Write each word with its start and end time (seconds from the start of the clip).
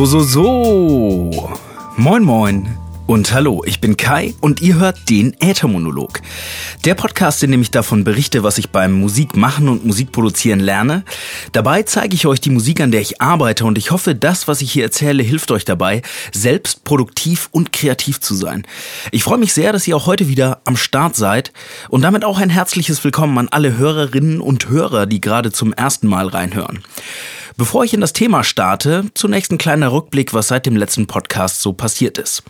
So, 0.00 0.06
so, 0.06 0.20
so. 0.20 1.50
Moin, 1.98 2.24
moin. 2.24 2.78
Und 3.06 3.34
hallo, 3.34 3.62
ich 3.66 3.82
bin 3.82 3.98
Kai 3.98 4.32
und 4.40 4.62
ihr 4.62 4.76
hört 4.76 5.10
den 5.10 5.38
Äthermonolog. 5.42 6.22
Der 6.86 6.94
Podcast, 6.94 7.42
in 7.42 7.50
dem 7.50 7.60
ich 7.60 7.70
davon 7.70 8.02
berichte, 8.02 8.42
was 8.42 8.56
ich 8.56 8.70
beim 8.70 8.92
Musikmachen 8.92 9.68
und 9.68 9.84
Musikproduzieren 9.84 10.60
lerne. 10.60 11.04
Dabei 11.52 11.82
zeige 11.82 12.14
ich 12.14 12.26
euch 12.26 12.40
die 12.40 12.48
Musik, 12.48 12.80
an 12.80 12.92
der 12.92 13.02
ich 13.02 13.20
arbeite 13.20 13.66
und 13.66 13.76
ich 13.76 13.90
hoffe, 13.90 14.14
das, 14.14 14.48
was 14.48 14.62
ich 14.62 14.72
hier 14.72 14.84
erzähle, 14.84 15.22
hilft 15.22 15.50
euch 15.50 15.66
dabei, 15.66 16.00
selbst 16.32 16.84
produktiv 16.84 17.50
und 17.52 17.74
kreativ 17.74 18.20
zu 18.20 18.34
sein. 18.34 18.66
Ich 19.10 19.22
freue 19.22 19.36
mich 19.36 19.52
sehr, 19.52 19.74
dass 19.74 19.86
ihr 19.86 19.98
auch 19.98 20.06
heute 20.06 20.28
wieder 20.28 20.62
am 20.64 20.78
Start 20.78 21.14
seid 21.14 21.52
und 21.90 22.00
damit 22.00 22.24
auch 22.24 22.38
ein 22.38 22.48
herzliches 22.48 23.04
Willkommen 23.04 23.36
an 23.36 23.48
alle 23.50 23.76
Hörerinnen 23.76 24.40
und 24.40 24.70
Hörer, 24.70 25.04
die 25.04 25.20
gerade 25.20 25.52
zum 25.52 25.74
ersten 25.74 26.06
Mal 26.06 26.28
reinhören. 26.28 26.78
Bevor 27.56 27.84
ich 27.84 27.94
in 27.94 28.00
das 28.00 28.12
Thema 28.12 28.44
starte, 28.44 29.06
zunächst 29.14 29.52
ein 29.52 29.58
kleiner 29.58 29.92
Rückblick, 29.92 30.32
was 30.32 30.48
seit 30.48 30.66
dem 30.66 30.76
letzten 30.76 31.06
Podcast 31.06 31.60
so 31.60 31.72
passiert 31.72 32.18
ist. 32.18 32.42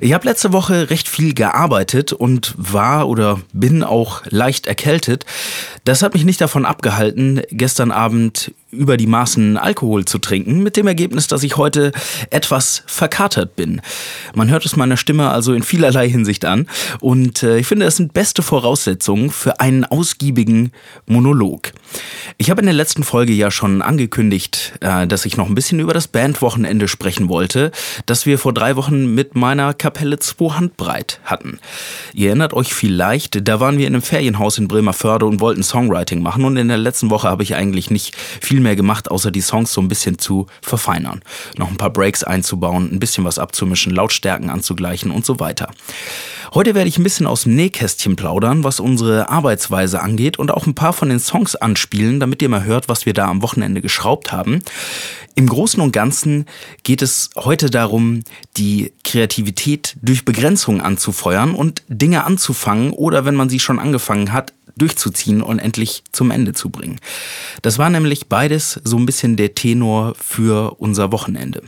Ich 0.00 0.12
habe 0.12 0.26
letzte 0.26 0.52
Woche 0.52 0.90
recht 0.90 1.08
viel 1.08 1.34
gearbeitet 1.34 2.12
und 2.12 2.54
war 2.56 3.08
oder 3.08 3.40
bin 3.52 3.82
auch 3.82 4.22
leicht 4.28 4.66
erkältet. 4.66 5.24
Das 5.84 6.02
hat 6.02 6.14
mich 6.14 6.24
nicht 6.24 6.40
davon 6.40 6.64
abgehalten, 6.64 7.42
gestern 7.50 7.90
Abend 7.90 8.52
über 8.70 8.96
die 8.96 9.06
Maßen 9.06 9.56
Alkohol 9.56 10.04
zu 10.04 10.18
trinken, 10.18 10.62
mit 10.62 10.76
dem 10.76 10.86
Ergebnis, 10.86 11.26
dass 11.26 11.42
ich 11.42 11.56
heute 11.56 11.92
etwas 12.30 12.82
verkatert 12.86 13.56
bin. 13.56 13.80
Man 14.34 14.50
hört 14.50 14.66
es 14.66 14.76
meiner 14.76 14.98
Stimme 14.98 15.30
also 15.30 15.54
in 15.54 15.62
vielerlei 15.62 16.08
Hinsicht 16.08 16.44
an 16.44 16.66
und 17.00 17.42
äh, 17.42 17.58
ich 17.58 17.66
finde, 17.66 17.86
es 17.86 17.96
sind 17.96 18.12
beste 18.12 18.42
Voraussetzungen 18.42 19.30
für 19.30 19.60
einen 19.60 19.84
ausgiebigen 19.84 20.72
Monolog. 21.06 21.72
Ich 22.40 22.50
habe 22.50 22.60
in 22.60 22.66
der 22.66 22.74
letzten 22.74 23.02
Folge 23.02 23.32
ja 23.32 23.50
schon 23.50 23.82
angekündigt, 23.82 24.74
äh, 24.80 25.06
dass 25.06 25.24
ich 25.24 25.36
noch 25.36 25.48
ein 25.48 25.54
bisschen 25.54 25.80
über 25.80 25.94
das 25.94 26.08
Bandwochenende 26.08 26.86
sprechen 26.86 27.28
wollte, 27.28 27.72
das 28.06 28.26
wir 28.26 28.38
vor 28.38 28.52
drei 28.52 28.76
Wochen 28.76 29.14
mit 29.14 29.34
meiner 29.34 29.74
Kapelle 29.74 30.18
2 30.18 30.54
Handbreit 30.54 31.20
hatten. 31.24 31.58
Ihr 32.12 32.28
erinnert 32.28 32.54
euch 32.54 32.74
vielleicht, 32.74 33.48
da 33.48 33.60
waren 33.60 33.78
wir 33.78 33.86
in 33.86 33.94
einem 33.94 34.02
Ferienhaus 34.02 34.58
in 34.58 34.68
Bremerförde 34.68 35.26
und 35.26 35.40
wollten 35.40 35.62
Songwriting 35.62 36.22
machen 36.22 36.44
und 36.44 36.56
in 36.56 36.68
der 36.68 36.76
letzten 36.76 37.10
Woche 37.10 37.28
habe 37.28 37.42
ich 37.42 37.54
eigentlich 37.54 37.90
nicht 37.90 38.14
viel 38.40 38.58
viel 38.58 38.64
mehr 38.64 38.76
gemacht, 38.76 39.08
außer 39.08 39.30
die 39.30 39.40
Songs 39.40 39.72
so 39.72 39.80
ein 39.80 39.86
bisschen 39.86 40.18
zu 40.18 40.46
verfeinern. 40.62 41.22
Noch 41.58 41.70
ein 41.70 41.76
paar 41.76 41.92
Breaks 41.92 42.24
einzubauen, 42.24 42.90
ein 42.90 42.98
bisschen 42.98 43.24
was 43.24 43.38
abzumischen, 43.38 43.94
Lautstärken 43.94 44.50
anzugleichen 44.50 45.12
und 45.12 45.24
so 45.24 45.38
weiter. 45.38 45.70
Heute 46.54 46.74
werde 46.74 46.88
ich 46.88 46.98
ein 46.98 47.02
bisschen 47.02 47.26
aus 47.26 47.42
dem 47.42 47.54
Nähkästchen 47.54 48.16
plaudern, 48.16 48.64
was 48.64 48.80
unsere 48.80 49.28
Arbeitsweise 49.28 50.00
angeht 50.00 50.38
und 50.38 50.50
auch 50.50 50.66
ein 50.66 50.74
paar 50.74 50.92
von 50.92 51.10
den 51.10 51.20
Songs 51.20 51.56
anspielen, 51.56 52.18
damit 52.28 52.42
ihr 52.42 52.50
mal 52.50 52.64
hört, 52.64 52.88
was 52.88 53.06
wir 53.06 53.14
da 53.14 53.26
am 53.26 53.40
Wochenende 53.40 53.80
geschraubt 53.80 54.32
haben. 54.32 54.62
Im 55.38 55.46
Großen 55.46 55.80
und 55.80 55.92
Ganzen 55.92 56.46
geht 56.82 57.00
es 57.00 57.30
heute 57.36 57.70
darum, 57.70 58.24
die 58.56 58.92
Kreativität 59.04 59.96
durch 60.02 60.24
Begrenzung 60.24 60.80
anzufeuern 60.80 61.54
und 61.54 61.84
Dinge 61.86 62.24
anzufangen 62.24 62.90
oder 62.90 63.24
wenn 63.24 63.36
man 63.36 63.48
sie 63.48 63.60
schon 63.60 63.78
angefangen 63.78 64.32
hat, 64.32 64.52
durchzuziehen 64.78 65.42
und 65.42 65.58
endlich 65.58 66.04
zum 66.12 66.30
Ende 66.30 66.54
zu 66.54 66.70
bringen. 66.70 66.98
Das 67.62 67.78
war 67.78 67.90
nämlich 67.90 68.28
beides 68.28 68.80
so 68.84 68.96
ein 68.96 69.06
bisschen 69.06 69.36
der 69.36 69.54
Tenor 69.54 70.14
für 70.18 70.80
unser 70.80 71.12
Wochenende. 71.12 71.62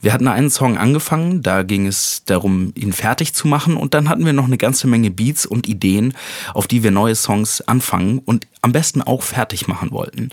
Wir 0.00 0.12
hatten 0.12 0.28
einen 0.28 0.50
Song 0.50 0.78
angefangen, 0.78 1.42
da 1.42 1.62
ging 1.62 1.86
es 1.86 2.22
darum, 2.26 2.72
ihn 2.74 2.92
fertig 2.92 3.34
zu 3.34 3.48
machen 3.48 3.76
und 3.76 3.94
dann 3.94 4.08
hatten 4.08 4.26
wir 4.26 4.32
noch 4.32 4.44
eine 4.46 4.58
ganze 4.58 4.86
Menge 4.86 5.10
Beats 5.10 5.46
und 5.46 5.68
Ideen, 5.68 6.14
auf 6.54 6.66
die 6.66 6.82
wir 6.82 6.90
neue 6.90 7.14
Songs 7.14 7.60
anfangen 7.62 8.18
und 8.18 8.46
am 8.62 8.72
besten 8.72 9.00
auch 9.00 9.22
fertig 9.22 9.68
machen 9.68 9.90
wollten. 9.90 10.30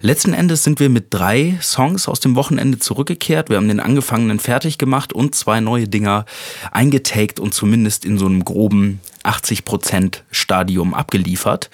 Letzten 0.00 0.32
Endes 0.32 0.62
sind 0.62 0.78
wir 0.78 0.88
mit 0.88 1.06
drei 1.10 1.58
Songs 1.60 2.06
aus 2.06 2.15
dem 2.20 2.36
Wochenende 2.36 2.78
zurückgekehrt. 2.78 3.48
Wir 3.48 3.56
haben 3.56 3.68
den 3.68 3.80
angefangenen 3.80 4.38
fertig 4.38 4.78
gemacht 4.78 5.12
und 5.12 5.34
zwei 5.34 5.60
neue 5.60 5.88
Dinger 5.88 6.24
eingetaked 6.70 7.40
und 7.40 7.54
zumindest 7.54 8.04
in 8.04 8.18
so 8.18 8.26
einem 8.26 8.44
groben 8.44 9.00
80% 9.24 10.20
Stadium 10.30 10.94
abgeliefert. 10.94 11.70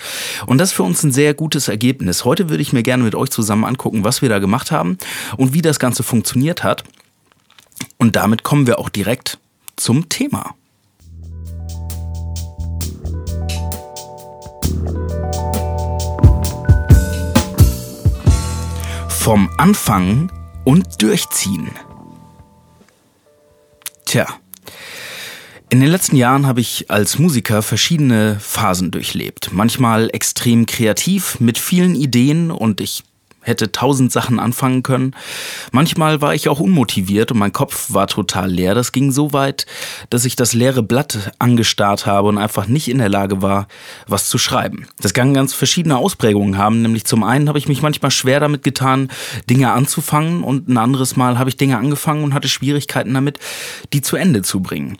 Und 0.47 0.59
das 0.59 0.71
ist 0.71 0.75
für 0.75 0.83
uns 0.83 1.03
ein 1.03 1.13
sehr 1.13 1.35
gutes 1.35 1.69
Ergebnis. 1.69 2.25
Heute 2.25 2.49
würde 2.49 2.63
ich 2.63 2.73
mir 2.73 2.83
gerne 2.83 3.05
mit 3.05 3.15
euch 3.15 3.31
zusammen 3.31 3.65
angucken, 3.65 4.05
was 4.05 4.23
wir 4.23 4.29
da 4.29 4.39
gemacht 4.39 4.71
haben 4.71 4.99
und 5.37 5.53
wie 5.53 5.63
das 5.63 5.79
Ganze 5.79 6.03
funktioniert 6.03 6.65
hat. 6.65 6.85
Und 7.99 8.17
damit 8.17 8.43
kommen 8.43 8.67
wir 8.67 8.79
auch 8.79 8.89
direkt 8.89 9.39
zum 9.77 10.09
Thema. 10.09 10.55
Vom 19.23 19.49
Anfang 19.57 20.33
und 20.65 21.01
Durchziehen. 21.01 21.71
Tja, 24.05 24.27
in 25.71 25.79
den 25.79 25.89
letzten 25.89 26.17
Jahren 26.17 26.45
habe 26.45 26.61
ich 26.61 26.91
als 26.91 27.21
Musiker 27.21 27.63
verschiedene 27.63 28.41
Phasen 28.41 28.91
durchlebt. 28.91 29.51
Manchmal 29.53 30.11
extrem 30.13 30.67
kreativ 30.67 31.39
mit 31.39 31.57
vielen 31.57 31.95
Ideen 31.95 32.51
und 32.51 32.81
ich 32.81 33.05
hätte 33.43 33.73
tausend 33.73 34.13
Sachen 34.13 34.39
anfangen 34.39 34.83
können. 34.83 35.15
Manchmal 35.73 36.21
war 36.21 36.35
ich 36.35 36.49
auch 36.49 36.61
unmotiviert 36.61 37.33
und 37.33 37.39
mein 37.39 37.53
Kopf 37.53 37.93
war 37.93 38.07
total 38.07 38.51
leer. 38.51 38.75
Das 38.75 38.93
ging 38.93 39.11
so 39.11 39.33
weit, 39.33 39.67
dass 40.11 40.25
ich 40.25 40.37
das 40.37 40.53
leere 40.53 40.83
Blatt 40.83 41.33
angestarrt 41.39 42.07
habe 42.07 42.29
und 42.29 42.39
einfach 42.39 42.67
nicht 42.67 42.89
in 42.89 42.99
der 42.99 43.09
Lage 43.09 43.43
war, 43.43 43.67
was 44.07 44.29
zu 44.29 44.39
schreiben. 44.39 44.87
Das 45.01 45.15
kann 45.15 45.35
ganz 45.35 45.55
verschiedene 45.55 45.97
Ausprägungen 45.97 46.57
haben. 46.57 46.83
Nämlich 46.83 47.05
zum 47.05 47.25
einen 47.25 47.49
habe 47.49 47.59
ich 47.59 47.69
mich 47.69 47.83
manchmal 47.83 48.11
schwer 48.11 48.41
damit 48.41 48.63
getan, 48.63 49.11
Dinge 49.51 49.73
anzufangen 49.73 50.45
und 50.45 50.69
ein 50.69 50.79
anderes 50.79 51.17
Mal 51.17 51.39
habe 51.39 51.51
ich 51.51 51.57
Dinge 51.57 51.79
angefangen 51.79 52.25
und 52.25 52.35
hatte 52.35 52.49
Schwierigkeiten 52.49 53.13
damit, 53.15 53.39
die 53.93 54.03
zu 54.03 54.17
Ende 54.17 54.43
zu 54.43 54.61
bringen. 54.61 54.99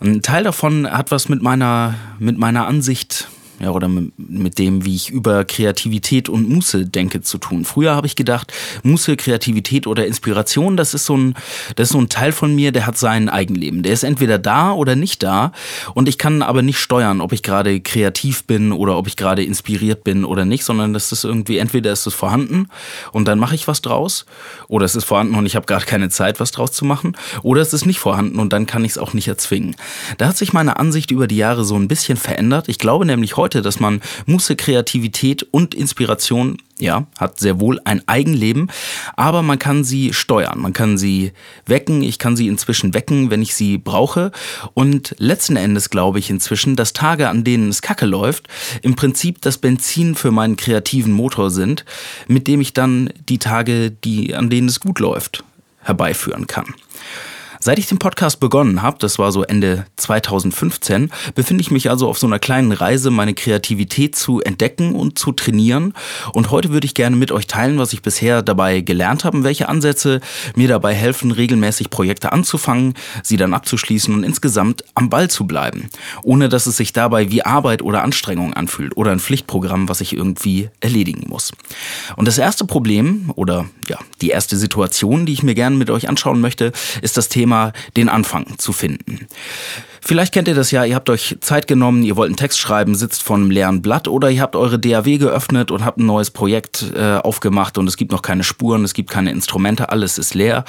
Ein 0.00 0.22
Teil 0.22 0.44
davon 0.44 0.90
hat 0.90 1.10
was 1.10 1.28
mit 1.28 1.42
meiner, 1.42 1.94
mit 2.18 2.38
meiner 2.38 2.66
Ansicht 2.66 3.28
ja, 3.60 3.70
oder 3.70 3.88
mit 3.88 4.58
dem, 4.58 4.86
wie 4.86 4.96
ich 4.96 5.10
über 5.10 5.44
Kreativität 5.44 6.30
und 6.30 6.48
Muße 6.48 6.86
denke, 6.86 7.20
zu 7.20 7.36
tun. 7.36 7.66
Früher 7.66 7.94
habe 7.94 8.06
ich 8.06 8.16
gedacht, 8.16 8.52
Muße, 8.84 9.16
Kreativität 9.16 9.86
oder 9.86 10.06
Inspiration, 10.06 10.78
das 10.78 10.94
ist 10.94 11.04
so 11.04 11.16
ein, 11.16 11.34
das 11.76 11.88
ist 11.88 11.92
so 11.92 12.00
ein 12.00 12.08
Teil 12.08 12.32
von 12.32 12.54
mir, 12.54 12.72
der 12.72 12.86
hat 12.86 12.96
sein 12.96 13.28
Eigenleben. 13.28 13.82
Der 13.82 13.92
ist 13.92 14.02
entweder 14.02 14.38
da 14.38 14.72
oder 14.72 14.96
nicht 14.96 15.22
da 15.22 15.52
und 15.92 16.08
ich 16.08 16.16
kann 16.16 16.40
aber 16.40 16.62
nicht 16.62 16.78
steuern, 16.78 17.20
ob 17.20 17.32
ich 17.32 17.42
gerade 17.42 17.80
kreativ 17.80 18.44
bin 18.44 18.72
oder 18.72 18.96
ob 18.96 19.06
ich 19.06 19.16
gerade 19.16 19.44
inspiriert 19.44 20.04
bin 20.04 20.24
oder 20.24 20.46
nicht, 20.46 20.64
sondern 20.64 20.94
das 20.94 21.12
ist 21.12 21.24
irgendwie, 21.24 21.58
entweder 21.58 21.92
ist 21.92 22.06
es 22.06 22.14
vorhanden 22.14 22.68
und 23.12 23.28
dann 23.28 23.38
mache 23.38 23.54
ich 23.54 23.68
was 23.68 23.82
draus 23.82 24.24
oder 24.68 24.86
es 24.86 24.96
ist 24.96 25.04
vorhanden 25.04 25.34
und 25.34 25.44
ich 25.44 25.54
habe 25.54 25.66
gerade 25.66 25.84
keine 25.84 26.08
Zeit, 26.08 26.40
was 26.40 26.50
draus 26.50 26.72
zu 26.72 26.86
machen 26.86 27.14
oder 27.42 27.60
es 27.60 27.74
ist 27.74 27.84
nicht 27.84 27.98
vorhanden 27.98 28.38
und 28.38 28.54
dann 28.54 28.64
kann 28.64 28.86
ich 28.86 28.92
es 28.92 28.98
auch 28.98 29.12
nicht 29.12 29.28
erzwingen. 29.28 29.76
Da 30.16 30.28
hat 30.28 30.38
sich 30.38 30.54
meine 30.54 30.78
Ansicht 30.78 31.10
über 31.10 31.26
die 31.26 31.36
Jahre 31.36 31.64
so 31.64 31.76
ein 31.76 31.88
bisschen 31.88 32.16
verändert. 32.16 32.68
Ich 32.70 32.78
glaube 32.78 33.04
nämlich 33.04 33.36
heute, 33.36 33.49
heute, 33.50 33.62
dass 33.62 33.80
man 33.80 34.00
Musse, 34.26 34.54
Kreativität 34.54 35.42
und 35.50 35.74
Inspiration 35.74 36.58
ja, 36.78 37.08
hat 37.18 37.40
sehr 37.40 37.58
wohl 37.58 37.80
ein 37.84 38.06
Eigenleben, 38.06 38.70
aber 39.16 39.42
man 39.42 39.58
kann 39.58 39.82
sie 39.82 40.14
steuern, 40.14 40.60
man 40.60 40.72
kann 40.72 40.96
sie 40.96 41.32
wecken, 41.66 42.02
ich 42.02 42.20
kann 42.20 42.36
sie 42.36 42.46
inzwischen 42.46 42.94
wecken, 42.94 43.28
wenn 43.28 43.42
ich 43.42 43.56
sie 43.56 43.76
brauche. 43.76 44.30
Und 44.72 45.16
letzten 45.18 45.56
Endes 45.56 45.90
glaube 45.90 46.20
ich 46.20 46.30
inzwischen, 46.30 46.76
dass 46.76 46.92
Tage, 46.92 47.28
an 47.28 47.42
denen 47.42 47.70
es 47.70 47.82
kacke 47.82 48.06
läuft, 48.06 48.46
im 48.82 48.94
Prinzip 48.94 49.42
das 49.42 49.58
Benzin 49.58 50.14
für 50.14 50.30
meinen 50.30 50.56
kreativen 50.56 51.12
Motor 51.12 51.50
sind, 51.50 51.84
mit 52.28 52.46
dem 52.46 52.60
ich 52.60 52.72
dann 52.72 53.12
die 53.28 53.38
Tage, 53.38 53.90
die, 53.90 54.36
an 54.36 54.48
denen 54.48 54.68
es 54.68 54.78
gut 54.78 55.00
läuft, 55.00 55.42
herbeiführen 55.80 56.46
kann. 56.46 56.72
Seit 57.62 57.78
ich 57.78 57.86
den 57.86 57.98
Podcast 57.98 58.40
begonnen 58.40 58.80
habe, 58.80 58.96
das 59.00 59.18
war 59.18 59.32
so 59.32 59.42
Ende 59.42 59.84
2015, 59.96 61.10
befinde 61.34 61.60
ich 61.60 61.70
mich 61.70 61.90
also 61.90 62.08
auf 62.08 62.18
so 62.18 62.26
einer 62.26 62.38
kleinen 62.38 62.72
Reise, 62.72 63.10
meine 63.10 63.34
Kreativität 63.34 64.16
zu 64.16 64.40
entdecken 64.40 64.94
und 64.94 65.18
zu 65.18 65.32
trainieren. 65.32 65.92
Und 66.32 66.50
heute 66.50 66.70
würde 66.70 66.86
ich 66.86 66.94
gerne 66.94 67.16
mit 67.16 67.32
euch 67.32 67.46
teilen, 67.46 67.76
was 67.76 67.92
ich 67.92 68.00
bisher 68.00 68.40
dabei 68.40 68.80
gelernt 68.80 69.24
habe 69.24 69.44
welche 69.44 69.68
Ansätze 69.68 70.22
mir 70.56 70.68
dabei 70.68 70.94
helfen, 70.94 71.32
regelmäßig 71.32 71.90
Projekte 71.90 72.32
anzufangen, 72.32 72.94
sie 73.22 73.36
dann 73.36 73.52
abzuschließen 73.52 74.14
und 74.14 74.24
insgesamt 74.24 74.82
am 74.94 75.10
Ball 75.10 75.28
zu 75.28 75.46
bleiben, 75.46 75.90
ohne 76.22 76.48
dass 76.48 76.64
es 76.64 76.78
sich 76.78 76.94
dabei 76.94 77.30
wie 77.30 77.44
Arbeit 77.44 77.82
oder 77.82 78.02
Anstrengung 78.02 78.54
anfühlt 78.54 78.96
oder 78.96 79.12
ein 79.12 79.20
Pflichtprogramm, 79.20 79.90
was 79.90 80.00
ich 80.00 80.16
irgendwie 80.16 80.70
erledigen 80.80 81.28
muss. 81.28 81.52
Und 82.16 82.26
das 82.26 82.38
erste 82.38 82.64
Problem 82.64 83.30
oder 83.36 83.66
ja, 83.86 83.98
die 84.22 84.30
erste 84.30 84.56
Situation, 84.56 85.26
die 85.26 85.34
ich 85.34 85.42
mir 85.42 85.54
gerne 85.54 85.76
mit 85.76 85.90
euch 85.90 86.08
anschauen 86.08 86.40
möchte, 86.40 86.72
ist 87.02 87.18
das 87.18 87.28
Thema 87.28 87.49
Thema 87.50 87.72
den 87.96 88.08
Anfang 88.08 88.58
zu 88.58 88.72
finden. 88.72 89.26
Vielleicht 90.02 90.32
kennt 90.32 90.48
ihr 90.48 90.54
das 90.54 90.70
ja, 90.70 90.84
ihr 90.84 90.94
habt 90.94 91.10
euch 91.10 91.36
Zeit 91.40 91.66
genommen, 91.66 92.04
ihr 92.04 92.16
wollt 92.16 92.28
einen 92.28 92.36
Text 92.36 92.58
schreiben, 92.58 92.94
sitzt 92.94 93.22
vor 93.22 93.36
einem 93.36 93.50
leeren 93.50 93.82
Blatt 93.82 94.08
oder 94.08 94.30
ihr 94.30 94.40
habt 94.40 94.56
eure 94.56 94.78
DAW 94.78 95.18
geöffnet 95.18 95.70
und 95.70 95.84
habt 95.84 95.98
ein 95.98 96.06
neues 96.06 96.30
Projekt 96.30 96.84
äh, 96.94 97.16
aufgemacht 97.16 97.76
und 97.76 97.86
es 97.86 97.96
gibt 97.96 98.10
noch 98.12 98.22
keine 98.22 98.42
Spuren, 98.42 98.82
es 98.84 98.94
gibt 98.94 99.10
keine 99.10 99.30
Instrumente, 99.30 99.90
alles 99.90 100.16
ist 100.16 100.34
leer. 100.34 100.64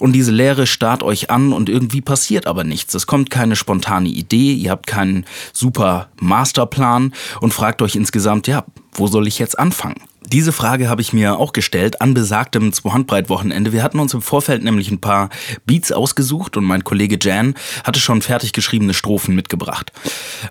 Und 0.00 0.14
diese 0.14 0.32
Leere 0.32 0.66
starrt 0.66 1.02
euch 1.02 1.30
an 1.30 1.52
und 1.52 1.68
irgendwie 1.68 2.00
passiert 2.00 2.46
aber 2.46 2.64
nichts. 2.64 2.94
Es 2.94 3.06
kommt 3.06 3.30
keine 3.30 3.54
spontane 3.54 4.08
Idee, 4.08 4.54
ihr 4.54 4.70
habt 4.70 4.86
keinen 4.86 5.26
super 5.52 6.08
Masterplan 6.20 7.12
und 7.40 7.54
fragt 7.54 7.82
euch 7.82 7.94
insgesamt, 7.94 8.48
ja, 8.48 8.64
wo 8.92 9.06
soll 9.06 9.26
ich 9.26 9.38
jetzt 9.38 9.58
anfangen? 9.58 9.96
Diese 10.32 10.52
Frage 10.52 10.88
habe 10.88 11.02
ich 11.02 11.12
mir 11.12 11.38
auch 11.38 11.52
gestellt 11.52 12.00
an 12.00 12.14
besagtem 12.14 12.72
Zwei-Handbreit-Wochenende. 12.72 13.72
Wir 13.72 13.82
hatten 13.82 13.98
uns 13.98 14.14
im 14.14 14.22
Vorfeld 14.22 14.62
nämlich 14.62 14.90
ein 14.90 15.00
paar 15.00 15.28
Beats 15.66 15.92
ausgesucht 15.92 16.56
und 16.56 16.64
mein 16.64 16.84
Kollege 16.84 17.18
Jan 17.20 17.54
hatte 17.84 18.00
schon 18.00 18.22
fertig 18.22 18.52
geschriebene 18.52 18.94
Strophen 18.94 19.34
mitgebracht. 19.34 19.92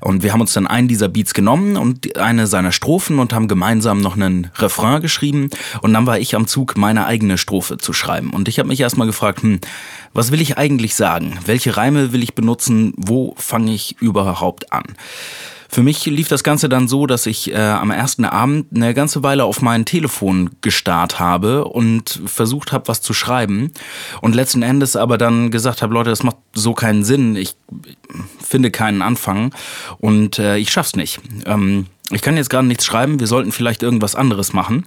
Und 0.01 0.21
wir 0.21 0.33
haben 0.33 0.41
uns 0.41 0.53
dann 0.53 0.67
einen 0.67 0.87
dieser 0.87 1.07
Beats 1.07 1.33
genommen 1.33 1.77
und 1.77 2.17
eine 2.17 2.45
seiner 2.45 2.71
Strophen 2.71 3.17
und 3.17 3.33
haben 3.33 3.47
gemeinsam 3.47 4.01
noch 4.01 4.15
einen 4.15 4.51
Refrain 4.55 5.01
geschrieben. 5.01 5.49
Und 5.81 5.93
dann 5.93 6.05
war 6.05 6.19
ich 6.19 6.35
am 6.35 6.47
Zug, 6.47 6.77
meine 6.77 7.05
eigene 7.05 7.39
Strophe 7.39 7.77
zu 7.77 7.93
schreiben. 7.93 8.31
Und 8.31 8.47
ich 8.49 8.59
habe 8.59 8.67
mich 8.67 8.81
erstmal 8.81 9.07
gefragt, 9.07 9.41
hm, 9.41 9.61
was 10.13 10.31
will 10.31 10.41
ich 10.41 10.57
eigentlich 10.57 10.93
sagen? 10.93 11.39
Welche 11.45 11.77
Reime 11.77 12.11
will 12.11 12.21
ich 12.21 12.35
benutzen? 12.35 12.93
Wo 12.97 13.33
fange 13.37 13.73
ich 13.73 13.95
überhaupt 13.99 14.73
an? 14.73 14.83
Für 15.73 15.83
mich 15.83 16.05
lief 16.05 16.27
das 16.27 16.43
Ganze 16.43 16.67
dann 16.67 16.89
so, 16.89 17.07
dass 17.07 17.25
ich 17.25 17.53
äh, 17.53 17.55
am 17.55 17.91
ersten 17.91 18.25
Abend 18.25 18.67
eine 18.75 18.93
ganze 18.93 19.23
Weile 19.23 19.45
auf 19.45 19.61
mein 19.61 19.85
Telefon 19.85 20.49
gestarrt 20.59 21.17
habe 21.17 21.63
und 21.63 22.21
versucht 22.25 22.73
habe, 22.73 22.89
was 22.89 23.01
zu 23.01 23.13
schreiben. 23.13 23.71
Und 24.19 24.35
letzten 24.35 24.63
Endes 24.63 24.97
aber 24.97 25.17
dann 25.17 25.49
gesagt 25.49 25.81
habe, 25.81 25.93
Leute, 25.93 26.09
das 26.09 26.23
macht 26.23 26.35
so 26.53 26.73
keinen 26.73 27.05
Sinn. 27.05 27.37
Ich 27.37 27.55
finde 28.41 28.69
keinen 28.69 29.01
Anfang 29.01 29.55
und 29.99 30.39
äh, 30.39 30.57
ich 30.57 30.71
schaff's 30.71 30.97
nicht. 30.97 31.21
Ähm, 31.45 31.85
ich 32.11 32.21
kann 32.21 32.37
jetzt 32.37 32.49
gerade 32.49 32.67
nichts 32.67 32.85
schreiben, 32.85 33.19
wir 33.19 33.27
sollten 33.27 33.51
vielleicht 33.51 33.83
irgendwas 33.83 34.15
anderes 34.15 34.53
machen 34.53 34.85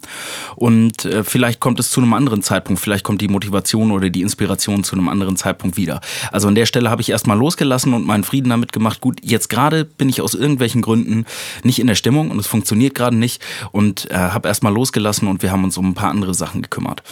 und 0.56 1.04
äh, 1.04 1.24
vielleicht 1.24 1.60
kommt 1.60 1.80
es 1.80 1.90
zu 1.90 2.00
einem 2.00 2.14
anderen 2.14 2.42
Zeitpunkt, 2.42 2.80
vielleicht 2.80 3.04
kommt 3.04 3.20
die 3.20 3.28
Motivation 3.28 3.90
oder 3.90 4.10
die 4.10 4.22
Inspiration 4.22 4.84
zu 4.84 4.96
einem 4.96 5.08
anderen 5.08 5.36
Zeitpunkt 5.36 5.76
wieder. 5.76 6.00
Also 6.32 6.48
an 6.48 6.54
der 6.54 6.66
Stelle 6.66 6.90
habe 6.90 7.02
ich 7.02 7.10
erstmal 7.10 7.38
losgelassen 7.38 7.94
und 7.94 8.06
meinen 8.06 8.24
Frieden 8.24 8.50
damit 8.50 8.72
gemacht, 8.72 9.00
gut, 9.00 9.18
jetzt 9.22 9.48
gerade 9.48 9.84
bin 9.84 10.08
ich 10.08 10.20
aus 10.20 10.34
irgendwelchen 10.34 10.82
Gründen 10.82 11.24
nicht 11.62 11.78
in 11.78 11.86
der 11.86 11.94
Stimmung 11.94 12.30
und 12.30 12.38
es 12.38 12.46
funktioniert 12.46 12.94
gerade 12.94 13.16
nicht 13.16 13.42
und 13.72 14.10
äh, 14.10 14.14
habe 14.14 14.48
erstmal 14.48 14.72
losgelassen 14.72 15.28
und 15.28 15.42
wir 15.42 15.50
haben 15.50 15.64
uns 15.64 15.76
um 15.78 15.90
ein 15.90 15.94
paar 15.94 16.10
andere 16.10 16.34
Sachen 16.34 16.62
gekümmert. 16.62 17.02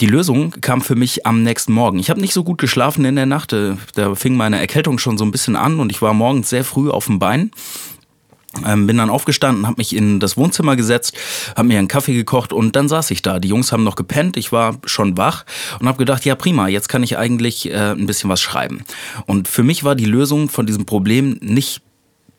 Die 0.00 0.06
Lösung 0.06 0.50
kam 0.60 0.80
für 0.80 0.96
mich 0.96 1.24
am 1.24 1.44
nächsten 1.44 1.72
Morgen. 1.72 2.00
Ich 2.00 2.10
habe 2.10 2.20
nicht 2.20 2.34
so 2.34 2.42
gut 2.42 2.58
geschlafen 2.58 3.04
in 3.04 3.14
der 3.14 3.26
Nacht. 3.26 3.52
Äh, 3.52 3.76
da 3.94 4.14
fing 4.14 4.36
meine 4.36 4.58
Erkältung 4.58 4.98
schon 4.98 5.18
so 5.18 5.24
ein 5.24 5.30
bisschen 5.30 5.54
an 5.54 5.78
und 5.78 5.92
ich 5.92 6.02
war 6.02 6.14
morgens 6.14 6.50
sehr 6.50 6.64
früh 6.64 6.90
auf 6.90 7.06
dem 7.06 7.18
Bein 7.18 7.52
ähm, 8.66 8.86
bin 8.86 8.96
dann 8.96 9.10
aufgestanden, 9.10 9.66
habe 9.66 9.76
mich 9.78 9.94
in 9.94 10.20
das 10.20 10.36
Wohnzimmer 10.36 10.76
gesetzt, 10.76 11.16
habe 11.56 11.68
mir 11.68 11.78
einen 11.78 11.88
Kaffee 11.88 12.14
gekocht 12.14 12.52
und 12.52 12.76
dann 12.76 12.88
saß 12.88 13.10
ich 13.10 13.22
da. 13.22 13.38
Die 13.38 13.48
Jungs 13.48 13.72
haben 13.72 13.84
noch 13.84 13.96
gepennt, 13.96 14.36
ich 14.36 14.52
war 14.52 14.78
schon 14.84 15.16
wach 15.16 15.44
und 15.80 15.88
habe 15.88 15.98
gedacht, 15.98 16.24
ja 16.24 16.34
prima, 16.34 16.68
jetzt 16.68 16.88
kann 16.88 17.02
ich 17.02 17.18
eigentlich 17.18 17.70
äh, 17.70 17.92
ein 17.92 18.06
bisschen 18.06 18.30
was 18.30 18.40
schreiben. 18.40 18.84
Und 19.26 19.48
für 19.48 19.62
mich 19.62 19.84
war 19.84 19.94
die 19.94 20.04
Lösung 20.04 20.48
von 20.48 20.66
diesem 20.66 20.86
Problem 20.86 21.38
nicht 21.40 21.82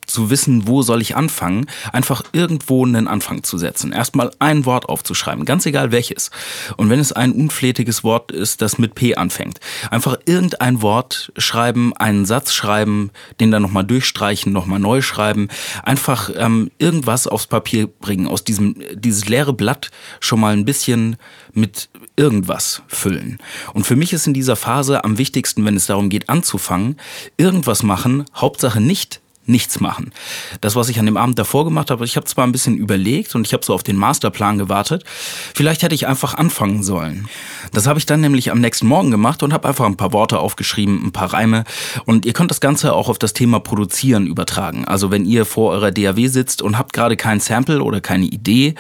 zu 0.06 0.30
wissen, 0.30 0.68
wo 0.68 0.82
soll 0.82 1.02
ich 1.02 1.16
anfangen, 1.16 1.68
einfach 1.92 2.24
irgendwo 2.32 2.86
einen 2.86 3.08
Anfang 3.08 3.44
zu 3.44 3.58
setzen. 3.58 3.92
Erstmal 3.92 4.32
ein 4.40 4.66
Wort 4.66 4.90
aufzuschreiben, 4.90 5.46
ganz 5.46 5.66
egal 5.66 5.92
welches. 5.92 6.32
Und 6.78 6.90
wenn 6.90 7.00
es 7.00 7.12
ein 7.12 7.32
unflätiges 7.32 8.04
Wort 8.04 8.32
ist, 8.32 8.62
das 8.62 8.78
mit 8.78 8.96
P 8.96 9.16
anfängt, 9.16 9.60
einfach 9.92 10.18
irgendein 10.26 10.82
Wort 10.82 11.32
schreiben, 11.38 11.96
einen 11.96 12.26
Satz 12.26 12.54
schreiben, 12.54 13.12
den 13.40 13.52
dann 13.52 13.62
nochmal 13.62 13.84
durchstreichen, 13.84 14.52
nochmal 14.52 14.80
neu 14.80 15.02
schreiben, 15.02 15.50
einfach 15.84 16.30
ähm, 16.36 16.72
irgendwas 16.78 17.28
aufs 17.28 17.48
Papier 17.48 17.88
bringen, 17.88 18.28
aus 18.28 18.44
diesem, 18.44 18.76
dieses 18.94 19.28
leere 19.28 19.54
Blatt 19.54 19.92
schon 20.20 20.40
mal 20.40 20.54
ein 20.54 20.66
bisschen 20.66 21.18
mit 21.54 21.90
irgendwas 22.16 22.82
füllen. 22.88 23.40
Und 23.74 23.86
für 23.86 23.96
mich 23.96 24.14
ist 24.14 24.28
in 24.28 24.34
dieser 24.34 24.56
Phase 24.56 25.04
am 25.04 25.18
wichtigsten, 25.18 25.66
wenn 25.66 25.76
es 25.76 25.88
darum 25.88 26.10
geht 26.10 26.30
anzufangen, 26.30 26.98
irgendwas 27.38 27.84
machen, 27.84 28.26
Hauptsache 28.36 28.82
nicht 28.82 29.22
nichts 29.46 29.80
machen. 29.80 30.12
Das, 30.62 30.76
was 30.76 30.90
ich 30.90 31.00
an 31.00 31.06
dem 31.06 31.18
Abend 31.18 31.38
davor 31.38 31.66
gemacht 31.66 31.92
habe, 31.92 32.06
ich 32.06 32.16
habe 32.16 32.26
zwar 32.26 32.46
ein 32.46 32.52
bisschen 32.52 32.78
überlegt 32.78 33.36
und 33.36 33.46
ich 33.46 33.54
habe 33.54 33.66
so 33.66 33.74
auf 33.74 33.84
den 33.84 33.96
Masterplan 33.96 34.58
gewartet. 34.58 35.04
Vielleicht 35.54 35.84
hätte 35.84 35.96
ich 35.96 36.08
einfach 36.08 36.34
anfangen 36.34 36.84
sollen. 36.84 37.28
Das 37.72 37.88
habe 37.88 38.00
ich 38.00 38.06
dann 38.06 38.22
nämlich 38.22 38.52
am 38.52 38.60
nächsten 38.60 38.88
Morgen 38.88 39.12
gemacht 39.12 39.44
und 39.44 39.54
habe 39.54 39.68
einfach 39.68 39.86
ein 39.86 39.98
paar 39.98 40.14
Worte 40.14 40.40
aufgeschrieben, 40.40 41.06
ein 41.06 41.12
paar 41.12 41.34
Reime. 41.34 41.64
Und 42.06 42.26
ihr 42.26 42.34
könnt 42.34 42.52
das 42.52 42.62
Ganze 42.62 42.94
auch 42.94 43.10
auf 43.10 43.20
das 43.20 43.34
Thema 43.34 43.60
Produzieren 43.60 44.28
übertragen. 44.28 44.86
Also 44.86 45.12
wenn 45.12 45.26
ihr 45.26 45.46
vor 45.46 45.72
eurer 45.72 45.92
DAW 45.92 46.28
sitzt 46.28 46.62
und 46.62 46.78
habt 46.78 46.94
gerade 46.94 47.18
kein 47.18 47.40
Sample 47.40 47.84
oder 47.84 48.02
keine 48.02 48.26
Idee 48.26 48.76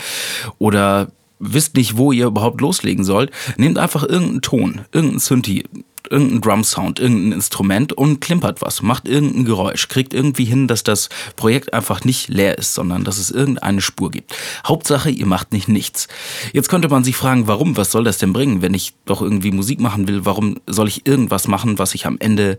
oder 0.57 1.09
wisst 1.39 1.75
nicht, 1.75 1.97
wo 1.97 2.11
ihr 2.11 2.27
überhaupt 2.27 2.61
loslegen 2.61 3.03
sollt, 3.03 3.31
nehmt 3.57 3.77
einfach 3.77 4.03
irgendeinen 4.03 4.41
Ton, 4.41 4.81
irgendeinen 4.91 5.19
Synthi, 5.19 5.63
irgendeinen 6.09 6.41
Drum-Sound, 6.41 6.99
irgendein 6.99 7.31
Instrument 7.33 7.93
und 7.93 8.21
klimpert 8.21 8.61
was, 8.61 8.81
macht 8.81 9.07
irgendein 9.07 9.45
Geräusch, 9.45 9.87
kriegt 9.87 10.13
irgendwie 10.13 10.45
hin, 10.45 10.67
dass 10.67 10.83
das 10.83 11.09
Projekt 11.35 11.73
einfach 11.73 12.03
nicht 12.03 12.29
leer 12.29 12.57
ist, 12.57 12.73
sondern 12.73 13.03
dass 13.03 13.17
es 13.17 13.31
irgendeine 13.31 13.81
Spur 13.81 14.11
gibt. 14.11 14.35
Hauptsache, 14.65 15.09
ihr 15.09 15.25
macht 15.25 15.51
nicht 15.51 15.67
nichts. 15.67 16.07
Jetzt 16.53 16.69
könnte 16.69 16.89
man 16.89 17.03
sich 17.03 17.15
fragen, 17.15 17.47
warum, 17.47 17.77
was 17.77 17.91
soll 17.91 18.03
das 18.03 18.17
denn 18.17 18.33
bringen, 18.33 18.61
wenn 18.61 18.73
ich 18.73 18.93
doch 19.05 19.21
irgendwie 19.21 19.51
Musik 19.51 19.79
machen 19.79 20.07
will, 20.07 20.25
warum 20.25 20.57
soll 20.67 20.87
ich 20.87 21.07
irgendwas 21.07 21.47
machen, 21.47 21.79
was 21.79 21.95
ich 21.95 22.05
am 22.05 22.17
Ende 22.19 22.57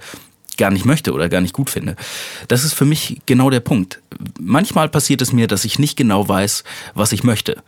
gar 0.56 0.70
nicht 0.70 0.86
möchte 0.86 1.12
oder 1.12 1.28
gar 1.28 1.42
nicht 1.42 1.52
gut 1.52 1.68
finde. 1.68 1.96
Das 2.48 2.64
ist 2.64 2.72
für 2.72 2.86
mich 2.86 3.20
genau 3.26 3.50
der 3.50 3.60
Punkt. 3.60 4.00
Manchmal 4.40 4.88
passiert 4.88 5.20
es 5.20 5.32
mir, 5.32 5.46
dass 5.46 5.66
ich 5.66 5.78
nicht 5.78 5.96
genau 5.96 6.28
weiß, 6.28 6.64
was 6.94 7.12
ich 7.12 7.24
möchte. 7.24 7.62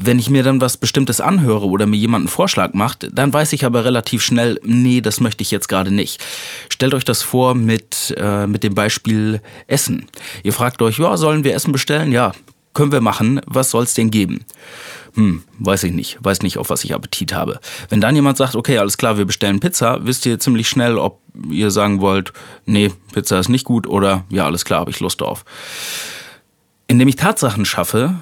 Wenn 0.00 0.20
ich 0.20 0.30
mir 0.30 0.44
dann 0.44 0.60
was 0.60 0.76
Bestimmtes 0.76 1.20
anhöre 1.20 1.66
oder 1.66 1.84
mir 1.86 1.96
jemand 1.96 2.22
einen 2.22 2.28
Vorschlag 2.28 2.72
macht, 2.72 3.08
dann 3.12 3.32
weiß 3.32 3.52
ich 3.52 3.64
aber 3.64 3.84
relativ 3.84 4.22
schnell, 4.22 4.60
nee, 4.62 5.00
das 5.00 5.18
möchte 5.18 5.42
ich 5.42 5.50
jetzt 5.50 5.68
gerade 5.68 5.90
nicht. 5.90 6.24
Stellt 6.68 6.94
euch 6.94 7.04
das 7.04 7.22
vor 7.22 7.56
mit, 7.56 8.14
äh, 8.16 8.46
mit 8.46 8.62
dem 8.62 8.76
Beispiel 8.76 9.40
Essen. 9.66 10.06
Ihr 10.44 10.52
fragt 10.52 10.82
euch, 10.82 11.00
ja, 11.00 11.16
sollen 11.16 11.42
wir 11.42 11.52
Essen 11.52 11.72
bestellen? 11.72 12.12
Ja, 12.12 12.30
können 12.74 12.92
wir 12.92 13.00
machen. 13.00 13.40
Was 13.46 13.72
soll 13.72 13.82
es 13.82 13.94
denn 13.94 14.12
geben? 14.12 14.44
Hm, 15.14 15.42
weiß 15.58 15.82
ich 15.82 15.92
nicht. 15.92 16.18
Weiß 16.20 16.42
nicht, 16.42 16.58
auf 16.58 16.70
was 16.70 16.84
ich 16.84 16.94
Appetit 16.94 17.34
habe. 17.34 17.58
Wenn 17.88 18.00
dann 18.00 18.14
jemand 18.14 18.38
sagt, 18.38 18.54
okay, 18.54 18.78
alles 18.78 18.98
klar, 18.98 19.18
wir 19.18 19.24
bestellen 19.24 19.58
Pizza, 19.58 20.06
wisst 20.06 20.26
ihr 20.26 20.38
ziemlich 20.38 20.68
schnell, 20.68 20.96
ob 20.96 21.20
ihr 21.50 21.72
sagen 21.72 22.00
wollt, 22.00 22.32
nee, 22.66 22.92
Pizza 23.12 23.40
ist 23.40 23.48
nicht 23.48 23.64
gut 23.64 23.88
oder 23.88 24.24
ja, 24.30 24.44
alles 24.44 24.64
klar, 24.64 24.78
habe 24.78 24.92
ich 24.92 25.00
Lust 25.00 25.20
drauf. 25.20 25.44
Indem 26.86 27.08
ich 27.08 27.16
Tatsachen 27.16 27.64
schaffe, 27.64 28.14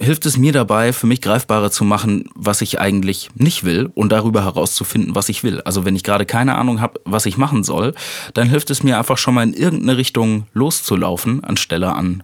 hilft 0.00 0.26
es 0.26 0.36
mir 0.36 0.52
dabei, 0.52 0.92
für 0.92 1.06
mich 1.06 1.20
greifbarer 1.20 1.70
zu 1.70 1.84
machen, 1.84 2.24
was 2.34 2.60
ich 2.60 2.80
eigentlich 2.80 3.30
nicht 3.34 3.64
will 3.64 3.90
und 3.94 4.10
darüber 4.10 4.44
herauszufinden, 4.44 5.14
was 5.14 5.28
ich 5.28 5.42
will. 5.42 5.60
Also 5.62 5.84
wenn 5.84 5.96
ich 5.96 6.04
gerade 6.04 6.26
keine 6.26 6.56
Ahnung 6.56 6.80
habe, 6.80 7.00
was 7.04 7.26
ich 7.26 7.36
machen 7.36 7.64
soll, 7.64 7.94
dann 8.34 8.48
hilft 8.48 8.70
es 8.70 8.82
mir 8.82 8.98
einfach 8.98 9.18
schon 9.18 9.34
mal 9.34 9.42
in 9.42 9.54
irgendeine 9.54 9.96
Richtung 9.96 10.46
loszulaufen, 10.54 11.42
anstelle 11.42 11.94
an 11.94 12.22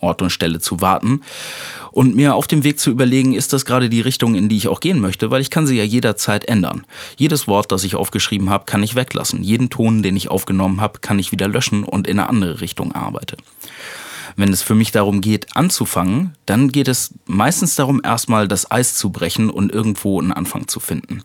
Ort 0.00 0.20
und 0.20 0.30
Stelle 0.30 0.60
zu 0.60 0.80
warten 0.80 1.22
und 1.90 2.14
mir 2.14 2.34
auf 2.34 2.46
dem 2.46 2.62
Weg 2.62 2.78
zu 2.78 2.90
überlegen, 2.90 3.32
ist 3.32 3.52
das 3.52 3.64
gerade 3.64 3.88
die 3.88 4.02
Richtung, 4.02 4.34
in 4.34 4.48
die 4.48 4.56
ich 4.56 4.68
auch 4.68 4.80
gehen 4.80 5.00
möchte, 5.00 5.30
weil 5.30 5.40
ich 5.40 5.50
kann 5.50 5.66
sie 5.66 5.78
ja 5.78 5.84
jederzeit 5.84 6.44
ändern. 6.44 6.84
Jedes 7.16 7.48
Wort, 7.48 7.72
das 7.72 7.84
ich 7.84 7.96
aufgeschrieben 7.96 8.50
habe, 8.50 8.64
kann 8.66 8.82
ich 8.82 8.96
weglassen. 8.96 9.42
Jeden 9.42 9.70
Ton, 9.70 10.02
den 10.02 10.16
ich 10.16 10.30
aufgenommen 10.30 10.80
habe, 10.80 10.98
kann 10.98 11.18
ich 11.18 11.32
wieder 11.32 11.48
löschen 11.48 11.84
und 11.84 12.06
in 12.06 12.18
eine 12.18 12.28
andere 12.28 12.60
Richtung 12.60 12.92
arbeiten. 12.92 13.36
Wenn 14.36 14.52
es 14.52 14.62
für 14.62 14.74
mich 14.74 14.90
darum 14.90 15.20
geht, 15.20 15.56
anzufangen, 15.56 16.36
dann 16.46 16.70
geht 16.70 16.88
es 16.88 17.14
meistens 17.26 17.74
darum, 17.76 18.00
erstmal 18.02 18.48
das 18.48 18.70
Eis 18.70 18.94
zu 18.94 19.10
brechen 19.10 19.50
und 19.50 19.72
irgendwo 19.72 20.20
einen 20.20 20.32
Anfang 20.32 20.68
zu 20.68 20.80
finden. 20.80 21.22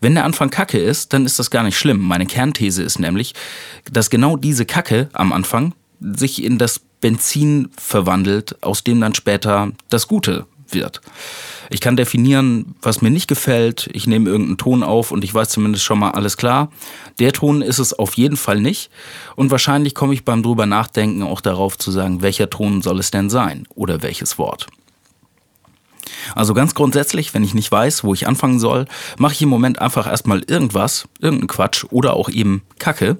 Wenn 0.00 0.14
der 0.14 0.24
Anfang 0.24 0.50
Kacke 0.50 0.78
ist, 0.78 1.12
dann 1.12 1.24
ist 1.24 1.38
das 1.38 1.50
gar 1.50 1.62
nicht 1.62 1.78
schlimm. 1.78 2.00
Meine 2.00 2.26
Kernthese 2.26 2.82
ist 2.82 2.98
nämlich, 2.98 3.34
dass 3.90 4.10
genau 4.10 4.36
diese 4.36 4.66
Kacke 4.66 5.08
am 5.12 5.32
Anfang 5.32 5.74
sich 6.00 6.42
in 6.42 6.58
das 6.58 6.80
Benzin 7.00 7.70
verwandelt, 7.76 8.62
aus 8.62 8.84
dem 8.84 9.00
dann 9.00 9.14
später 9.14 9.72
das 9.88 10.08
Gute 10.08 10.46
wird. 10.70 11.00
Ich 11.70 11.80
kann 11.80 11.96
definieren, 11.96 12.74
was 12.82 13.02
mir 13.02 13.10
nicht 13.10 13.28
gefällt. 13.28 13.90
Ich 13.92 14.06
nehme 14.06 14.30
irgendeinen 14.30 14.58
Ton 14.58 14.82
auf 14.82 15.10
und 15.10 15.24
ich 15.24 15.34
weiß 15.34 15.50
zumindest 15.50 15.84
schon 15.84 15.98
mal 15.98 16.10
alles 16.12 16.36
klar. 16.36 16.70
Der 17.18 17.32
Ton 17.32 17.62
ist 17.62 17.78
es 17.78 17.92
auf 17.92 18.14
jeden 18.14 18.36
Fall 18.36 18.60
nicht. 18.60 18.90
Und 19.36 19.50
wahrscheinlich 19.50 19.94
komme 19.94 20.14
ich 20.14 20.24
beim 20.24 20.42
drüber 20.42 20.66
nachdenken 20.66 21.22
auch 21.22 21.40
darauf 21.40 21.76
zu 21.78 21.90
sagen, 21.90 22.22
welcher 22.22 22.50
Ton 22.50 22.82
soll 22.82 22.98
es 22.98 23.10
denn 23.10 23.30
sein 23.30 23.66
oder 23.74 24.02
welches 24.02 24.38
Wort. 24.38 24.66
Also 26.34 26.54
ganz 26.54 26.74
grundsätzlich, 26.74 27.34
wenn 27.34 27.44
ich 27.44 27.54
nicht 27.54 27.70
weiß, 27.70 28.04
wo 28.04 28.14
ich 28.14 28.26
anfangen 28.26 28.58
soll, 28.58 28.86
mache 29.18 29.34
ich 29.34 29.42
im 29.42 29.48
Moment 29.48 29.80
einfach 29.80 30.06
erstmal 30.06 30.42
irgendwas, 30.46 31.08
irgendeinen 31.20 31.48
Quatsch 31.48 31.84
oder 31.90 32.14
auch 32.14 32.28
eben 32.28 32.62
Kacke, 32.78 33.18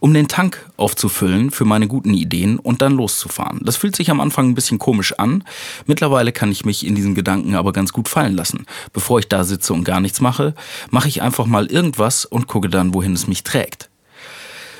um 0.00 0.14
den 0.14 0.28
Tank 0.28 0.66
aufzufüllen 0.76 1.50
für 1.50 1.64
meine 1.64 1.88
guten 1.88 2.14
Ideen 2.14 2.58
und 2.58 2.82
dann 2.82 2.92
loszufahren. 2.92 3.60
Das 3.62 3.76
fühlt 3.76 3.96
sich 3.96 4.10
am 4.10 4.20
Anfang 4.20 4.48
ein 4.48 4.54
bisschen 4.54 4.78
komisch 4.78 5.14
an. 5.18 5.44
Mittlerweile 5.86 6.32
kann 6.32 6.50
ich 6.50 6.64
mich 6.64 6.86
in 6.86 6.94
diesen 6.94 7.14
Gedanken 7.14 7.54
aber 7.54 7.72
ganz 7.72 7.92
gut 7.92 8.08
fallen 8.08 8.34
lassen. 8.34 8.66
Bevor 8.92 9.18
ich 9.18 9.28
da 9.28 9.44
sitze 9.44 9.72
und 9.72 9.84
gar 9.84 10.00
nichts 10.00 10.20
mache, 10.20 10.54
mache 10.90 11.08
ich 11.08 11.22
einfach 11.22 11.46
mal 11.46 11.66
irgendwas 11.66 12.24
und 12.24 12.46
gucke 12.46 12.68
dann, 12.68 12.94
wohin 12.94 13.14
es 13.14 13.26
mich 13.26 13.44
trägt. 13.44 13.87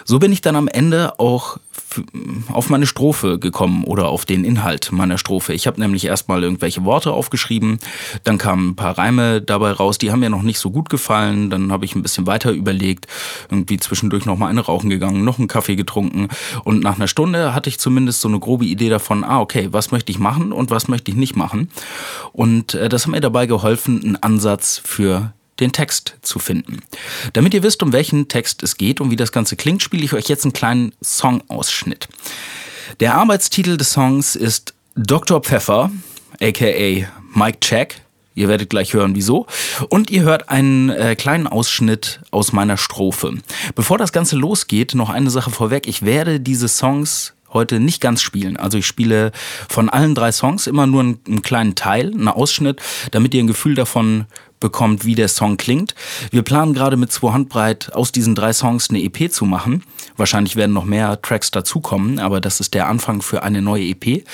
So 0.08 0.18
bin 0.18 0.32
ich 0.32 0.40
dann 0.40 0.56
am 0.56 0.68
Ende 0.68 1.20
auch 1.20 1.58
auf 2.50 2.70
meine 2.70 2.86
Strophe 2.86 3.38
gekommen 3.38 3.84
oder 3.84 4.08
auf 4.08 4.24
den 4.24 4.42
Inhalt 4.42 4.90
meiner 4.90 5.18
Strophe. 5.18 5.52
Ich 5.52 5.66
habe 5.66 5.78
nämlich 5.78 6.06
erstmal 6.06 6.42
irgendwelche 6.42 6.82
Worte 6.86 7.12
aufgeschrieben, 7.12 7.78
dann 8.24 8.38
kamen 8.38 8.70
ein 8.70 8.74
paar 8.74 8.96
Reime 8.96 9.42
dabei 9.42 9.70
raus, 9.70 9.98
die 9.98 10.10
haben 10.10 10.20
mir 10.20 10.30
noch 10.30 10.40
nicht 10.40 10.60
so 10.60 10.70
gut 10.70 10.88
gefallen, 10.88 11.50
dann 11.50 11.70
habe 11.70 11.84
ich 11.84 11.94
ein 11.94 12.00
bisschen 12.00 12.26
weiter 12.26 12.52
überlegt, 12.52 13.06
irgendwie 13.50 13.76
zwischendurch 13.76 14.24
noch 14.24 14.38
mal 14.38 14.46
eine 14.46 14.62
rauchen 14.62 14.88
gegangen, 14.88 15.24
noch 15.24 15.38
einen 15.38 15.46
Kaffee 15.46 15.76
getrunken. 15.76 16.28
Und 16.64 16.82
nach 16.82 16.96
einer 16.96 17.08
Stunde 17.08 17.52
hatte 17.52 17.68
ich 17.68 17.78
zumindest 17.78 18.22
so 18.22 18.28
eine 18.28 18.40
grobe 18.40 18.64
Idee 18.64 18.88
davon, 18.88 19.24
ah 19.24 19.40
okay, 19.40 19.68
was 19.72 19.90
möchte 19.90 20.10
ich 20.10 20.18
machen 20.18 20.52
und 20.52 20.70
was 20.70 20.88
möchte 20.88 21.10
ich 21.10 21.18
nicht 21.18 21.36
machen. 21.36 21.68
Und 22.32 22.72
äh, 22.72 22.88
das 22.88 23.04
hat 23.04 23.12
mir 23.12 23.20
dabei 23.20 23.44
geholfen, 23.44 24.02
einen 24.02 24.16
Ansatz 24.16 24.80
für 24.82 25.34
den 25.60 25.72
Text 25.72 26.16
zu 26.22 26.38
finden. 26.38 26.80
Damit 27.32 27.54
ihr 27.54 27.62
wisst, 27.62 27.82
um 27.82 27.92
welchen 27.92 28.28
Text 28.28 28.62
es 28.62 28.76
geht 28.76 29.00
und 29.00 29.10
wie 29.10 29.16
das 29.16 29.32
Ganze 29.32 29.56
klingt, 29.56 29.82
spiele 29.82 30.04
ich 30.04 30.12
euch 30.12 30.28
jetzt 30.28 30.44
einen 30.44 30.52
kleinen 30.52 30.92
Songausschnitt. 31.00 32.08
Der 33.00 33.14
Arbeitstitel 33.14 33.76
des 33.76 33.92
Songs 33.92 34.36
ist 34.36 34.74
Dr. 34.94 35.40
Pfeffer, 35.40 35.90
aka 36.40 37.06
Mike 37.34 37.60
Check. 37.60 38.00
Ihr 38.34 38.48
werdet 38.48 38.70
gleich 38.70 38.94
hören, 38.94 39.16
wieso. 39.16 39.46
Und 39.88 40.10
ihr 40.10 40.22
hört 40.22 40.48
einen 40.48 40.90
äh, 40.90 41.16
kleinen 41.16 41.48
Ausschnitt 41.48 42.20
aus 42.30 42.52
meiner 42.52 42.76
Strophe. 42.76 43.38
Bevor 43.74 43.98
das 43.98 44.12
Ganze 44.12 44.36
losgeht, 44.36 44.94
noch 44.94 45.10
eine 45.10 45.30
Sache 45.30 45.50
vorweg. 45.50 45.88
Ich 45.88 46.02
werde 46.02 46.38
diese 46.38 46.68
Songs 46.68 47.34
heute 47.52 47.80
nicht 47.80 48.00
ganz 48.00 48.22
spielen. 48.22 48.56
Also 48.56 48.78
ich 48.78 48.86
spiele 48.86 49.32
von 49.68 49.88
allen 49.88 50.14
drei 50.14 50.32
Songs 50.32 50.66
immer 50.66 50.86
nur 50.86 51.00
einen, 51.00 51.20
einen 51.26 51.42
kleinen 51.42 51.74
Teil, 51.74 52.12
einen 52.12 52.28
Ausschnitt, 52.28 52.80
damit 53.10 53.34
ihr 53.34 53.42
ein 53.42 53.48
Gefühl 53.48 53.74
davon 53.74 54.26
bekommt, 54.60 55.04
wie 55.04 55.14
der 55.14 55.28
Song 55.28 55.56
klingt. 55.56 55.94
Wir 56.30 56.42
planen 56.42 56.74
gerade 56.74 56.96
mit 56.96 57.12
zwei 57.12 57.32
Handbreit 57.32 57.92
aus 57.94 58.12
diesen 58.12 58.34
drei 58.34 58.52
Songs 58.52 58.90
eine 58.90 59.02
EP 59.02 59.30
zu 59.32 59.44
machen. 59.44 59.82
Wahrscheinlich 60.16 60.56
werden 60.56 60.72
noch 60.72 60.84
mehr 60.84 61.20
Tracks 61.22 61.50
dazukommen, 61.50 62.18
aber 62.18 62.40
das 62.40 62.60
ist 62.60 62.74
der 62.74 62.88
Anfang 62.88 63.22
für 63.22 63.42
eine 63.42 63.62
neue 63.62 63.84
EP. 63.84 64.24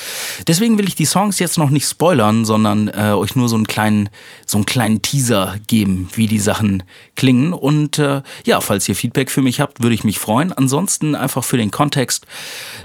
Deswegen 0.46 0.78
will 0.78 0.88
ich 0.88 0.94
die 0.94 1.04
Songs 1.04 1.38
jetzt 1.38 1.58
noch 1.58 1.70
nicht 1.70 1.86
spoilern, 1.86 2.44
sondern 2.44 2.88
äh, 2.88 3.12
euch 3.12 3.36
nur 3.36 3.48
so 3.48 3.56
einen 3.56 3.66
kleinen, 3.66 4.08
so 4.46 4.58
einen 4.58 4.66
kleinen 4.66 5.02
Teaser 5.02 5.56
geben, 5.66 6.08
wie 6.14 6.26
die 6.26 6.38
Sachen 6.38 6.82
klingen. 7.16 7.52
Und 7.52 7.98
äh, 7.98 8.22
ja, 8.44 8.60
falls 8.60 8.88
ihr 8.88 8.96
Feedback 8.96 9.30
für 9.30 9.42
mich 9.42 9.60
habt, 9.60 9.82
würde 9.82 9.94
ich 9.94 10.04
mich 10.04 10.18
freuen. 10.18 10.52
Ansonsten 10.52 11.14
einfach 11.14 11.44
für 11.44 11.58
den 11.58 11.70
Kontext, 11.70 12.26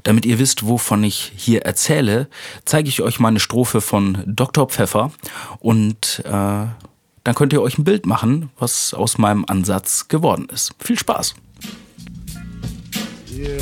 damit 0.04 0.26
ihr 0.26 0.40
wisst, 0.40 0.68
wovon 0.68 1.04
ich 1.04 1.32
hier 1.36 1.62
erzähle, 1.62 2.28
zeige 2.66 2.90
ich 2.90 3.02
euch 3.02 3.20
meine 3.20 3.40
Strophe 3.40 3.82
von 3.82 4.24
Dr. 4.26 4.68
Pfeffer 4.68 5.12
und 5.60 6.22
äh, 6.26 6.66
dann 7.30 7.36
könnt 7.36 7.54
ihr 7.54 7.62
euch 7.62 7.78
ein 7.78 7.84
Bild 7.84 8.08
machen, 8.08 8.50
was 8.58 8.92
aus 8.96 9.20
meinem 9.20 9.46
Ansatz 9.46 10.08
geworden 10.08 10.48
ist. 10.52 10.72
Viel 10.80 10.98
Spaß! 10.98 11.36
Yeah. 13.32 13.60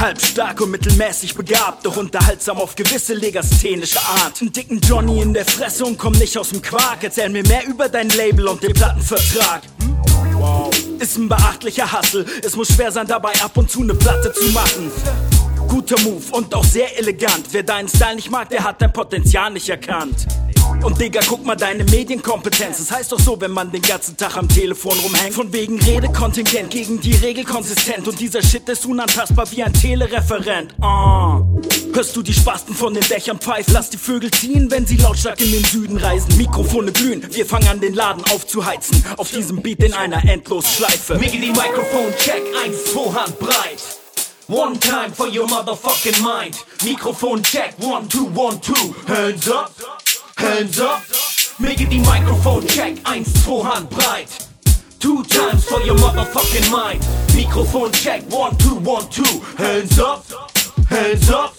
Halb 0.00 0.20
stark 0.20 0.60
und 0.60 0.72
mittelmäßig 0.72 1.36
begabt, 1.36 1.86
doch 1.86 1.96
unterhaltsam 1.96 2.56
auf 2.56 2.74
gewisse 2.74 3.14
legasthenische 3.14 4.00
Art. 4.00 4.40
Einen 4.40 4.52
dicken 4.52 4.80
Johnny 4.80 5.22
in 5.22 5.34
der 5.34 5.44
Fresse 5.44 5.84
und 5.84 5.98
komm 5.98 6.14
nicht 6.14 6.36
aus 6.36 6.48
dem 6.48 6.60
Quark. 6.60 6.98
Erzähl 7.02 7.28
mir 7.28 7.46
mehr 7.46 7.64
über 7.64 7.88
dein 7.88 8.08
Label 8.08 8.48
und 8.48 8.60
den 8.60 8.72
Plattenvertrag. 8.72 9.62
Wow. 10.32 10.76
Ist 10.98 11.16
ein 11.16 11.28
beachtlicher 11.28 11.92
Hassel, 11.92 12.26
es 12.42 12.56
muss 12.56 12.74
schwer 12.74 12.90
sein, 12.90 13.06
dabei 13.06 13.40
ab 13.40 13.56
und 13.56 13.70
zu 13.70 13.82
eine 13.82 13.94
Platte 13.94 14.32
zu 14.32 14.50
machen. 14.50 14.90
Guter 15.68 16.00
Move 16.00 16.24
und 16.32 16.52
auch 16.52 16.64
sehr 16.64 16.98
elegant. 16.98 17.46
Wer 17.52 17.62
deinen 17.62 17.88
Style 17.88 18.16
nicht 18.16 18.32
mag, 18.32 18.48
der 18.48 18.64
hat 18.64 18.82
dein 18.82 18.92
Potenzial 18.92 19.52
nicht 19.52 19.68
erkannt. 19.68 20.26
Und 20.82 21.00
Digga, 21.00 21.20
guck 21.26 21.44
mal 21.44 21.56
deine 21.56 21.84
Medienkompetenz. 21.84 22.78
Das 22.78 22.90
heißt 22.90 23.12
doch 23.12 23.18
so, 23.18 23.40
wenn 23.40 23.50
man 23.50 23.70
den 23.72 23.82
ganzen 23.82 24.16
Tag 24.16 24.36
am 24.36 24.48
Telefon 24.48 24.98
rumhängt. 24.98 25.34
Von 25.34 25.52
wegen 25.52 25.80
Redekontingent 25.80 26.70
gegen 26.70 27.00
die 27.00 27.14
Regel 27.14 27.44
konsistent. 27.44 28.06
Und 28.06 28.20
dieser 28.20 28.42
Shit 28.42 28.68
ist 28.68 28.86
unantastbar 28.86 29.50
wie 29.50 29.62
ein 29.62 29.72
Telereferent. 29.72 30.74
Uh. 30.80 31.44
Hörst 31.92 32.14
du 32.14 32.22
die 32.22 32.34
Spasten 32.34 32.74
von 32.74 32.92
den 32.92 33.02
Dächern 33.04 33.38
pfeifen? 33.38 33.72
Lass 33.72 33.88
die 33.88 33.96
Vögel 33.96 34.30
ziehen, 34.30 34.70
wenn 34.70 34.86
sie 34.86 34.98
lautstark 34.98 35.40
in 35.40 35.50
den 35.50 35.64
Süden 35.64 35.96
reisen. 35.96 36.36
Mikrofone 36.36 36.92
glühen, 36.92 37.26
wir 37.30 37.46
fangen 37.46 37.68
an 37.68 37.80
den 37.80 37.94
Laden 37.94 38.22
aufzuheizen. 38.24 39.02
Auf 39.16 39.30
diesem 39.30 39.62
Beat 39.62 39.82
in 39.82 39.94
einer 39.94 40.22
Endlosschleife. 40.22 41.14
Miggity 41.14 41.46
Mikrofon 41.46 42.12
check, 42.18 42.42
1, 42.64 42.92
2 42.92 43.12
Hand 43.14 43.38
breit. 43.38 43.82
One 44.48 44.78
time 44.78 45.10
for 45.10 45.26
your 45.26 45.48
motherfucking 45.48 46.22
mind. 46.22 46.54
Mikrofon 46.84 47.42
check, 47.42 47.74
one, 47.80 48.06
two, 48.08 48.26
one, 48.34 48.60
two. 48.60 48.94
Hands 49.08 49.50
up. 49.50 49.72
Hands 50.36 50.80
up, 50.80 51.02
make 51.58 51.80
it 51.80 51.88
the 51.88 51.98
microphone 52.00 52.66
check, 52.66 52.98
1, 53.06 53.24
2 53.24 53.62
Hand 53.62 53.88
breit. 53.88 54.46
Two 54.98 55.24
times 55.24 55.64
for 55.64 55.80
your 55.80 55.96
motherfucking 55.96 56.70
mind. 56.70 57.00
Mikrofon 57.28 57.92
check, 57.94 58.22
1, 58.30 58.56
2, 58.58 58.74
1, 58.76 59.08
2. 59.08 59.22
Hands 59.56 59.98
up, 59.98 60.26
hands 60.88 61.30
up. 61.30 61.54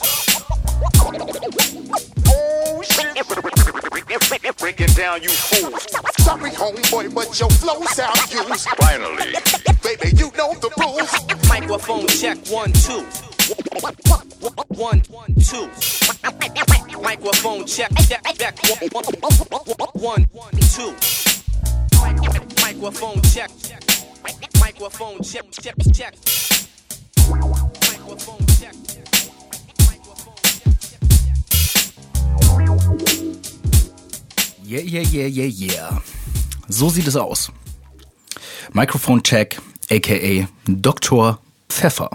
Oh 2.28 2.82
shit. 2.84 4.58
Break 4.60 4.82
it 4.82 4.96
down, 4.96 5.24
you 5.24 5.30
fools. 5.30 5.88
Sorry, 6.20 6.52
homeboy, 6.52 7.14
but 7.16 7.40
your 7.40 7.50
flow 7.50 7.82
sound 7.86 8.32
used. 8.32 8.68
Finally. 8.78 9.34
Baby, 9.82 10.16
you 10.18 10.32
know 10.38 10.54
the 10.54 10.70
rules. 10.78 11.50
Microphone 11.50 12.08
check, 12.08 12.38
1, 12.48 12.72
2. 12.74 13.27
1, 13.48 15.02
2. 15.40 15.70
Microphone 17.02 17.66
check, 17.66 17.90
check. 17.96 18.22
One, 19.94 20.28
two. 20.74 20.94
Microphone 22.62 23.22
check. 23.22 23.50
Microphone 24.60 25.22
check, 25.24 25.46
check, 25.52 25.76
check. 25.94 26.14
Microphone 27.30 28.46
check. 28.48 28.76
Yeah, 34.64 34.82
yeah, 34.82 35.02
yeah, 35.02 35.26
yeah, 35.28 35.46
yeah. 35.46 36.02
So 36.70 36.90
sieht 36.90 37.08
es 37.08 37.16
aus. 37.16 37.50
Microphone 38.74 39.24
Check, 39.24 39.58
aka 39.90 40.48
Dr. 40.68 41.40
Pfeffer. 41.70 42.10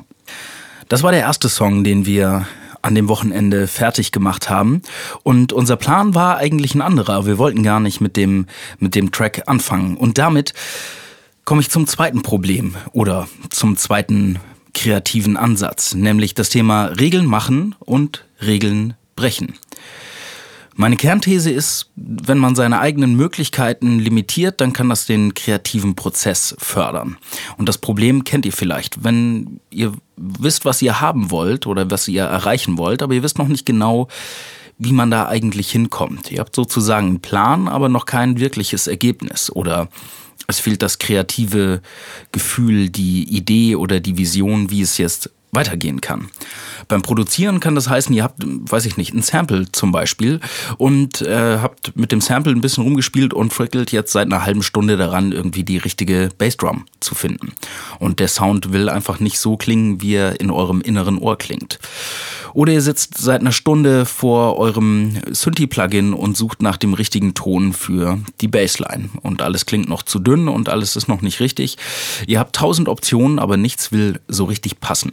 Das 0.93 1.03
war 1.03 1.11
der 1.11 1.23
erste 1.23 1.49
Song, 1.49 1.85
den 1.85 2.05
wir 2.05 2.47
an 2.83 2.95
dem 2.95 3.09
Wochenende 3.09 3.67
fertig 3.67 4.13
gemacht 4.13 4.51
haben. 4.51 4.83
Und 5.23 5.55
unser 5.55 5.77
Plan 5.77 6.15
war 6.15 6.37
eigentlich 6.37 6.75
ein 6.75 6.83
anderer. 6.83 7.25
Wir 7.25 7.39
wollten 7.39 7.63
gar 7.63 7.81
nicht 7.81 8.03
mit 8.03 8.15
dem, 8.15 8.45
mit 8.79 8.95
dem 8.95 9.11
Track 9.11 9.45
anfangen. 9.47 9.97
Und 9.97 10.19
damit 10.19 10.53
komme 11.47 11.63
ich 11.63 11.71
zum 11.71 11.87
zweiten 11.87 12.21
Problem 12.21 12.75
oder 12.93 13.27
zum 13.49 13.79
zweiten 13.79 14.39
kreativen 14.75 15.39
Ansatz, 15.39 15.95
nämlich 15.95 16.35
das 16.35 16.51
Thema 16.51 16.85
Regeln 16.89 17.25
machen 17.25 17.75
und 17.79 18.27
Regeln 18.43 18.93
brechen. 19.17 19.55
Meine 20.83 20.97
Kernthese 20.97 21.53
ist, 21.53 21.93
wenn 21.95 22.39
man 22.39 22.57
seine 22.57 22.81
eigenen 22.81 23.15
Möglichkeiten 23.15 24.01
limitiert, 24.01 24.61
dann 24.61 24.73
kann 24.73 24.89
das 24.89 25.07
den 25.07 25.33
kreativen 25.33 25.95
Prozess 25.95 26.57
fördern. 26.59 27.19
Und 27.57 27.69
das 27.69 27.79
Problem 27.79 28.25
kennt 28.25 28.45
ihr 28.47 28.53
vielleicht. 28.53 29.05
Wenn 29.05 29.61
ihr 29.71 29.93
wisst, 30.17 30.65
was 30.65 30.83
ihr 30.83 31.01
haben 31.01 31.31
wollt 31.31 31.69
oder 31.69 31.89
was 31.93 32.09
ihr 32.09 32.25
erreichen 32.25 32.79
wollt, 32.79 33.01
aber 33.01 33.15
ihr 33.15 33.23
wisst 33.23 33.39
noch 33.39 33.47
nicht 33.47 33.65
genau, 33.65 34.09
wie 34.77 34.93
man 34.93 35.13
da 35.13 35.29
eigentlich 35.29 35.71
hinkommt. 35.71 36.33
Ihr 36.33 36.41
habt 36.41 36.57
sozusagen 36.57 37.07
einen 37.07 37.21
Plan, 37.21 37.69
aber 37.69 37.89
noch 37.89 38.05
kein 38.05 38.41
wirkliches 38.41 38.89
Ergebnis 38.89 39.53
oder 39.53 39.89
es 40.49 40.59
fehlt 40.59 40.83
das 40.83 40.99
kreative 40.99 41.81
Gefühl, 42.33 42.91
die 42.91 43.23
Idee 43.37 43.77
oder 43.77 44.01
die 44.01 44.19
Vision, 44.19 44.71
wie 44.71 44.83
es 44.83 44.99
jetzt 44.99 45.31
weitergehen 45.55 46.01
kann. 46.01 46.31
Beim 46.89 47.03
Produzieren 47.03 47.61
kann 47.61 47.75
das 47.75 47.89
heißen, 47.89 48.15
ihr 48.15 48.25
habt, 48.25 48.43
weiß 48.43 48.87
ich 48.87 48.97
nicht, 48.97 49.13
ein 49.13 49.21
Sample 49.21 49.71
zum 49.71 49.93
Beispiel 49.93 50.41
und 50.79 51.21
äh, 51.21 51.59
habt 51.59 51.95
mit 51.95 52.11
dem 52.11 52.23
Sample 52.23 52.53
ein 52.53 52.63
bisschen 52.63 52.85
rumgespielt 52.85 53.35
und 53.35 53.53
frickelt 53.53 53.93
jetzt 53.93 54.13
seit 54.13 54.27
einer 54.27 54.47
halben 54.47 54.63
Stunde 54.63 54.97
daran, 54.97 55.31
irgendwie 55.31 55.63
die 55.63 55.77
richtige 55.77 56.31
Bassdrum 56.39 56.87
zu 57.01 57.15
finden. 57.15 57.53
Und 57.99 58.19
der 58.19 58.29
Sound 58.29 58.73
will 58.73 58.89
einfach 58.89 59.21
nicht 59.21 59.39
so 59.39 59.59
klingen, 59.59 60.01
wie 60.01 60.15
er 60.15 60.41
in 60.41 60.51
eurem 60.51 60.81
inneren 60.81 61.19
Ohr 61.19 61.37
klingt. 61.37 61.79
Oder 62.55 62.73
ihr 62.73 62.83
sitzt 62.83 63.19
seit 63.19 63.43
einer 63.43 63.53
Stunde 63.53 64.07
vor 64.07 64.59
eurem 64.59 65.19
Synthi-Plugin 65.31 66.15
und 66.15 66.35
sucht 66.37 66.63
nach 66.63 66.79
dem 66.79 66.95
richtigen 66.95 67.35
Ton 67.35 67.75
für 67.75 68.19
die 68.41 68.49
Bassline. 68.49 69.11
Und 69.21 69.43
alles 69.43 69.67
klingt 69.67 69.89
noch 69.89 70.03
zu 70.03 70.19
dünn 70.19 70.49
und 70.49 70.71
alles 70.71 70.97
ist 70.97 71.09
noch 71.09 71.21
nicht 71.21 71.41
richtig. 71.41 71.77
Ihr 72.27 72.39
habt 72.39 72.57
tausend 72.57 72.89
Optionen, 72.89 73.39
aber 73.39 73.59
nichts 73.59 73.93
will 73.93 74.19
so 74.29 74.45
richtig 74.45 74.81
passen. 74.81 75.13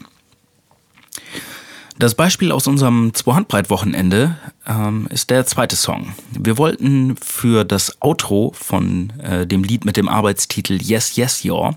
Das 2.00 2.16
Beispiel 2.16 2.54
aus 2.54 2.66
unserem 2.66 3.14
Zwei-Handbreit-Wochenende 3.14 4.38
ähm, 4.66 5.08
ist 5.12 5.30
der 5.30 5.46
zweite 5.46 5.76
Song. 5.76 6.14
Wir 6.32 6.58
wollten 6.58 7.18
für 7.18 7.66
das 7.66 8.02
Outro 8.02 8.54
von 8.56 9.12
äh, 9.22 9.46
dem 9.46 9.66
Lied 9.66 9.84
mit 9.84 9.98
dem 9.98 10.08
Arbeitstitel 10.08 10.82
Yes, 10.82 11.18
Yes, 11.18 11.44
Your 11.44 11.76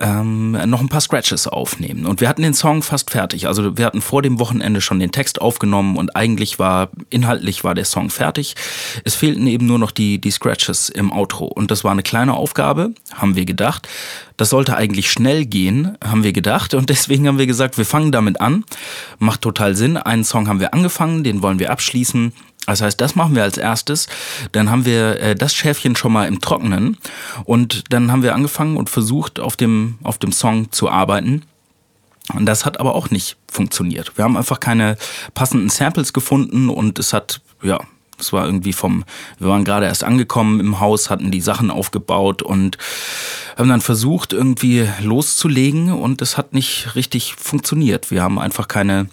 ähm, 0.00 0.52
noch 0.66 0.80
ein 0.80 0.88
paar 0.88 1.00
Scratches 1.00 1.46
aufnehmen. 1.46 2.06
Und 2.06 2.20
wir 2.20 2.28
hatten 2.28 2.42
den 2.42 2.54
Song 2.54 2.82
fast 2.82 3.10
fertig. 3.10 3.46
Also 3.46 3.76
wir 3.76 3.84
hatten 3.84 4.00
vor 4.00 4.22
dem 4.22 4.38
Wochenende 4.38 4.80
schon 4.80 4.98
den 4.98 5.12
Text 5.12 5.40
aufgenommen 5.40 5.96
und 5.96 6.16
eigentlich 6.16 6.58
war, 6.58 6.88
inhaltlich 7.10 7.62
war 7.64 7.74
der 7.74 7.84
Song 7.84 8.10
fertig. 8.10 8.54
Es 9.04 9.14
fehlten 9.14 9.46
eben 9.46 9.66
nur 9.66 9.78
noch 9.78 9.90
die, 9.90 10.20
die 10.20 10.30
Scratches 10.30 10.88
im 10.88 11.12
Outro. 11.12 11.44
Und 11.46 11.70
das 11.70 11.84
war 11.84 11.92
eine 11.92 12.02
kleine 12.02 12.34
Aufgabe, 12.34 12.94
haben 13.14 13.36
wir 13.36 13.44
gedacht. 13.44 13.88
Das 14.36 14.48
sollte 14.48 14.74
eigentlich 14.76 15.10
schnell 15.10 15.44
gehen, 15.44 15.98
haben 16.02 16.24
wir 16.24 16.32
gedacht. 16.32 16.72
Und 16.72 16.88
deswegen 16.88 17.28
haben 17.28 17.38
wir 17.38 17.46
gesagt, 17.46 17.76
wir 17.76 17.84
fangen 17.84 18.10
damit 18.10 18.40
an. 18.40 18.64
Macht 19.18 19.42
total 19.42 19.76
Sinn. 19.76 19.98
Einen 19.98 20.24
Song 20.24 20.48
haben 20.48 20.60
wir 20.60 20.72
angefangen, 20.72 21.24
den 21.24 21.42
wollen 21.42 21.58
wir 21.58 21.70
abschließen. 21.70 22.32
Das 22.66 22.82
heißt, 22.82 23.00
das 23.00 23.14
machen 23.14 23.34
wir 23.34 23.42
als 23.42 23.58
erstes. 23.58 24.06
Dann 24.52 24.70
haben 24.70 24.84
wir 24.84 25.20
äh, 25.20 25.34
das 25.34 25.54
Schäfchen 25.54 25.96
schon 25.96 26.12
mal 26.12 26.28
im 26.28 26.40
Trockenen 26.40 26.98
und 27.44 27.92
dann 27.92 28.12
haben 28.12 28.22
wir 28.22 28.34
angefangen 28.34 28.76
und 28.76 28.90
versucht, 28.90 29.40
auf 29.40 29.56
dem, 29.56 29.98
auf 30.02 30.18
dem 30.18 30.32
Song 30.32 30.70
zu 30.70 30.88
arbeiten. 30.88 31.42
Und 32.34 32.46
das 32.46 32.64
hat 32.64 32.78
aber 32.78 32.94
auch 32.94 33.10
nicht 33.10 33.36
funktioniert. 33.50 34.16
Wir 34.16 34.24
haben 34.24 34.36
einfach 34.36 34.60
keine 34.60 34.96
passenden 35.34 35.68
Samples 35.68 36.12
gefunden 36.12 36.68
und 36.68 36.98
es 36.98 37.12
hat, 37.12 37.40
ja, 37.62 37.80
es 38.20 38.32
war 38.32 38.44
irgendwie 38.44 38.72
vom, 38.72 39.04
wir 39.38 39.48
waren 39.48 39.64
gerade 39.64 39.86
erst 39.86 40.04
angekommen 40.04 40.60
im 40.60 40.78
Haus, 40.78 41.10
hatten 41.10 41.30
die 41.30 41.40
Sachen 41.40 41.70
aufgebaut 41.70 42.42
und 42.42 42.78
haben 43.56 43.68
dann 43.68 43.80
versucht, 43.80 44.32
irgendwie 44.32 44.86
loszulegen 45.02 45.92
und 45.92 46.22
es 46.22 46.36
hat 46.36 46.52
nicht 46.52 46.94
richtig 46.94 47.34
funktioniert. 47.34 48.10
Wir 48.10 48.22
haben 48.22 48.38
einfach 48.38 48.68
keine, 48.68 49.08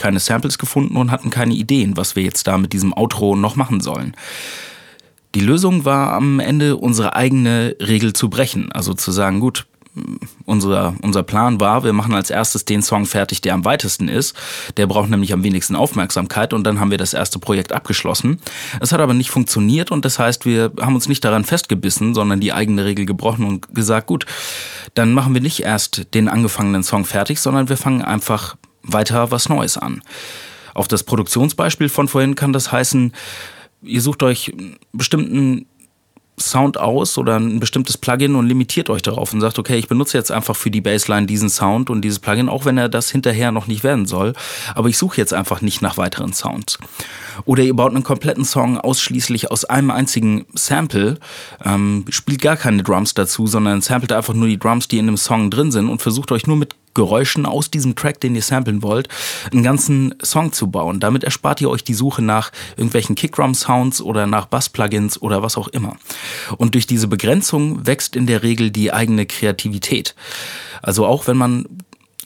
keine 0.00 0.18
Samples 0.18 0.58
gefunden 0.58 0.96
und 0.96 1.10
hatten 1.10 1.30
keine 1.30 1.54
Ideen, 1.54 1.96
was 1.96 2.16
wir 2.16 2.22
jetzt 2.22 2.46
da 2.46 2.58
mit 2.58 2.72
diesem 2.72 2.92
Outro 2.92 3.36
noch 3.36 3.54
machen 3.54 3.80
sollen. 3.80 4.16
Die 5.34 5.40
Lösung 5.40 5.84
war 5.84 6.12
am 6.14 6.40
Ende 6.40 6.76
unsere 6.76 7.14
eigene 7.14 7.76
Regel 7.80 8.12
zu 8.12 8.28
brechen. 8.28 8.72
Also 8.72 8.94
zu 8.94 9.12
sagen, 9.12 9.38
gut, 9.38 9.66
unser, 10.44 10.94
unser 11.02 11.22
Plan 11.22 11.60
war, 11.60 11.84
wir 11.84 11.92
machen 11.92 12.14
als 12.14 12.30
erstes 12.30 12.64
den 12.64 12.82
Song 12.82 13.06
fertig, 13.06 13.40
der 13.40 13.54
am 13.54 13.64
weitesten 13.64 14.08
ist. 14.08 14.36
Der 14.76 14.86
braucht 14.86 15.10
nämlich 15.10 15.32
am 15.32 15.42
wenigsten 15.42 15.74
Aufmerksamkeit 15.76 16.52
und 16.52 16.64
dann 16.64 16.78
haben 16.78 16.90
wir 16.90 16.98
das 16.98 17.14
erste 17.14 17.38
Projekt 17.38 17.72
abgeschlossen. 17.72 18.40
Es 18.80 18.92
hat 18.92 19.00
aber 19.00 19.14
nicht 19.14 19.30
funktioniert 19.30 19.90
und 19.90 20.04
das 20.04 20.18
heißt, 20.18 20.44
wir 20.44 20.72
haben 20.80 20.94
uns 20.94 21.08
nicht 21.08 21.24
daran 21.24 21.44
festgebissen, 21.44 22.14
sondern 22.14 22.40
die 22.40 22.52
eigene 22.52 22.84
Regel 22.84 23.04
gebrochen 23.04 23.44
und 23.44 23.74
gesagt, 23.74 24.06
gut, 24.06 24.26
dann 24.94 25.12
machen 25.12 25.34
wir 25.34 25.40
nicht 25.40 25.60
erst 25.60 26.14
den 26.14 26.28
angefangenen 26.28 26.82
Song 26.82 27.04
fertig, 27.04 27.40
sondern 27.40 27.68
wir 27.68 27.76
fangen 27.76 28.02
einfach 28.02 28.56
weiter 28.82 29.30
was 29.30 29.48
Neues 29.48 29.76
an. 29.76 30.02
Auf 30.74 30.88
das 30.88 31.02
Produktionsbeispiel 31.02 31.88
von 31.88 32.08
vorhin 32.08 32.34
kann 32.34 32.52
das 32.52 32.70
heißen, 32.72 33.12
ihr 33.82 34.00
sucht 34.00 34.22
euch 34.22 34.52
bestimmten 34.92 35.66
Sound 36.40 36.78
aus 36.78 37.18
oder 37.18 37.38
ein 37.38 37.60
bestimmtes 37.60 37.98
Plugin 37.98 38.34
und 38.34 38.46
limitiert 38.46 38.90
euch 38.90 39.02
darauf 39.02 39.32
und 39.32 39.40
sagt, 39.40 39.58
okay, 39.58 39.76
ich 39.76 39.88
benutze 39.88 40.16
jetzt 40.16 40.30
einfach 40.30 40.56
für 40.56 40.70
die 40.70 40.80
Bassline 40.80 41.26
diesen 41.26 41.50
Sound 41.50 41.90
und 41.90 42.02
dieses 42.02 42.18
Plugin, 42.18 42.48
auch 42.48 42.64
wenn 42.64 42.78
er 42.78 42.88
das 42.88 43.10
hinterher 43.10 43.52
noch 43.52 43.66
nicht 43.66 43.84
werden 43.84 44.06
soll. 44.06 44.32
Aber 44.74 44.88
ich 44.88 44.98
suche 44.98 45.18
jetzt 45.18 45.34
einfach 45.34 45.60
nicht 45.60 45.82
nach 45.82 45.96
weiteren 45.96 46.32
Sounds. 46.32 46.78
Oder 47.44 47.62
ihr 47.62 47.74
baut 47.74 47.94
einen 47.94 48.04
kompletten 48.04 48.44
Song 48.44 48.78
ausschließlich 48.78 49.50
aus 49.50 49.64
einem 49.64 49.90
einzigen 49.90 50.46
Sample, 50.54 51.18
ähm, 51.64 52.04
spielt 52.08 52.40
gar 52.40 52.56
keine 52.56 52.82
Drums 52.82 53.14
dazu, 53.14 53.46
sondern 53.46 53.82
samplet 53.82 54.12
einfach 54.12 54.34
nur 54.34 54.48
die 54.48 54.58
Drums, 54.58 54.88
die 54.88 54.98
in 54.98 55.06
dem 55.06 55.16
Song 55.16 55.50
drin 55.50 55.70
sind 55.70 55.88
und 55.88 56.02
versucht 56.02 56.32
euch 56.32 56.46
nur 56.46 56.56
mit 56.56 56.74
Geräuschen 56.94 57.46
aus 57.46 57.70
diesem 57.70 57.94
Track, 57.94 58.20
den 58.20 58.34
ihr 58.34 58.42
samplen 58.42 58.82
wollt, 58.82 59.08
einen 59.52 59.62
ganzen 59.62 60.14
Song 60.22 60.52
zu 60.52 60.70
bauen. 60.70 61.00
Damit 61.00 61.24
erspart 61.24 61.60
ihr 61.60 61.70
euch 61.70 61.84
die 61.84 61.94
Suche 61.94 62.22
nach 62.22 62.52
irgendwelchen 62.76 63.14
Kickdrum-Sounds 63.14 64.02
oder 64.02 64.26
nach 64.26 64.46
Bass-Plugins 64.46 65.20
oder 65.22 65.42
was 65.42 65.56
auch 65.56 65.68
immer. 65.68 65.96
Und 66.56 66.74
durch 66.74 66.86
diese 66.86 67.08
Begrenzung 67.08 67.86
wächst 67.86 68.16
in 68.16 68.26
der 68.26 68.42
Regel 68.42 68.70
die 68.70 68.92
eigene 68.92 69.26
Kreativität. 69.26 70.14
Also 70.82 71.06
auch 71.06 71.26
wenn 71.26 71.36
man 71.36 71.66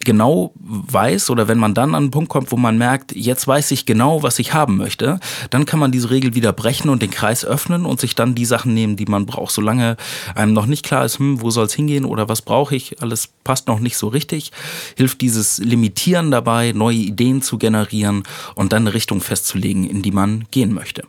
genau 0.05 0.53
weiß 0.57 1.31
oder 1.31 1.49
wenn 1.49 1.59
man 1.59 1.75
dann 1.75 1.95
an 1.95 2.05
einen 2.05 2.11
Punkt 2.11 2.29
kommt, 2.29 2.53
wo 2.53 2.57
man 2.57 2.79
merkt, 2.79 3.13
jetzt 3.13 3.47
weiß 3.47 3.71
ich 3.71 3.87
genau, 3.87 4.23
was 4.23 4.39
ich 4.39 4.55
haben 4.55 4.77
möchte, 4.77 5.21
dann 5.51 5.65
kann 5.67 5.81
man 5.81 5.93
diese 5.93 6.11
Regel 6.11 6.35
wieder 6.35 6.53
brechen 6.53 6.89
und 6.89 7.03
den 7.03 7.11
Kreis 7.11 7.45
öffnen 7.45 7.85
und 7.85 8.01
sich 8.01 8.15
dann 8.15 8.35
die 8.35 8.45
Sachen 8.45 8.75
nehmen, 8.75 8.97
die 8.97 9.07
man 9.07 9.27
braucht. 9.27 9.53
Solange 9.53 9.97
einem 10.35 10.53
noch 10.53 10.67
nicht 10.67 10.85
klar 10.85 11.05
ist, 11.05 11.19
hm, 11.19 11.41
wo 11.41 11.51
soll 11.51 11.67
es 11.67 11.75
hingehen 11.75 12.05
oder 12.05 12.29
was 12.29 12.43
brauche 12.43 12.77
ich, 12.77 13.03
alles 13.03 13.29
passt 13.45 13.69
noch 13.69 13.81
nicht 13.81 13.97
so 13.97 14.09
richtig, 14.09 14.53
hilft 14.97 15.21
dieses 15.21 15.59
Limitieren 15.59 16.31
dabei, 16.31 16.73
neue 16.73 16.97
Ideen 16.97 17.43
zu 17.43 17.59
generieren 17.59 18.23
und 18.55 18.73
dann 18.73 18.83
eine 18.83 18.95
Richtung 18.95 19.21
festzulegen, 19.21 19.89
in 19.89 20.03
die 20.03 20.13
man 20.13 20.45
gehen 20.51 20.73
möchte. 20.73 21.05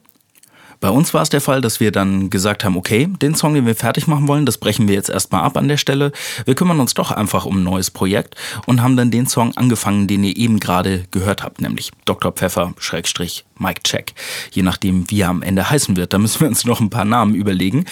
Bei 0.79 0.89
uns 0.89 1.13
war 1.13 1.22
es 1.22 1.29
der 1.29 1.41
Fall, 1.41 1.62
dass 1.62 1.79
wir 1.79 1.91
dann 1.91 2.29
gesagt 2.29 2.63
haben, 2.63 2.77
okay, 2.77 3.08
den 3.22 3.36
Song, 3.36 3.53
den 3.53 3.65
wir 3.65 3.75
fertig 3.75 4.08
machen 4.08 4.27
wollen, 4.27 4.46
das 4.46 4.58
brechen 4.58 4.88
wir 4.88 4.96
jetzt 4.96 5.10
erstmal 5.10 5.44
ab 5.44 5.58
an 5.58 5.67
der 5.67 5.77
Stelle. 5.77 6.12
Wir 6.46 6.55
kümmern 6.55 6.79
uns 6.79 6.94
doch 6.94 7.11
einfach 7.11 7.46
um 7.46 7.57
ein 7.57 7.64
neues 7.64 7.92
Projekt 7.92 8.35
und 8.66 8.81
haben 8.81 8.98
dann 8.98 9.11
den 9.11 9.27
Song 9.27 9.55
angefangen, 9.55 10.07
den 10.07 10.24
ihr 10.24 10.35
eben 10.35 10.59
gerade 10.59 11.05
gehört 11.11 11.44
habt, 11.44 11.61
nämlich 11.61 11.92
Dr. 12.05 12.31
Pfeffer 12.31 12.74
Schrägstrich 12.77 13.46
Mike 13.57 13.83
Check. 13.83 14.14
Je 14.51 14.64
nachdem, 14.64 15.09
wie 15.09 15.22
er 15.22 15.29
am 15.29 15.42
Ende 15.42 15.70
heißen 15.70 15.96
wird. 15.96 16.14
Da 16.14 16.18
müssen 16.18 16.42
wir 16.42 16.48
uns 16.48 16.66
noch 16.66 16.81
ein 16.81 16.90
paar 16.90 17.05
Namen 17.05 17.35
überlegen. 17.35 17.85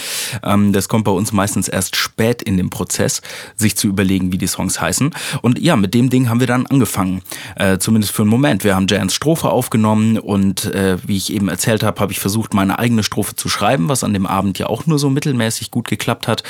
Ähm, 0.43 0.74
das 0.74 0.89
kommt 0.89 1.06
bei 1.06 1.12
uns 1.12 1.32
meistens 1.32 1.67
erst 1.67 1.96
spät 1.96 2.41
in 2.41 2.58
dem 2.58 2.69
Prozess, 2.69 3.22
sich 3.56 3.76
zu 3.76 3.88
überlegen, 3.88 4.32
wie 4.32 4.38
die 4.38 4.48
Songs 4.48 4.82
heißen. 4.82 5.12
Und 5.41 5.60
ja, 5.60 5.76
mit 5.76 5.93
dem 5.93 6.10
Ding 6.10 6.30
haben 6.30 6.39
wir 6.39 6.48
dann 6.48 6.65
angefangen. 6.67 7.22
Äh, 7.56 7.78
zumindest 7.78 8.13
für 8.13 8.24
einen 8.24 8.30
Moment. 8.30 8.63
Wir 8.63 8.76
haben 8.76 8.88
Jans 8.88 9.13
Strophe 9.13 9.50
aufgenommen 9.50 10.17
und 10.17 10.65
äh, 10.65 10.98
wie 11.06 11.17
ich 11.17 11.32
eben 11.32 11.48
erzählt 11.48 11.84
habe, 11.84 12.00
habe 12.02 12.12
ich 12.12 12.19
versucht, 12.19 12.54
meine 12.54 12.80
eigene 12.84 13.04
Strophe 13.04 13.36
zu 13.36 13.50
schreiben, 13.50 13.89
was 13.89 14.04
an 14.04 14.13
dem 14.13 14.28
Abend 14.28 14.60
ja 14.60 14.67
auch 14.67 14.86
nur 14.86 15.00
so 15.00 15.10
mittelmäßig 15.10 15.72
gut 15.72 15.88
geklappt 15.88 16.28
hat. 16.28 16.43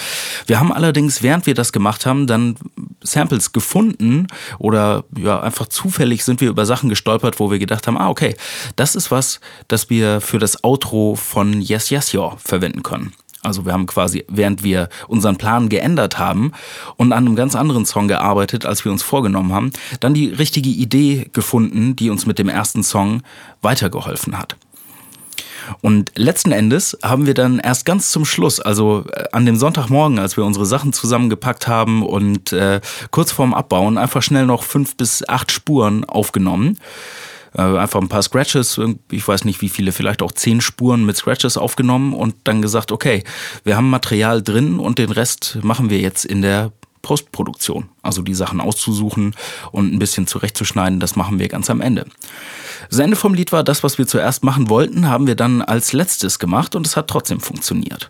Wir 0.48 0.60
haben 0.60 0.74
allerdings, 0.74 1.22
während 1.22 1.46
wir 1.46 1.54
das 1.54 1.72
gemacht 1.72 2.06
haben, 2.06 2.28
dann 2.28 2.56
Samples 3.02 3.54
gefunden 3.54 4.28
oder 4.58 5.04
ja, 5.18 5.42
einfach 5.42 5.68
zufällig 5.68 6.24
sind 6.24 6.42
wir 6.42 6.50
über 6.50 6.66
Sachen 6.66 6.90
gestolpert, 6.90 7.40
wo 7.40 7.52
wir 7.52 7.60
gedacht 7.60 7.88
haben, 7.88 7.98
ah, 7.98 8.10
okay, 8.10 8.36
das 8.76 8.96
ist 8.96 9.12
was, 9.12 9.40
das 9.68 9.90
wir 9.90 10.20
für 10.22 10.40
das 10.40 10.64
Outro 10.64 11.16
von 11.16 11.62
Yes, 11.62 11.90
Yes, 11.90 12.12
Yo 12.12 12.34
verwenden 12.44 12.84
können. 12.84 13.14
Also 13.44 13.66
wir 13.66 13.74
haben 13.74 13.86
quasi, 13.86 14.24
während 14.30 14.64
wir 14.64 14.88
unseren 15.08 15.36
Plan 15.36 15.68
geändert 15.68 16.18
haben 16.18 16.54
und 16.96 17.12
an 17.12 17.26
einem 17.26 17.36
ganz 17.36 17.56
anderen 17.56 17.86
Song 17.86 18.08
gearbeitet, 18.08 18.66
als 18.66 18.86
wir 18.86 18.92
uns 18.92 19.04
vorgenommen 19.04 19.52
haben, 19.54 19.74
dann 20.00 20.14
die 20.14 20.30
richtige 20.30 20.70
Idee 20.70 21.30
gefunden, 21.34 21.96
die 21.96 22.10
uns 22.10 22.26
mit 22.26 22.40
dem 22.40 22.48
ersten 22.48 22.84
Song 22.84 23.22
weitergeholfen 23.62 24.40
hat. 24.40 24.56
Und 25.82 26.12
letzten 26.16 26.52
Endes 26.52 26.98
haben 27.04 27.26
wir 27.26 27.34
dann 27.34 27.60
erst 27.60 27.86
ganz 27.86 28.10
zum 28.12 28.26
Schluss, 28.26 28.60
also 28.60 29.06
äh, 29.12 29.26
an 29.32 29.46
dem 29.46 29.56
Sonntagmorgen, 29.56 30.20
als 30.20 30.38
wir 30.38 30.46
unsere 30.46 30.66
Sachen 30.66 30.94
zusammengepackt 30.94 31.68
haben 31.68 32.04
und 32.06 32.54
äh, 32.54 32.82
kurz 33.12 33.32
vorm 33.32 33.54
Abbauen 33.54 33.98
einfach 33.98 34.22
schnell 34.22 34.46
noch 34.46 34.64
fünf 34.64 34.96
bis 34.96 35.28
acht 35.28 35.52
Spuren 35.52 36.06
aufgenommen. 36.06 36.78
Äh, 37.56 37.62
einfach 37.62 38.02
ein 38.02 38.10
paar 38.10 38.24
Scratches, 38.24 38.80
ich 39.12 39.28
weiß 39.28 39.46
nicht 39.46 39.62
wie 39.62 39.70
viele, 39.70 39.92
vielleicht 39.92 40.22
auch 40.22 40.32
zehn 40.32 40.62
Spuren 40.62 41.06
mit 41.06 41.18
Scratches 41.18 41.58
aufgenommen 41.58 42.14
und 42.14 42.36
dann 42.46 42.62
gesagt, 42.62 42.92
okay, 42.92 43.24
wir 43.64 43.78
haben 43.78 43.90
Material 43.90 44.42
drin 44.42 44.80
und 44.80 44.98
den 44.98 45.12
Rest 45.12 45.60
machen 45.62 45.90
wir 45.90 46.00
jetzt 46.00 46.26
in 46.26 46.42
der 46.42 46.72
Postproduktion. 47.04 47.90
Also 48.02 48.22
die 48.24 48.34
Sachen 48.34 48.60
auszusuchen 48.60 49.36
und 49.72 49.94
ein 49.94 50.00
bisschen 50.00 50.26
zurechtzuschneiden, 50.26 51.00
das 51.00 51.16
machen 51.16 51.38
wir 51.38 51.50
ganz 51.50 51.70
am 51.70 51.82
Ende. 51.82 52.08
Das 52.90 52.98
Ende 52.98 53.16
vom 53.16 53.34
Lied 53.34 53.52
war, 53.52 53.64
das, 53.64 53.84
was 53.84 53.98
wir 53.98 54.08
zuerst 54.08 54.44
machen 54.44 54.70
wollten, 54.70 55.08
haben 55.08 55.28
wir 55.28 55.36
dann 55.36 55.62
als 55.62 55.94
letztes 55.94 56.40
gemacht 56.40 56.76
und 56.76 56.88
es 56.88 56.98
hat 56.98 57.10
trotzdem 57.10 57.40
funktioniert. 57.40 58.10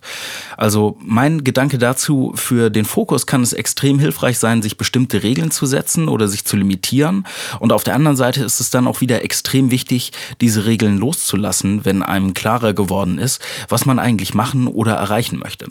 Also 0.57 0.97
mein 1.01 1.43
Gedanke 1.43 1.77
dazu, 1.77 2.33
für 2.35 2.69
den 2.69 2.85
Fokus 2.85 3.25
kann 3.25 3.41
es 3.41 3.53
extrem 3.53 3.99
hilfreich 3.99 4.39
sein, 4.39 4.61
sich 4.61 4.77
bestimmte 4.77 5.23
Regeln 5.23 5.51
zu 5.51 5.65
setzen 5.65 6.07
oder 6.07 6.27
sich 6.27 6.45
zu 6.45 6.55
limitieren. 6.55 7.25
Und 7.59 7.73
auf 7.73 7.83
der 7.83 7.95
anderen 7.95 8.17
Seite 8.17 8.43
ist 8.43 8.59
es 8.59 8.69
dann 8.69 8.87
auch 8.87 9.01
wieder 9.01 9.23
extrem 9.23 9.71
wichtig, 9.71 10.11
diese 10.39 10.65
Regeln 10.65 10.99
loszulassen, 10.99 11.83
wenn 11.83 12.03
einem 12.03 12.33
klarer 12.35 12.73
geworden 12.73 13.17
ist, 13.17 13.41
was 13.69 13.85
man 13.85 13.97
eigentlich 13.97 14.35
machen 14.35 14.67
oder 14.67 14.93
erreichen 14.93 15.39
möchte. 15.39 15.69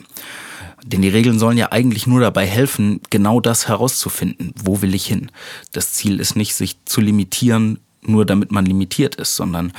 Denn 0.85 1.01
die 1.01 1.09
Regeln 1.09 1.39
sollen 1.39 1.57
ja 1.57 1.71
eigentlich 1.71 2.07
nur 2.07 2.19
dabei 2.19 2.45
helfen, 2.45 2.99
genau 3.09 3.39
das 3.39 3.67
herauszufinden. 3.67 4.53
Wo 4.61 4.81
will 4.81 4.93
ich 4.93 5.05
hin? 5.05 5.31
Das 5.71 5.93
Ziel 5.93 6.19
ist 6.19 6.35
nicht, 6.35 6.55
sich 6.55 6.75
zu 6.85 6.99
limitieren, 6.99 7.79
nur 8.01 8.25
damit 8.25 8.51
man 8.51 8.65
limitiert 8.65 9.15
ist, 9.15 9.35
sondern 9.35 9.71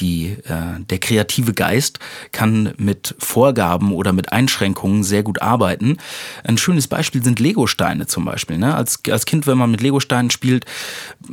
die, 0.00 0.36
äh, 0.44 0.80
der 0.88 0.98
kreative 0.98 1.52
Geist 1.52 1.98
kann 2.32 2.72
mit 2.76 3.14
Vorgaben 3.18 3.92
oder 3.92 4.12
mit 4.12 4.32
Einschränkungen 4.32 5.04
sehr 5.04 5.22
gut 5.22 5.42
arbeiten. 5.42 5.98
Ein 6.44 6.58
schönes 6.58 6.88
Beispiel 6.88 7.22
sind 7.22 7.40
Legosteine 7.40 8.06
zum 8.06 8.24
Beispiel. 8.24 8.58
Ne? 8.58 8.74
Als, 8.74 9.00
als 9.10 9.26
Kind, 9.26 9.46
wenn 9.46 9.58
man 9.58 9.70
mit 9.70 9.80
Legosteinen 9.80 10.30
spielt, 10.30 10.64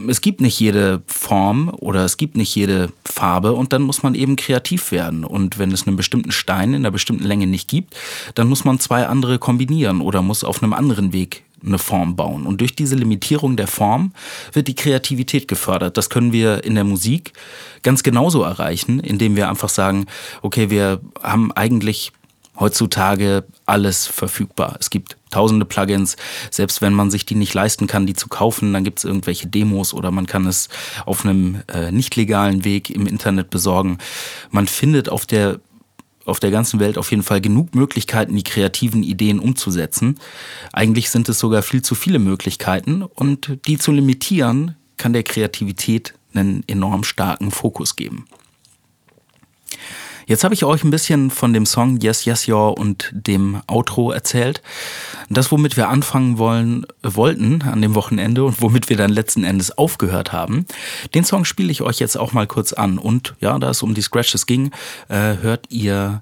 es 0.08 0.22
gibt 0.22 0.42
nicht 0.42 0.60
jede 0.60 1.02
Form 1.08 1.70
oder 1.70 2.06
es 2.06 2.18
gibt 2.18 2.38
nicht 2.38 2.54
jede 2.56 2.92
Farbe 3.06 3.54
und 3.54 3.74
dann 3.74 3.82
muss 3.82 4.04
man 4.04 4.16
eben 4.16 4.36
kreativ 4.36 4.92
werden. 4.92 5.24
Und 5.24 5.58
wenn 5.58 5.72
es 5.72 5.88
einen 5.88 5.98
bestimmten 5.98 6.32
Stein 6.32 6.70
in 6.70 6.82
einer 6.82 6.92
bestimmten 6.92 7.24
Länge 7.24 7.48
nicht 7.48 7.68
gibt, 7.70 7.96
dann 8.36 8.48
muss 8.48 8.66
man 8.66 8.80
zwei 8.80 9.08
andere 9.08 9.40
kombinieren 9.40 10.02
oder 10.02 10.22
muss 10.22 10.44
auf 10.44 10.62
einem 10.62 10.74
anderen 10.74 11.14
Weg 11.14 11.44
eine 11.68 11.80
Form 11.80 12.16
bauen. 12.16 12.46
Und 12.46 12.62
durch 12.62 12.76
diese 12.76 12.96
Limitierung 12.96 13.58
der 13.58 13.68
Form 13.68 14.14
wird 14.54 14.68
die 14.68 14.76
Kreativität 14.76 15.48
gefördert. 15.48 15.98
Das 15.98 16.10
können 16.10 16.32
wir 16.32 16.64
in 16.64 16.76
der 16.76 16.84
Musik 16.84 17.34
ganz 17.84 18.04
genauso 18.04 18.44
erreichen, 18.44 19.00
indem 19.00 19.36
wir 19.36 19.50
einfach 19.50 19.70
sagen, 19.70 20.06
okay, 20.42 20.70
wir 20.70 21.02
haben 21.22 21.52
eigentlich 21.52 22.12
heutzutage 22.60 23.44
alles 23.66 24.08
verfügbar. 24.08 24.78
Es 24.80 24.90
gibt 24.90 25.18
tausende 25.30 25.66
Plugins, 25.66 26.16
selbst 26.50 26.82
wenn 26.82 26.94
man 26.94 27.12
sich 27.12 27.26
die 27.26 27.36
nicht 27.36 27.54
leisten 27.54 27.88
kann, 27.88 28.08
die 28.08 28.14
zu 28.14 28.28
kaufen, 28.28 28.74
dann 28.74 28.84
gibt 28.84 29.00
es 29.00 29.06
irgendwelche 29.06 29.48
Demos 29.48 29.94
oder 29.94 30.12
man 30.12 30.26
kann 30.26 30.48
es 30.48 30.70
auf 31.06 31.26
einem 31.26 31.62
äh, 31.68 31.92
nicht 31.92 32.16
legalen 32.16 32.64
Weg 32.64 32.90
im 32.90 33.06
Internet 33.06 33.50
besorgen. 33.50 33.98
Man 34.50 34.68
findet 34.68 35.10
auf 35.10 35.26
der 35.26 35.60
auf 36.28 36.40
der 36.40 36.52
ganzen 36.52 36.80
Welt 36.80 36.98
auf 36.98 37.12
jeden 37.12 37.24
Fall 37.24 37.42
genug 37.42 37.74
Möglichkeiten, 37.74 38.36
die 38.36 38.44
kreativen 38.44 39.04
Ideen 39.04 39.40
umzusetzen. 39.40 40.20
Eigentlich 40.74 41.10
sind 41.10 41.30
es 41.30 41.40
sogar 41.40 41.62
viel 41.62 41.82
zu 41.82 41.96
viele 41.96 42.20
Möglichkeiten 42.20 43.02
und 43.02 43.58
die 43.68 43.78
zu 43.78 43.92
limitieren, 43.92 44.76
kann 44.98 45.14
der 45.14 45.24
Kreativität 45.24 46.14
einen 46.34 46.64
enorm 46.68 47.04
starken 47.04 47.52
Fokus 47.52 47.96
geben. 47.96 48.26
Jetzt 50.28 50.44
habe 50.44 50.54
ich 50.54 50.66
euch 50.66 50.84
ein 50.84 50.90
bisschen 50.90 51.32
von 51.32 51.54
dem 51.54 51.66
Song 51.66 52.02
Yes, 52.02 52.26
Yes, 52.26 52.50
Your 52.50 52.78
und 52.78 53.10
dem 53.14 53.62
Outro 53.66 54.12
erzählt. 54.12 54.62
Das, 55.30 55.54
womit 55.54 55.78
wir 55.78 55.88
anfangen 55.88 56.38
wollen, 56.38 56.86
wollten 57.02 57.62
an 57.62 57.82
dem 57.82 57.96
Wochenende 57.96 58.44
und 58.44 58.62
womit 58.62 58.90
wir 58.90 58.98
dann 58.98 59.10
letzten 59.10 59.46
Endes 59.46 59.78
aufgehört 59.78 60.34
haben. 60.34 60.66
Den 61.16 61.24
Song 61.24 61.46
spiele 61.46 61.72
ich 61.72 61.82
euch 61.82 62.00
jetzt 62.00 62.18
auch 62.18 62.34
mal 62.34 62.46
kurz 62.46 62.74
an. 62.74 62.98
Und 62.98 63.36
ja, 63.40 63.58
da 63.58 63.70
es 63.70 63.82
um 63.82 63.94
die 63.94 64.02
Scratches 64.02 64.46
ging, 64.46 64.72
äh, 65.08 65.38
hört 65.38 65.68
ihr 65.70 66.22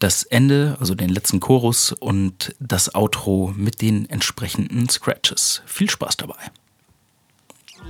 das 0.00 0.22
Ende, 0.24 0.76
also 0.78 0.94
den 0.94 1.08
letzten 1.08 1.40
Chorus 1.40 1.92
und 1.92 2.54
das 2.60 2.94
Outro 2.94 3.54
mit 3.56 3.80
den 3.80 4.08
entsprechenden 4.10 4.90
Scratches. 4.90 5.62
Viel 5.64 5.88
Spaß 5.88 6.18
dabei. 6.18 6.50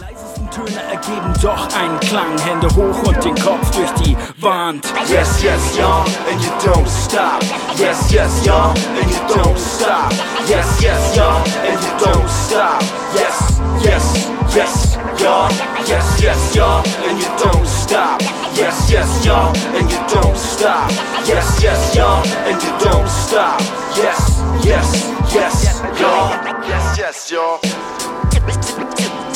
Leisesten 0.01 0.51
Töne 0.51 0.83
ergeben 0.91 1.35
doch 1.43 1.69
einen 1.77 2.01
Klang. 2.01 2.39
Hände 2.39 2.69
hoch 2.69 3.03
und 3.07 3.23
den 3.23 3.35
Kopf 3.35 3.71
durch 3.73 3.91
die 4.03 4.17
Wand. 4.39 4.87
Yes, 5.07 5.43
yes, 5.43 5.77
y'all, 5.77 6.05
and 6.31 6.43
you 6.43 6.51
don't 6.65 6.89
stop. 6.89 7.43
Yes, 7.77 8.11
yes, 8.11 8.47
y'all, 8.47 8.73
and 8.99 9.11
you 9.11 9.35
don't 9.35 9.59
stop. 9.59 10.11
Yes, 10.49 10.81
yes, 10.81 11.15
y'all, 11.15 11.43
and 11.69 11.79
you 11.83 11.93
don't 12.03 12.31
stop. 12.31 12.83
Yes, 13.15 13.61
yes, 13.83 14.31
yes, 14.55 14.99
y'all. 15.19 15.51
Yes, 15.87 16.23
yes, 16.23 16.55
y'all, 16.55 16.83
and 17.07 17.19
you 17.19 17.29
don't 17.37 17.67
stop. 17.67 18.23
Yes, 18.55 18.91
yes, 18.91 19.27
y'all, 19.27 19.55
and 19.77 19.93
you 19.93 19.99
don't 20.09 20.37
stop. 20.39 20.91
Yes, 21.27 21.61
yes, 21.63 21.95
y'all, 21.95 22.25
and 22.47 22.63
you 22.63 22.73
don't 22.79 23.09
stop. 23.09 23.61
Yes, 23.95 24.41
yes, 24.65 25.13
yes, 25.35 25.83
y'all. 26.01 26.31
Yes, 26.67 26.97
yes, 26.97 27.31
y'all. 27.31 27.61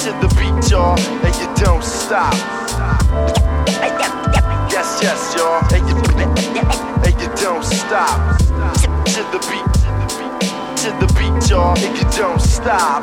To 0.04 0.10
the 0.20 0.28
beat, 0.36 0.70
y'all, 0.70 0.98
and 1.24 1.34
you 1.36 1.64
don't 1.64 1.82
stop. 1.82 2.34
Yes, 4.70 5.00
yes, 5.00 5.34
y'all, 5.34 5.64
and 5.72 5.88
you, 5.88 5.96
and 7.06 7.20
you 7.22 7.28
don't 7.42 7.64
stop. 7.64 8.38
To 8.38 9.22
the 9.32 9.38
beat, 9.48 9.64
to 10.82 10.90
the 11.00 11.06
beat, 11.16 11.48
y'all, 11.48 11.74
and 11.78 11.96
you 11.96 12.04
don't 12.18 12.38
stop. 12.38 13.02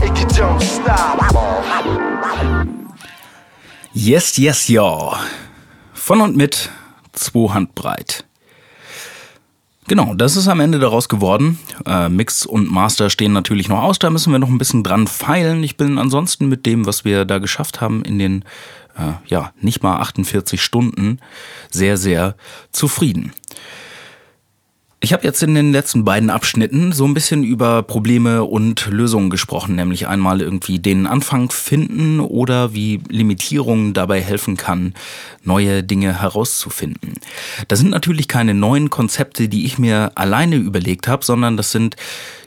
And 0.00 0.16
you 0.16 0.26
don't 0.36 0.62
stop. 0.62 1.18
Yes, 3.92 4.38
yes, 4.38 4.68
ja. 4.68 5.18
Von 5.92 6.20
und 6.20 6.36
mit 6.36 6.70
zwei 7.12 7.52
Handbreit. 7.52 8.24
Genau, 9.90 10.14
das 10.14 10.36
ist 10.36 10.46
am 10.46 10.60
Ende 10.60 10.78
daraus 10.78 11.08
geworden. 11.08 11.58
Äh, 11.84 12.08
Mix 12.08 12.46
und 12.46 12.70
Master 12.70 13.10
stehen 13.10 13.32
natürlich 13.32 13.68
noch 13.68 13.82
aus, 13.82 13.98
da 13.98 14.08
müssen 14.08 14.30
wir 14.30 14.38
noch 14.38 14.48
ein 14.48 14.56
bisschen 14.56 14.84
dran 14.84 15.08
feilen. 15.08 15.64
Ich 15.64 15.76
bin 15.76 15.98
ansonsten 15.98 16.48
mit 16.48 16.64
dem, 16.64 16.86
was 16.86 17.04
wir 17.04 17.24
da 17.24 17.38
geschafft 17.38 17.80
haben 17.80 18.04
in 18.04 18.20
den, 18.20 18.44
äh, 18.96 19.14
ja, 19.26 19.52
nicht 19.60 19.82
mal 19.82 19.98
48 19.98 20.62
Stunden, 20.62 21.18
sehr, 21.72 21.96
sehr 21.96 22.36
zufrieden. 22.70 23.32
Ich 25.02 25.14
habe 25.14 25.24
jetzt 25.24 25.42
in 25.42 25.54
den 25.54 25.72
letzten 25.72 26.04
beiden 26.04 26.28
Abschnitten 26.28 26.92
so 26.92 27.06
ein 27.06 27.14
bisschen 27.14 27.42
über 27.42 27.82
Probleme 27.82 28.44
und 28.44 28.86
Lösungen 28.88 29.30
gesprochen, 29.30 29.76
nämlich 29.76 30.06
einmal 30.06 30.42
irgendwie 30.42 30.78
den 30.78 31.06
Anfang 31.06 31.50
finden 31.50 32.20
oder 32.20 32.74
wie 32.74 33.00
Limitierungen 33.08 33.94
dabei 33.94 34.20
helfen 34.20 34.58
kann, 34.58 34.92
neue 35.42 35.82
Dinge 35.82 36.20
herauszufinden. 36.20 37.14
Das 37.68 37.78
sind 37.78 37.88
natürlich 37.88 38.28
keine 38.28 38.52
neuen 38.52 38.90
Konzepte, 38.90 39.48
die 39.48 39.64
ich 39.64 39.78
mir 39.78 40.12
alleine 40.16 40.56
überlegt 40.56 41.08
habe, 41.08 41.24
sondern 41.24 41.56
das 41.56 41.72
sind 41.72 41.96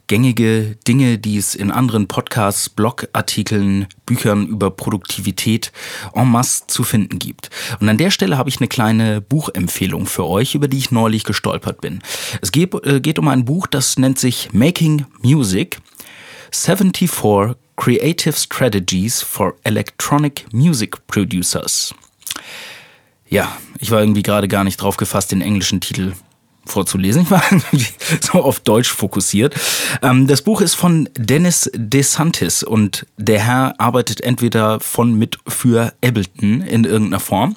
gängige 0.07 0.75
Dinge, 0.87 1.17
die 1.17 1.37
es 1.37 1.55
in 1.55 1.71
anderen 1.71 2.07
Podcasts, 2.07 2.69
Blogartikeln, 2.69 3.87
Büchern 4.05 4.47
über 4.47 4.71
Produktivität 4.71 5.71
en 6.13 6.29
masse 6.29 6.67
zu 6.67 6.83
finden 6.83 7.19
gibt. 7.19 7.49
Und 7.79 7.89
an 7.89 7.97
der 7.97 8.11
Stelle 8.11 8.37
habe 8.37 8.49
ich 8.49 8.59
eine 8.59 8.67
kleine 8.67 9.21
Buchempfehlung 9.21 10.05
für 10.05 10.25
euch, 10.25 10.55
über 10.55 10.67
die 10.67 10.77
ich 10.77 10.91
neulich 10.91 11.23
gestolpert 11.23 11.81
bin. 11.81 11.99
Es 12.41 12.51
geht, 12.51 12.73
äh, 12.85 12.99
geht 12.99 13.19
um 13.19 13.27
ein 13.27 13.45
Buch, 13.45 13.67
das 13.67 13.97
nennt 13.97 14.19
sich 14.19 14.49
Making 14.53 15.05
Music. 15.21 15.79
74 16.51 17.55
Creative 17.75 18.33
Strategies 18.33 19.21
for 19.21 19.55
Electronic 19.63 20.45
Music 20.53 21.07
Producers. 21.07 21.93
Ja, 23.27 23.57
ich 23.79 23.89
war 23.89 23.99
irgendwie 23.99 24.21
gerade 24.21 24.47
gar 24.47 24.63
nicht 24.63 24.77
drauf 24.77 24.97
gefasst, 24.97 25.31
den 25.31 25.41
englischen 25.41 25.81
Titel 25.81 26.13
vorzulesen. 26.65 27.23
Ich 27.23 27.31
war 27.31 27.43
so 28.21 28.41
auf 28.43 28.59
Deutsch 28.59 28.91
fokussiert. 28.91 29.55
Ähm, 30.01 30.27
das 30.27 30.41
Buch 30.41 30.61
ist 30.61 30.75
von 30.75 31.09
Dennis 31.17 31.69
DeSantis 31.73 32.63
und 32.63 33.05
der 33.17 33.39
Herr 33.39 33.79
arbeitet 33.79 34.21
entweder 34.21 34.79
von 34.79 35.13
mit 35.13 35.37
für 35.47 35.93
Ableton 36.03 36.61
in 36.61 36.83
irgendeiner 36.83 37.19
Form. 37.19 37.55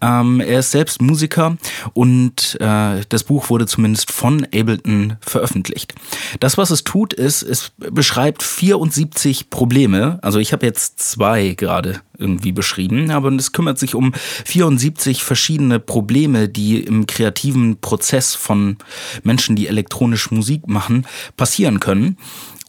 Ähm, 0.00 0.40
er 0.40 0.60
ist 0.60 0.70
selbst 0.70 1.00
Musiker 1.02 1.56
und 1.92 2.56
äh, 2.60 3.02
das 3.08 3.24
Buch 3.24 3.50
wurde 3.50 3.66
zumindest 3.66 4.10
von 4.12 4.44
Ableton 4.46 5.16
veröffentlicht. 5.20 5.94
Das, 6.40 6.58
was 6.58 6.70
es 6.70 6.84
tut, 6.84 7.12
ist, 7.12 7.42
es 7.42 7.72
beschreibt 7.76 8.42
74 8.42 9.50
Probleme. 9.50 10.18
Also 10.22 10.38
ich 10.38 10.52
habe 10.52 10.66
jetzt 10.66 11.00
zwei 11.00 11.54
gerade 11.56 12.00
irgendwie 12.18 12.52
beschrieben, 12.52 13.10
aber 13.10 13.32
es 13.32 13.52
kümmert 13.52 13.78
sich 13.78 13.94
um 13.94 14.12
74 14.44 15.22
verschiedene 15.22 15.78
Probleme, 15.78 16.48
die 16.48 16.80
im 16.80 17.06
kreativen 17.06 17.80
Prozess 17.80 18.34
von 18.34 18.76
Menschen, 19.22 19.56
die 19.56 19.68
elektronisch 19.68 20.30
Musik 20.30 20.66
machen, 20.68 21.06
passieren 21.36 21.80
können 21.80 22.18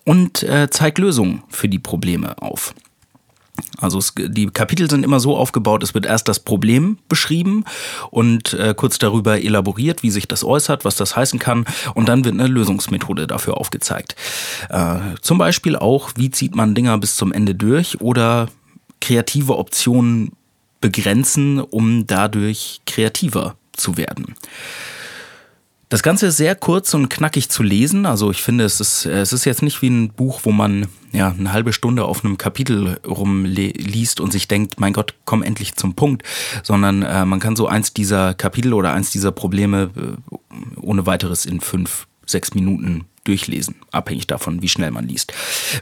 und 0.05 0.43
äh, 0.43 0.69
zeigt 0.69 0.99
Lösungen 0.99 1.43
für 1.49 1.67
die 1.67 1.79
Probleme 1.79 2.41
auf. 2.41 2.73
Also 3.77 3.97
es, 3.97 4.13
die 4.15 4.47
Kapitel 4.47 4.89
sind 4.89 5.03
immer 5.03 5.19
so 5.19 5.35
aufgebaut, 5.35 5.83
es 5.83 5.93
wird 5.93 6.05
erst 6.05 6.27
das 6.27 6.39
Problem 6.39 6.97
beschrieben 7.07 7.65
und 8.09 8.53
äh, 8.53 8.73
kurz 8.75 8.97
darüber 8.99 9.41
elaboriert, 9.41 10.03
wie 10.03 10.11
sich 10.11 10.27
das 10.27 10.43
äußert, 10.43 10.85
was 10.85 10.95
das 10.95 11.15
heißen 11.15 11.39
kann 11.39 11.65
und 11.95 12.09
dann 12.09 12.23
wird 12.25 12.35
eine 12.35 12.47
Lösungsmethode 12.47 13.27
dafür 13.27 13.57
aufgezeigt. 13.57 14.15
Äh, 14.69 14.99
zum 15.21 15.37
Beispiel 15.37 15.75
auch, 15.75 16.11
wie 16.15 16.31
zieht 16.31 16.55
man 16.55 16.75
Dinger 16.75 16.97
bis 16.97 17.15
zum 17.15 17.31
Ende 17.31 17.55
durch 17.55 18.01
oder 18.01 18.47
kreative 19.01 19.57
Optionen 19.57 20.31
begrenzen, 20.81 21.59
um 21.59 22.07
dadurch 22.07 22.81
kreativer 22.85 23.55
zu 23.73 23.97
werden. 23.97 24.35
Das 25.89 26.03
Ganze 26.03 26.27
ist 26.27 26.37
sehr 26.37 26.53
kurz 26.53 26.93
und 26.93 27.09
knackig 27.09 27.49
zu 27.49 27.63
lesen. 27.63 28.05
Also 28.05 28.29
ich 28.29 28.43
finde, 28.43 28.63
es 28.63 28.79
ist, 28.79 29.07
es 29.07 29.33
ist 29.33 29.45
jetzt 29.45 29.63
nicht 29.63 29.81
wie 29.81 29.89
ein 29.89 30.09
Buch, 30.09 30.41
wo 30.43 30.51
man 30.51 30.87
ja 31.11 31.31
eine 31.31 31.51
halbe 31.51 31.73
Stunde 31.73 32.05
auf 32.05 32.23
einem 32.23 32.37
Kapitel 32.37 32.99
rumliest 33.07 34.19
und 34.19 34.31
sich 34.31 34.47
denkt, 34.47 34.79
mein 34.79 34.93
Gott, 34.93 35.15
komm 35.25 35.41
endlich 35.41 35.75
zum 35.75 35.95
Punkt, 35.95 36.21
sondern 36.61 37.01
äh, 37.01 37.25
man 37.25 37.39
kann 37.39 37.55
so 37.55 37.67
eins 37.67 37.91
dieser 37.91 38.35
Kapitel 38.35 38.73
oder 38.73 38.93
eins 38.93 39.09
dieser 39.09 39.31
Probleme 39.31 39.89
äh, 39.97 40.35
ohne 40.79 41.07
weiteres 41.07 41.47
in 41.47 41.59
fünf, 41.59 42.05
sechs 42.27 42.53
Minuten 42.53 43.05
durchlesen, 43.23 43.75
abhängig 43.91 44.27
davon, 44.27 44.61
wie 44.61 44.69
schnell 44.69 44.91
man 44.91 45.07
liest. 45.07 45.33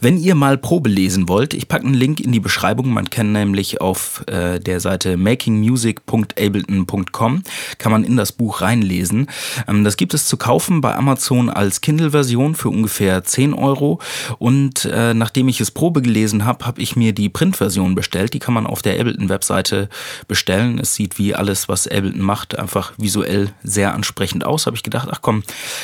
Wenn 0.01 0.17
ihr 0.17 0.35
mal 0.35 0.57
Probe 0.57 0.89
lesen 0.89 1.29
wollt, 1.29 1.53
ich 1.53 1.67
packe 1.67 1.85
einen 1.85 1.93
Link 1.93 2.19
in 2.19 2.31
die 2.31 2.39
Beschreibung. 2.39 2.89
Man 2.89 3.09
kann 3.09 3.31
nämlich 3.31 3.81
auf 3.81 4.23
äh, 4.27 4.59
der 4.59 4.79
Seite 4.79 5.17
makingmusic.ableton.com 5.17 7.43
kann 7.77 7.91
man 7.91 8.03
in 8.03 8.17
das 8.17 8.31
Buch 8.31 8.61
reinlesen. 8.61 9.27
Ähm, 9.67 9.83
das 9.83 9.97
gibt 9.97 10.13
es 10.13 10.27
zu 10.27 10.37
kaufen 10.37 10.81
bei 10.81 10.95
Amazon 10.95 11.49
als 11.49 11.81
Kindle-Version 11.81 12.55
für 12.55 12.69
ungefähr 12.69 13.23
10 13.23 13.53
Euro. 13.53 13.99
Und 14.39 14.85
äh, 14.85 15.13
nachdem 15.13 15.47
ich 15.47 15.61
es 15.61 15.71
Probe 15.71 16.01
gelesen 16.01 16.45
habe, 16.45 16.65
habe 16.65 16.81
ich 16.81 16.95
mir 16.95 17.13
die 17.13 17.29
Print-Version 17.29 17.95
bestellt. 17.95 18.33
Die 18.33 18.39
kann 18.39 18.53
man 18.53 18.67
auf 18.67 18.81
der 18.81 18.99
Ableton-Webseite 18.99 19.89
bestellen. 20.27 20.79
Es 20.79 20.95
sieht 20.95 21.17
wie 21.17 21.35
alles, 21.35 21.69
was 21.69 21.87
Ableton 21.87 22.21
macht, 22.21 22.57
einfach 22.57 22.93
visuell 22.97 23.53
sehr 23.63 23.93
ansprechend 23.93 24.45
aus. 24.45 24.65
Habe 24.65 24.75
ich 24.75 24.83
gedacht, 24.83 25.09
ach 25.11 25.21
komm, 25.21 25.43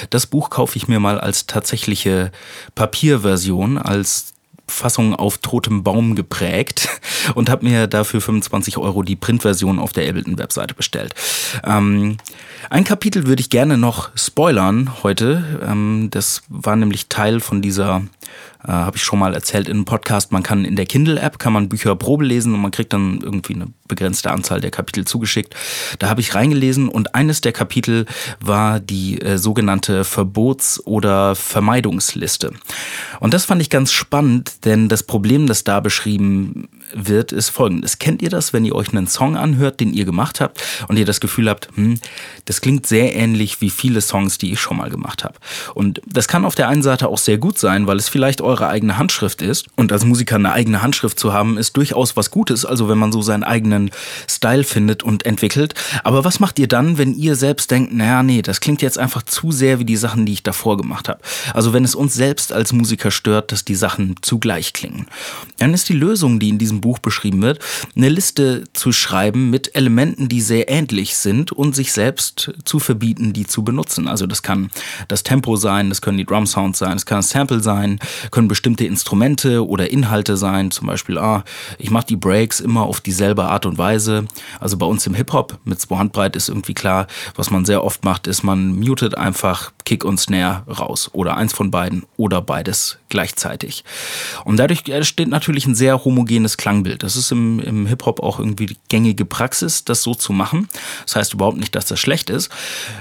das 0.10 0.28
Buch 0.28 0.50
kaufe 0.50 0.78
ich 0.78 0.88
mir 0.88 1.00
mal 1.00 1.20
als 1.20 1.43
tatsächliche 1.48 2.32
Papierversion 2.76 3.78
als 3.78 4.34
Fassung 4.68 5.14
auf 5.14 5.38
totem 5.40 5.84
Baum 5.84 6.16
geprägt 6.16 6.88
und 7.36 7.50
habe 7.50 7.66
mir 7.66 7.88
dafür 7.88 8.22
25 8.22 8.78
Euro 8.78 9.04
die 9.04 9.16
Printversion 9.16 9.80
auf 9.80 9.94
der 9.94 10.08
Ableton-Webseite 10.10 10.74
bestellt. 10.74 11.14
Ähm, 11.64 12.18
ein 12.70 12.84
Kapitel 12.84 13.28
würde 13.28 13.42
ich 13.42 13.50
gerne 13.50 13.78
noch 13.78 14.12
spoilern 14.16 15.04
heute. 15.04 15.62
Ähm, 15.68 16.08
das 16.12 16.44
war 16.48 16.76
nämlich 16.76 17.10
Teil 17.10 17.40
von 17.40 17.62
dieser 17.62 18.04
äh, 18.68 18.72
habe 18.72 18.98
ich 18.98 19.04
schon 19.04 19.20
mal 19.20 19.34
erzählt 19.34 19.68
in 19.68 19.76
einem 19.76 19.86
Podcast, 19.86 20.32
man 20.32 20.44
kann 20.44 20.66
in 20.66 20.76
der 20.76 20.86
Kindle-App 20.86 21.40
kann 21.40 21.54
man 21.54 21.70
Bücher 21.70 21.96
Probe 21.96 22.26
lesen 22.26 22.54
und 22.54 22.62
man 22.62 22.72
kriegt 22.72 22.94
dann 22.94 23.20
irgendwie 23.22 23.56
eine 23.56 23.68
begrenzte 23.88 24.32
Anzahl 24.32 24.62
der 24.62 24.72
Kapitel 24.72 25.06
zugeschickt. 25.06 25.56
Da 26.00 26.10
habe 26.10 26.22
ich 26.22 26.36
reingelesen 26.36 26.90
und 26.90 27.16
eines 27.16 27.42
der 27.42 27.52
Kapitel 27.52 28.06
war 28.40 28.80
die 28.80 29.22
äh, 29.22 29.38
sogenannte 29.38 30.04
Verbots- 30.04 30.80
oder 30.86 31.36
Vermeidungsliste. 31.36 32.54
Und 33.20 33.34
das 33.34 33.46
fand 33.46 33.62
ich 33.62 33.70
ganz 33.70 33.92
spannend, 33.92 34.66
denn 34.66 34.90
das 34.90 35.04
Problem, 35.04 35.48
das 35.48 35.64
da 35.64 35.80
beschrieben 35.80 36.70
wird, 36.94 37.32
ist 37.32 37.50
folgendes. 37.50 38.00
Kennt 38.00 38.22
ihr 38.22 38.30
das, 38.30 38.54
wenn 38.54 38.66
ihr 38.66 38.76
euch 38.76 38.90
einen 38.90 39.08
Song 39.08 39.36
anhört, 39.36 39.80
den 39.80 39.94
ihr 39.94 40.06
gemacht 40.06 40.40
habt 40.40 40.62
und 40.88 40.98
ihr 40.98 41.06
das 41.06 41.20
Gefühl 41.20 41.50
habt, 41.50 41.70
hm, 41.76 42.00
das 42.46 42.62
klingt 42.62 42.86
sehr 42.86 43.16
ähnlich 43.16 43.62
wie 43.62 43.70
viele 43.70 44.02
Songs, 44.02 44.38
die 44.38 44.52
ich 44.52 44.60
schon 44.60 44.78
mal 44.78 44.90
gemacht 44.90 45.24
habe. 45.24 45.36
Und 45.74 46.02
das 46.06 46.28
kann 46.28 46.46
auf 46.46 46.56
der 46.56 46.68
einen 46.68 46.84
Seite 46.84 47.08
auch 47.08 47.18
sehr 47.18 47.38
gut 47.38 47.58
sein, 47.58 47.88
weil 47.88 47.98
es 47.98 48.10
vielleicht 48.10 48.42
eure 48.42 48.68
eigene 48.68 48.98
Handschrift 48.98 49.42
ist. 49.42 49.68
Und 49.76 49.92
als 49.92 50.06
Musiker 50.06 50.36
eine 50.36 50.54
eigene 50.54 50.82
Handschrift 50.82 51.20
zu 51.20 51.34
haben, 51.34 51.58
ist 51.58 51.78
durchaus 51.78 52.16
was 52.16 52.32
Gutes. 52.32 52.66
Also 52.66 52.90
wenn 52.90 52.98
man 52.98 53.12
so 53.12 53.22
seinen 53.22 53.44
eigenen 53.44 53.92
Style 54.30 54.64
findet 54.64 55.04
und 55.04 55.26
entwickelt. 55.26 55.74
Aber 56.04 56.24
was 56.24 56.40
macht 56.40 56.60
ihr 56.60 56.68
dann, 56.68 56.98
wenn 56.98 57.14
ihr 57.14 57.36
selbst 57.36 57.72
denkt, 57.72 57.94
naja, 57.94 58.24
nee, 58.24 58.42
das 58.42 58.60
klingt 58.60 58.82
jetzt 58.82 58.98
einfach 58.98 59.24
zu 59.24 59.52
sehr 59.52 59.80
wie 59.80 59.86
die 59.86 59.98
Sachen, 59.98 60.26
die 60.26 60.34
ich 60.34 60.44
davor 60.44 60.78
gemacht 60.78 61.10
habe. 61.10 61.20
Also 61.54 61.74
wenn 61.74 61.84
es 61.84 61.96
uns 61.96 62.14
selbst 62.14 62.52
als 62.52 62.74
Musiker 62.74 63.12
stört, 63.12 63.52
dass 63.52 63.66
die 63.66 63.76
Sachen 63.76 64.16
zugleich 64.22 64.74
klingen. 64.74 65.08
Dann 65.58 65.74
ist 65.74 65.90
die 65.90 65.94
Lösung, 65.94 66.40
die 66.40 66.50
in 66.50 66.58
diesem 66.58 66.82
Buch 66.84 67.00
beschrieben 67.00 67.42
wird, 67.42 67.60
eine 67.96 68.10
Liste 68.10 68.66
zu 68.74 68.92
schreiben 68.92 69.50
mit 69.50 69.74
Elementen, 69.76 70.28
die 70.28 70.42
sehr 70.42 70.70
ähnlich 70.70 71.16
sind 71.16 71.52
und 71.54 71.76
sich 71.76 71.94
selbst 71.94 72.52
zu 72.66 72.80
verbieten, 72.80 73.32
die 73.32 73.48
zu 73.48 73.64
benutzen. 73.64 74.08
Also 74.08 74.28
das 74.28 74.44
kann 74.44 74.70
das 75.08 75.24
Tempo 75.24 75.56
sein, 75.56 75.88
das 75.90 76.02
können 76.02 76.18
die 76.18 76.26
Drum 76.26 76.46
Sounds 76.46 76.80
sein, 76.80 76.92
das 76.92 77.06
kann 77.06 77.20
das 77.20 77.30
Sample 77.30 77.62
sein, 77.62 78.00
können 78.32 78.50
bestimmte 78.50 78.86
Instrumente 78.86 79.66
oder 79.66 79.92
Inhalte 79.92 80.36
sein, 80.36 80.72
zum 80.72 80.88
Beispiel, 80.88 81.18
ah, 81.18 81.46
ich 81.80 81.90
mache 81.90 82.08
die 82.08 82.18
Breaks 82.18 82.60
immer 82.60 82.84
auf 82.84 83.00
dieselbe 83.00 83.46
Art 83.46 83.66
und 83.66 83.78
Weise. 83.78 84.26
Also 84.60 84.78
bei 84.78 84.86
uns 84.86 85.08
im 85.08 85.14
Hip-Hop 85.14 85.60
mit 85.64 85.80
zwei 85.80 85.98
Handbreit 85.98 86.36
ist 86.36 86.50
irgendwie 86.50 86.74
klar, 86.74 87.08
was 87.36 87.50
man 87.50 87.64
sehr 87.64 87.84
oft 87.84 88.04
macht, 88.04 88.28
ist 88.28 88.44
man 88.44 88.78
mutet 88.78 89.18
einfach 89.18 89.72
Kick 89.86 90.04
und 90.04 90.20
Snare 90.20 90.64
raus 90.68 91.10
oder 91.14 91.38
eins 91.38 91.54
von 91.54 91.72
beiden 91.72 92.04
oder 92.18 92.42
beides 92.42 92.98
gleichzeitig. 93.14 93.84
Und 94.44 94.58
dadurch 94.58 94.90
entsteht 94.90 95.28
natürlich 95.28 95.68
ein 95.68 95.76
sehr 95.76 96.04
homogenes 96.04 96.58
Klangbild. 96.58 97.04
Das 97.04 97.16
ist 97.16 97.32
im, 97.32 97.60
im 97.60 97.86
Hip-Hop 97.86 98.22
auch 98.22 98.40
irgendwie 98.40 98.66
die 98.66 98.78
gängige 98.90 99.24
Praxis, 99.24 99.86
das 99.86 100.02
so 100.02 100.16
zu 100.16 100.34
machen. 100.34 100.68
Das 101.06 101.16
heißt 101.16 101.36
überhaupt 101.36 101.58
nicht, 101.58 101.76
dass 101.76 101.86
das 101.86 102.00
schlecht 102.00 102.32
ist. 102.32 102.50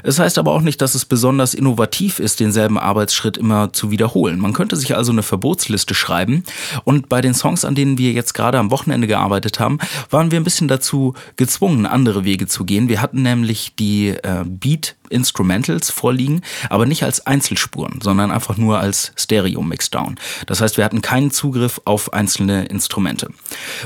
Es 0.02 0.18
heißt 0.18 0.36
aber 0.36 0.52
auch 0.52 0.60
nicht, 0.60 0.82
dass 0.82 0.94
es 0.94 1.06
besonders 1.06 1.54
innovativ 1.54 2.18
ist, 2.18 2.40
denselben 2.40 2.78
Arbeitsschritt 2.78 3.38
immer 3.38 3.72
zu 3.72 3.90
wiederholen. 3.90 4.38
Man 4.38 4.52
könnte 4.52 4.76
sich 4.76 4.94
also 4.94 5.12
eine 5.12 5.22
Verbotsliste 5.22 5.94
schreiben 5.94 6.44
und 6.84 7.08
bei 7.08 7.22
den 7.22 7.32
Songs, 7.32 7.64
an 7.64 7.74
denen 7.74 7.96
wir 7.96 8.12
jetzt 8.12 8.34
gerade 8.34 8.58
am 8.58 8.70
Wochenende 8.70 9.06
gearbeitet 9.06 9.60
haben, 9.60 9.78
waren 10.10 10.30
wir 10.30 10.38
ein 10.38 10.44
bisschen 10.44 10.68
dazu 10.68 11.14
gezwungen, 11.36 11.86
andere 11.86 12.26
Wege 12.26 12.46
zu 12.46 12.66
gehen. 12.66 12.90
Wir 12.90 13.00
hatten 13.00 13.22
nämlich 13.22 13.74
die 13.76 14.08
äh, 14.08 14.44
Beat 14.44 14.94
Instrumentals 15.12 15.90
vorliegen, 15.90 16.42
aber 16.70 16.86
nicht 16.86 17.04
als 17.04 17.26
Einzelspuren, 17.26 18.00
sondern 18.02 18.30
einfach 18.30 18.56
nur 18.56 18.78
als 18.78 19.12
Stereo-Mixdown. 19.16 20.16
Das 20.46 20.60
heißt, 20.60 20.76
wir 20.76 20.84
hatten 20.84 21.02
keinen 21.02 21.30
Zugriff 21.30 21.80
auf 21.84 22.12
einzelne 22.12 22.66
Instrumente. 22.66 23.28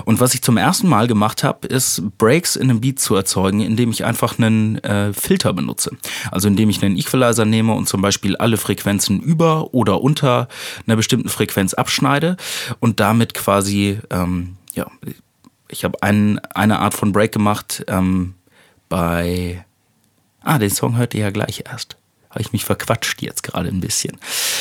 Und 0.04 0.20
was 0.20 0.34
ich 0.34 0.42
zum 0.42 0.56
ersten 0.56 0.88
Mal 0.88 1.06
gemacht 1.06 1.44
habe, 1.44 1.66
ist 1.66 2.02
Breaks 2.18 2.56
in 2.56 2.70
einem 2.70 2.80
Beat 2.80 3.00
zu 3.00 3.14
erzeugen, 3.14 3.60
indem 3.60 3.90
ich 3.90 4.04
einfach 4.04 4.38
einen 4.38 4.78
äh, 4.78 5.12
Filter 5.12 5.52
benutze. 5.52 5.90
Also 6.30 6.48
indem 6.48 6.70
ich 6.70 6.82
einen 6.82 6.96
Equalizer 6.96 7.44
nehme 7.44 7.74
und 7.74 7.88
zum 7.88 8.02
Beispiel 8.02 8.36
alle 8.36 8.56
Frequenzen 8.56 9.20
über 9.20 9.74
oder 9.74 10.00
unter 10.00 10.48
einer 10.86 10.96
bestimmten 10.96 11.28
Frequenz 11.28 11.74
abschneide 11.74 12.36
und 12.80 13.00
damit 13.00 13.34
quasi, 13.34 13.98
ähm, 14.10 14.56
ja, 14.74 14.86
ich 15.68 15.84
habe 15.84 16.02
ein, 16.02 16.38
eine 16.54 16.78
Art 16.78 16.94
von 16.94 17.12
Break 17.12 17.32
gemacht 17.32 17.84
ähm, 17.88 18.34
bei 18.88 19.64
Ah, 20.46 20.58
den 20.58 20.70
Song 20.70 20.96
hört 20.96 21.12
ihr 21.14 21.22
ja 21.22 21.30
gleich 21.30 21.64
erst. 21.66 21.96
Habe 22.30 22.40
ich 22.40 22.52
mich 22.52 22.64
verquatscht 22.64 23.20
jetzt 23.20 23.42
gerade 23.42 23.68
ein 23.68 23.80
bisschen. 23.80 24.16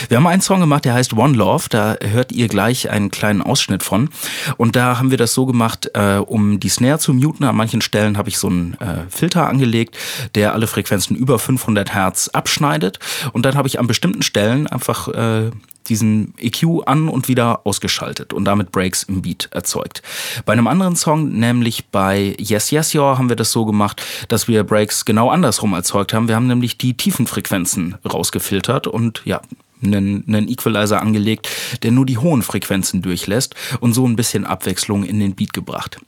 Wir 0.07 0.17
haben 0.17 0.25
einen 0.25 0.41
Song 0.41 0.61
gemacht, 0.61 0.83
der 0.85 0.95
heißt 0.95 1.13
One 1.13 1.37
Love. 1.37 1.65
Da 1.69 1.95
hört 2.01 2.31
ihr 2.31 2.47
gleich 2.47 2.89
einen 2.89 3.11
kleinen 3.11 3.43
Ausschnitt 3.43 3.83
von. 3.83 4.09
Und 4.57 4.75
da 4.75 4.97
haben 4.97 5.11
wir 5.11 5.19
das 5.19 5.35
so 5.35 5.45
gemacht, 5.45 5.91
äh, 5.93 6.15
um 6.15 6.59
die 6.59 6.69
Snare 6.69 6.97
zu 6.97 7.13
muten. 7.13 7.43
An 7.43 7.55
manchen 7.55 7.81
Stellen 7.81 8.17
habe 8.17 8.29
ich 8.29 8.39
so 8.39 8.47
einen 8.47 8.73
äh, 8.79 9.03
Filter 9.09 9.47
angelegt, 9.47 9.95
der 10.33 10.53
alle 10.53 10.65
Frequenzen 10.65 11.15
über 11.15 11.37
500 11.37 11.93
Hertz 11.93 12.29
abschneidet. 12.29 12.97
Und 13.33 13.45
dann 13.45 13.55
habe 13.55 13.67
ich 13.67 13.77
an 13.77 13.85
bestimmten 13.85 14.23
Stellen 14.23 14.65
einfach 14.65 15.07
äh, 15.09 15.51
diesen 15.89 16.33
EQ 16.37 16.83
an 16.85 17.07
und 17.07 17.27
wieder 17.27 17.65
ausgeschaltet 17.65 18.33
und 18.33 18.45
damit 18.45 18.71
Breaks 18.71 19.03
im 19.03 19.21
Beat 19.21 19.49
erzeugt. 19.51 20.01
Bei 20.45 20.53
einem 20.53 20.67
anderen 20.67 20.95
Song, 20.95 21.31
nämlich 21.31 21.87
bei 21.87 22.35
Yes 22.39 22.71
Yes 22.71 22.93
Your, 22.93 23.17
haben 23.17 23.29
wir 23.29 23.35
das 23.35 23.51
so 23.51 23.65
gemacht, 23.65 24.01
dass 24.27 24.47
wir 24.47 24.63
Breaks 24.63 25.05
genau 25.05 25.29
andersrum 25.29 25.73
erzeugt 25.73 26.13
haben. 26.13 26.27
Wir 26.27 26.35
haben 26.35 26.47
nämlich 26.47 26.77
die 26.77 26.95
tiefen 26.95 27.27
Frequenzen 27.27 27.95
rausgefiltert 28.05 28.87
und 28.87 29.21
ja, 29.25 29.41
einen, 29.83 30.23
einen 30.27 30.47
Equalizer 30.47 31.01
angelegt, 31.01 31.49
der 31.83 31.91
nur 31.91 32.05
die 32.05 32.17
hohen 32.17 32.41
Frequenzen 32.41 33.01
durchlässt 33.01 33.55
und 33.79 33.93
so 33.93 34.07
ein 34.07 34.15
bisschen 34.15 34.45
Abwechslung 34.45 35.03
in 35.03 35.19
den 35.19 35.35
Beat 35.35 35.53
gebracht. 35.53 35.99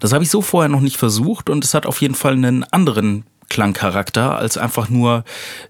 Das 0.00 0.12
habe 0.12 0.24
ich 0.24 0.30
so 0.30 0.42
vorher 0.42 0.68
noch 0.68 0.80
nicht 0.80 0.96
versucht 0.96 1.50
und 1.50 1.64
es 1.64 1.74
hat 1.74 1.86
auf 1.86 2.00
jeden 2.00 2.14
Fall 2.14 2.32
einen 2.34 2.64
anderen 2.64 3.24
Klangcharakter, 3.48 4.36
als 4.36 4.58
einfach 4.58 4.88
nur 4.88 5.24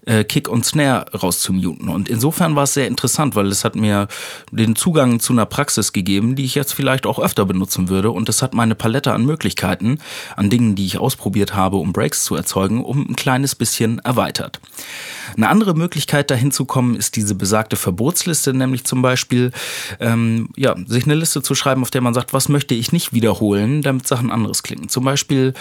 äh, 0.07 0.25
Kick 0.25 0.49
und 0.49 0.65
Snare 0.65 1.07
rauszumuten. 1.13 1.89
Und 1.89 2.09
insofern 2.09 2.57
war 2.57 2.65
es 2.65 2.75
sehr 2.75 2.87
interessant, 2.87 3.35
weil 3.35 3.47
es 3.49 3.65
hat 3.65 3.77
mir 3.77 4.09
den 4.51 4.77
Zugang 4.77 5.21
zu 5.21 5.33
einer 5.33 5.47
Praxis 5.47 5.93
gegeben, 5.93 6.37
die 6.37 6.45
ich 6.45 6.55
jetzt 6.55 6.73
vielleicht 6.73 7.07
auch 7.07 7.19
öfter 7.19 7.45
benutzen 7.45 7.89
würde. 7.89 8.11
Und 8.11 8.29
es 8.29 8.43
hat 8.43 8.55
meine 8.55 8.75
Palette 8.75 9.13
an 9.13 9.25
Möglichkeiten, 9.25 9.99
an 10.37 10.51
Dingen, 10.51 10.75
die 10.75 10.87
ich 10.87 10.99
ausprobiert 10.99 11.55
habe, 11.55 11.77
um 11.77 11.93
Breaks 11.93 12.25
zu 12.25 12.35
erzeugen, 12.35 12.85
um 12.85 13.09
ein 13.11 13.17
kleines 13.17 13.55
bisschen 13.55 13.99
erweitert. 14.01 14.61
Eine 15.37 15.49
andere 15.49 15.75
Möglichkeit, 15.75 16.31
dahin 16.31 16.53
zu 16.53 16.65
kommen, 16.65 16.97
ist 16.97 17.17
diese 17.17 17.35
besagte 17.35 17.77
Verbotsliste, 17.77 18.55
nämlich 18.55 18.85
zum 18.85 19.03
Beispiel 19.03 19.53
ähm, 20.01 20.49
ja, 20.57 20.77
sich 20.87 21.05
eine 21.05 21.15
Liste 21.15 21.43
zu 21.43 21.55
schreiben, 21.55 21.83
auf 21.83 21.91
der 21.91 22.01
man 22.01 22.15
sagt, 22.15 22.33
was 22.33 22.49
möchte 22.49 22.75
ich 22.75 22.93
nicht 22.93 23.13
wiederholen, 23.13 23.83
damit 23.83 24.07
Sachen 24.07 24.31
anderes 24.31 24.63
klingen. 24.63 24.89
Zum 24.89 25.05
Beispiel 25.05 25.55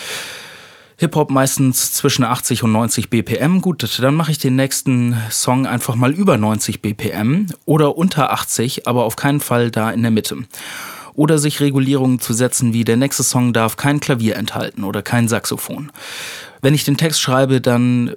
Hip-Hop 0.97 1.29
meistens 1.29 1.91
zwischen 1.91 2.23
80 2.23 2.63
und 2.63 2.71
90 2.71 3.09
BPM. 3.09 3.61
Gut, 3.61 3.99
dann 3.99 4.15
mache 4.15 4.31
ich 4.31 4.37
den 4.37 4.55
nächsten 4.55 5.15
Song 5.29 5.67
einfach 5.67 5.95
mal 5.95 6.13
über 6.13 6.37
90 6.37 6.81
BPM 6.81 7.47
oder 7.65 7.97
unter 7.97 8.31
80, 8.31 8.87
aber 8.87 9.03
auf 9.03 9.15
keinen 9.15 9.41
Fall 9.41 9.71
da 9.71 9.91
in 9.91 10.01
der 10.01 10.11
Mitte. 10.11 10.37
Oder 11.13 11.37
sich 11.37 11.59
Regulierungen 11.59 12.19
zu 12.19 12.33
setzen 12.33 12.73
wie 12.73 12.83
der 12.83 12.97
nächste 12.97 13.23
Song 13.23 13.53
darf 13.53 13.77
kein 13.77 13.99
Klavier 13.99 14.35
enthalten 14.35 14.83
oder 14.83 15.01
kein 15.01 15.27
Saxophon. 15.27 15.91
Wenn 16.61 16.73
ich 16.73 16.83
den 16.83 16.97
Text 16.97 17.21
schreibe, 17.21 17.61
dann 17.61 18.13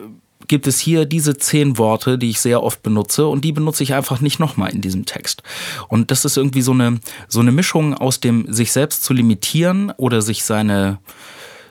gibt 0.49 0.67
es 0.67 0.79
hier 0.79 1.05
diese 1.05 1.37
zehn 1.37 1.79
Worte, 1.79 2.19
die 2.19 2.31
ich 2.31 2.41
sehr 2.41 2.63
oft 2.63 2.83
benutze 2.83 3.27
und 3.27 3.45
die 3.45 3.53
benutze 3.53 3.83
ich 3.83 3.95
einfach 3.95 4.21
nicht 4.21 4.41
nochmal 4.41 4.71
in 4.71 4.81
diesem 4.81 5.05
Text. 5.05 5.43
Und 5.89 6.11
das 6.11 6.25
ist 6.25 6.37
irgendwie 6.37 6.63
so 6.63 6.73
eine, 6.73 7.01
so 7.29 7.41
eine 7.41 7.53
Mischung 7.53 7.95
aus 7.95 8.21
dem 8.21 8.53
sich 8.53 8.73
selbst 8.73 9.05
zu 9.05 9.13
limitieren 9.13 9.93
oder 9.97 10.23
sich 10.23 10.45
seine, 10.45 10.99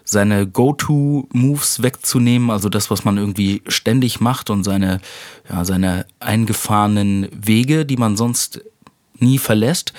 seine 0.09 0.47
Go-To-Moves 0.47 1.83
wegzunehmen, 1.83 2.49
also 2.49 2.69
das, 2.69 2.89
was 2.89 3.03
man 3.03 3.17
irgendwie 3.17 3.61
ständig 3.67 4.21
macht 4.21 4.49
und 4.49 4.63
seine, 4.63 5.01
ja, 5.49 5.65
seine 5.65 6.05
eingefahrenen 6.19 7.27
Wege, 7.33 7.85
die 7.85 7.97
man 7.97 8.15
sonst 8.15 8.61
nie 9.21 9.37
verlässt, 9.37 9.93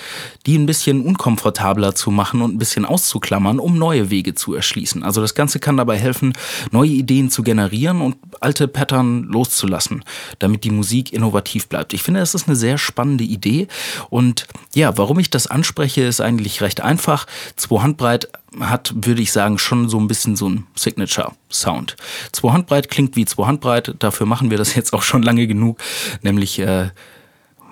die 0.45 0.57
ein 0.57 0.65
bisschen 0.65 1.01
unkomfortabler 1.01 1.95
zu 1.95 2.11
machen 2.11 2.41
und 2.41 2.55
ein 2.55 2.57
bisschen 2.57 2.85
auszuklammern, 2.85 3.59
um 3.59 3.77
neue 3.77 4.09
Wege 4.09 4.35
zu 4.35 4.53
erschließen. 4.53 5.03
Also 5.03 5.21
das 5.21 5.35
Ganze 5.35 5.59
kann 5.59 5.77
dabei 5.77 5.97
helfen, 5.97 6.33
neue 6.71 6.89
Ideen 6.89 7.29
zu 7.29 7.43
generieren 7.43 8.01
und 8.01 8.17
alte 8.39 8.67
Pattern 8.67 9.23
loszulassen, 9.23 10.03
damit 10.39 10.63
die 10.63 10.71
Musik 10.71 11.13
innovativ 11.13 11.67
bleibt. 11.67 11.93
Ich 11.93 12.03
finde, 12.03 12.19
das 12.19 12.35
ist 12.35 12.47
eine 12.47 12.55
sehr 12.55 12.77
spannende 12.77 13.23
Idee 13.23 13.67
und 14.09 14.47
ja, 14.73 14.97
warum 14.97 15.19
ich 15.19 15.29
das 15.29 15.47
anspreche, 15.47 16.03
ist 16.03 16.21
eigentlich 16.21 16.61
recht 16.61 16.81
einfach. 16.81 17.25
Zwei 17.55 17.81
Handbreit 17.81 18.29
hat, 18.59 18.93
würde 18.95 19.21
ich 19.21 19.31
sagen, 19.31 19.59
schon 19.59 19.89
so 19.89 19.99
ein 19.99 20.07
bisschen 20.07 20.35
so 20.35 20.49
ein 20.49 20.65
Signature-Sound. 20.75 21.95
Zwei 22.31 22.51
Handbreit 22.51 22.89
klingt 22.89 23.15
wie 23.15 23.25
zwei 23.25 23.45
Handbreit, 23.45 23.95
dafür 23.99 24.25
machen 24.25 24.49
wir 24.49 24.57
das 24.57 24.75
jetzt 24.75 24.93
auch 24.93 25.03
schon 25.03 25.21
lange 25.21 25.47
genug, 25.47 25.79
nämlich 26.21 26.59
äh, 26.59 26.89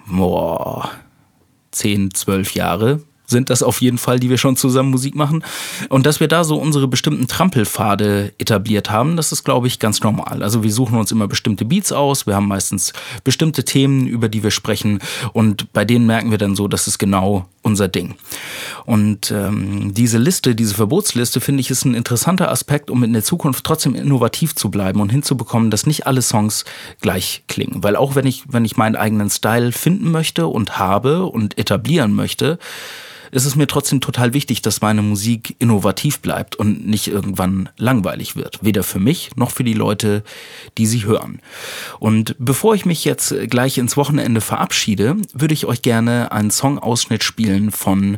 boah, 0.07 0.89
10, 1.77 2.13
12 2.13 2.53
Jahre 2.53 3.01
sind 3.27 3.49
das 3.49 3.61
auf 3.61 3.81
jeden 3.81 3.97
Fall, 3.97 4.19
die 4.19 4.29
wir 4.29 4.37
schon 4.37 4.55
zusammen 4.55 4.89
Musik 4.89 5.13
machen. 5.13 5.43
Und 5.89 6.05
dass 6.05 6.19
wir 6.19 6.27
da 6.27 6.43
so 6.43 6.55
unsere 6.55 6.87
bestimmten 6.87 7.27
Trampelpfade 7.27 8.33
etabliert 8.37 8.89
haben, 8.89 9.17
das 9.17 9.31
ist, 9.31 9.43
glaube 9.43 9.67
ich, 9.67 9.79
ganz 9.79 10.01
normal. 10.01 10.41
Also 10.41 10.63
wir 10.63 10.71
suchen 10.71 10.97
uns 10.97 11.11
immer 11.11 11.27
bestimmte 11.27 11.65
Beats 11.65 11.91
aus, 11.91 12.25
wir 12.25 12.35
haben 12.35 12.47
meistens 12.47 12.93
bestimmte 13.23 13.65
Themen, 13.65 14.07
über 14.07 14.29
die 14.29 14.43
wir 14.43 14.51
sprechen 14.51 14.99
und 15.33 15.71
bei 15.73 15.83
denen 15.85 16.07
merken 16.07 16.31
wir 16.31 16.37
dann 16.37 16.55
so, 16.55 16.67
das 16.67 16.87
ist 16.87 16.97
genau 16.97 17.47
unser 17.67 17.87
Ding. 17.87 18.15
Und 18.85 19.29
ähm, 19.29 19.93
diese 19.93 20.17
Liste, 20.17 20.55
diese 20.55 20.73
Verbotsliste, 20.73 21.39
finde 21.41 21.61
ich, 21.61 21.69
ist 21.69 21.85
ein 21.85 21.93
interessanter 21.93 22.49
Aspekt, 22.49 22.89
um 22.89 23.03
in 23.03 23.13
der 23.13 23.23
Zukunft 23.23 23.63
trotzdem 23.65 23.93
innovativ 23.93 24.55
zu 24.55 24.71
bleiben 24.71 25.01
und 25.01 25.11
hinzubekommen, 25.11 25.69
dass 25.69 25.85
nicht 25.85 26.07
alle 26.07 26.21
Songs 26.21 26.65
gleich 27.01 27.43
klingen. 27.47 27.83
Weil 27.83 27.95
auch 27.95 28.15
wenn 28.15 28.25
ich, 28.25 28.45
wenn 28.47 28.65
ich 28.65 28.77
meinen 28.77 28.95
eigenen 28.95 29.29
Style 29.29 29.71
finden 29.73 30.09
möchte 30.09 30.47
und 30.47 30.79
habe 30.79 31.25
und 31.25 31.57
etablieren 31.57 32.13
möchte, 32.13 32.57
ist 33.31 33.45
es 33.45 33.55
mir 33.55 33.67
trotzdem 33.67 34.01
total 34.01 34.33
wichtig, 34.33 34.61
dass 34.61 34.81
meine 34.81 35.01
Musik 35.01 35.55
innovativ 35.59 36.19
bleibt 36.19 36.55
und 36.55 36.87
nicht 36.87 37.07
irgendwann 37.07 37.69
langweilig 37.77 38.35
wird. 38.35 38.59
Weder 38.61 38.83
für 38.83 38.99
mich 38.99 39.31
noch 39.35 39.51
für 39.51 39.63
die 39.63 39.73
Leute, 39.73 40.23
die 40.77 40.85
sie 40.85 41.05
hören. 41.05 41.39
Und 41.99 42.35
bevor 42.39 42.75
ich 42.75 42.85
mich 42.85 43.05
jetzt 43.05 43.33
gleich 43.49 43.77
ins 43.77 43.97
Wochenende 43.97 44.41
verabschiede, 44.41 45.15
würde 45.33 45.53
ich 45.53 45.65
euch 45.65 45.81
gerne 45.81 46.31
einen 46.31 46.49
Songausschnitt 46.49 47.23
spielen 47.23 47.71
von 47.71 48.17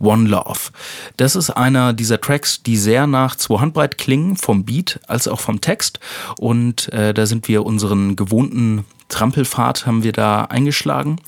One 0.00 0.28
Love. 0.28 0.70
Das 1.16 1.36
ist 1.36 1.50
einer 1.50 1.92
dieser 1.92 2.20
Tracks, 2.20 2.62
die 2.62 2.76
sehr 2.76 3.06
nach 3.06 3.36
zwei 3.36 3.60
Handbreit 3.60 3.98
klingen, 3.98 4.36
vom 4.36 4.64
Beat 4.64 5.00
als 5.06 5.28
auch 5.28 5.40
vom 5.40 5.60
Text. 5.60 6.00
Und 6.38 6.92
äh, 6.92 7.14
da 7.14 7.26
sind 7.26 7.48
wir 7.48 7.64
unseren 7.64 8.16
gewohnten 8.16 8.84
Trampelfahrt 9.14 9.86
haben 9.86 10.02
wir 10.02 10.12
da 10.12 10.42
eingeschlagen. 10.42 11.20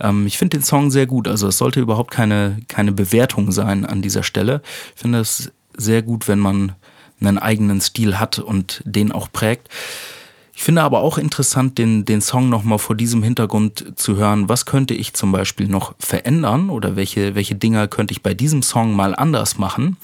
Ähm, 0.00 0.26
ich 0.26 0.38
finde 0.38 0.58
den 0.58 0.64
Song 0.64 0.90
sehr 0.90 1.06
gut. 1.06 1.26
Also 1.26 1.48
es 1.48 1.58
sollte 1.58 1.80
überhaupt 1.80 2.10
keine, 2.10 2.58
keine 2.68 2.92
Bewertung 2.92 3.50
sein 3.50 3.84
an 3.84 4.00
dieser 4.00 4.22
Stelle. 4.22 4.62
Ich 4.94 5.02
finde 5.02 5.20
es 5.20 5.50
sehr 5.76 6.02
gut, 6.02 6.28
wenn 6.28 6.38
man 6.38 6.72
einen 7.20 7.38
eigenen 7.38 7.80
Stil 7.80 8.18
hat 8.18 8.38
und 8.38 8.82
den 8.84 9.12
auch 9.12 9.30
prägt. 9.32 9.68
Ich 10.54 10.64
finde 10.64 10.82
aber 10.82 11.00
auch 11.00 11.18
interessant, 11.18 11.78
den, 11.78 12.04
den 12.04 12.20
Song 12.20 12.48
nochmal 12.48 12.78
vor 12.78 12.94
diesem 12.94 13.22
Hintergrund 13.22 13.98
zu 13.98 14.16
hören. 14.16 14.48
Was 14.48 14.66
könnte 14.66 14.94
ich 14.94 15.14
zum 15.14 15.32
Beispiel 15.32 15.66
noch 15.66 15.94
verändern 15.98 16.70
oder 16.70 16.94
welche, 16.94 17.34
welche 17.34 17.56
Dinger 17.56 17.88
könnte 17.88 18.12
ich 18.12 18.22
bei 18.22 18.34
diesem 18.34 18.62
Song 18.62 18.94
mal 18.94 19.14
anders 19.14 19.58
machen, 19.58 19.96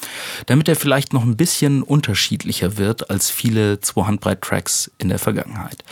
damit 0.47 0.69
er 0.69 0.75
vielleicht 0.75 1.13
noch 1.13 1.23
ein 1.23 1.37
bisschen 1.37 1.83
unterschiedlicher 1.83 2.77
wird 2.77 3.11
als 3.11 3.31
viele 3.31 3.81
Zwei-Handbreit-Tracks 3.81 4.91
in 4.99 5.11
der 5.11 5.19
Vergangenheit. 5.19 5.85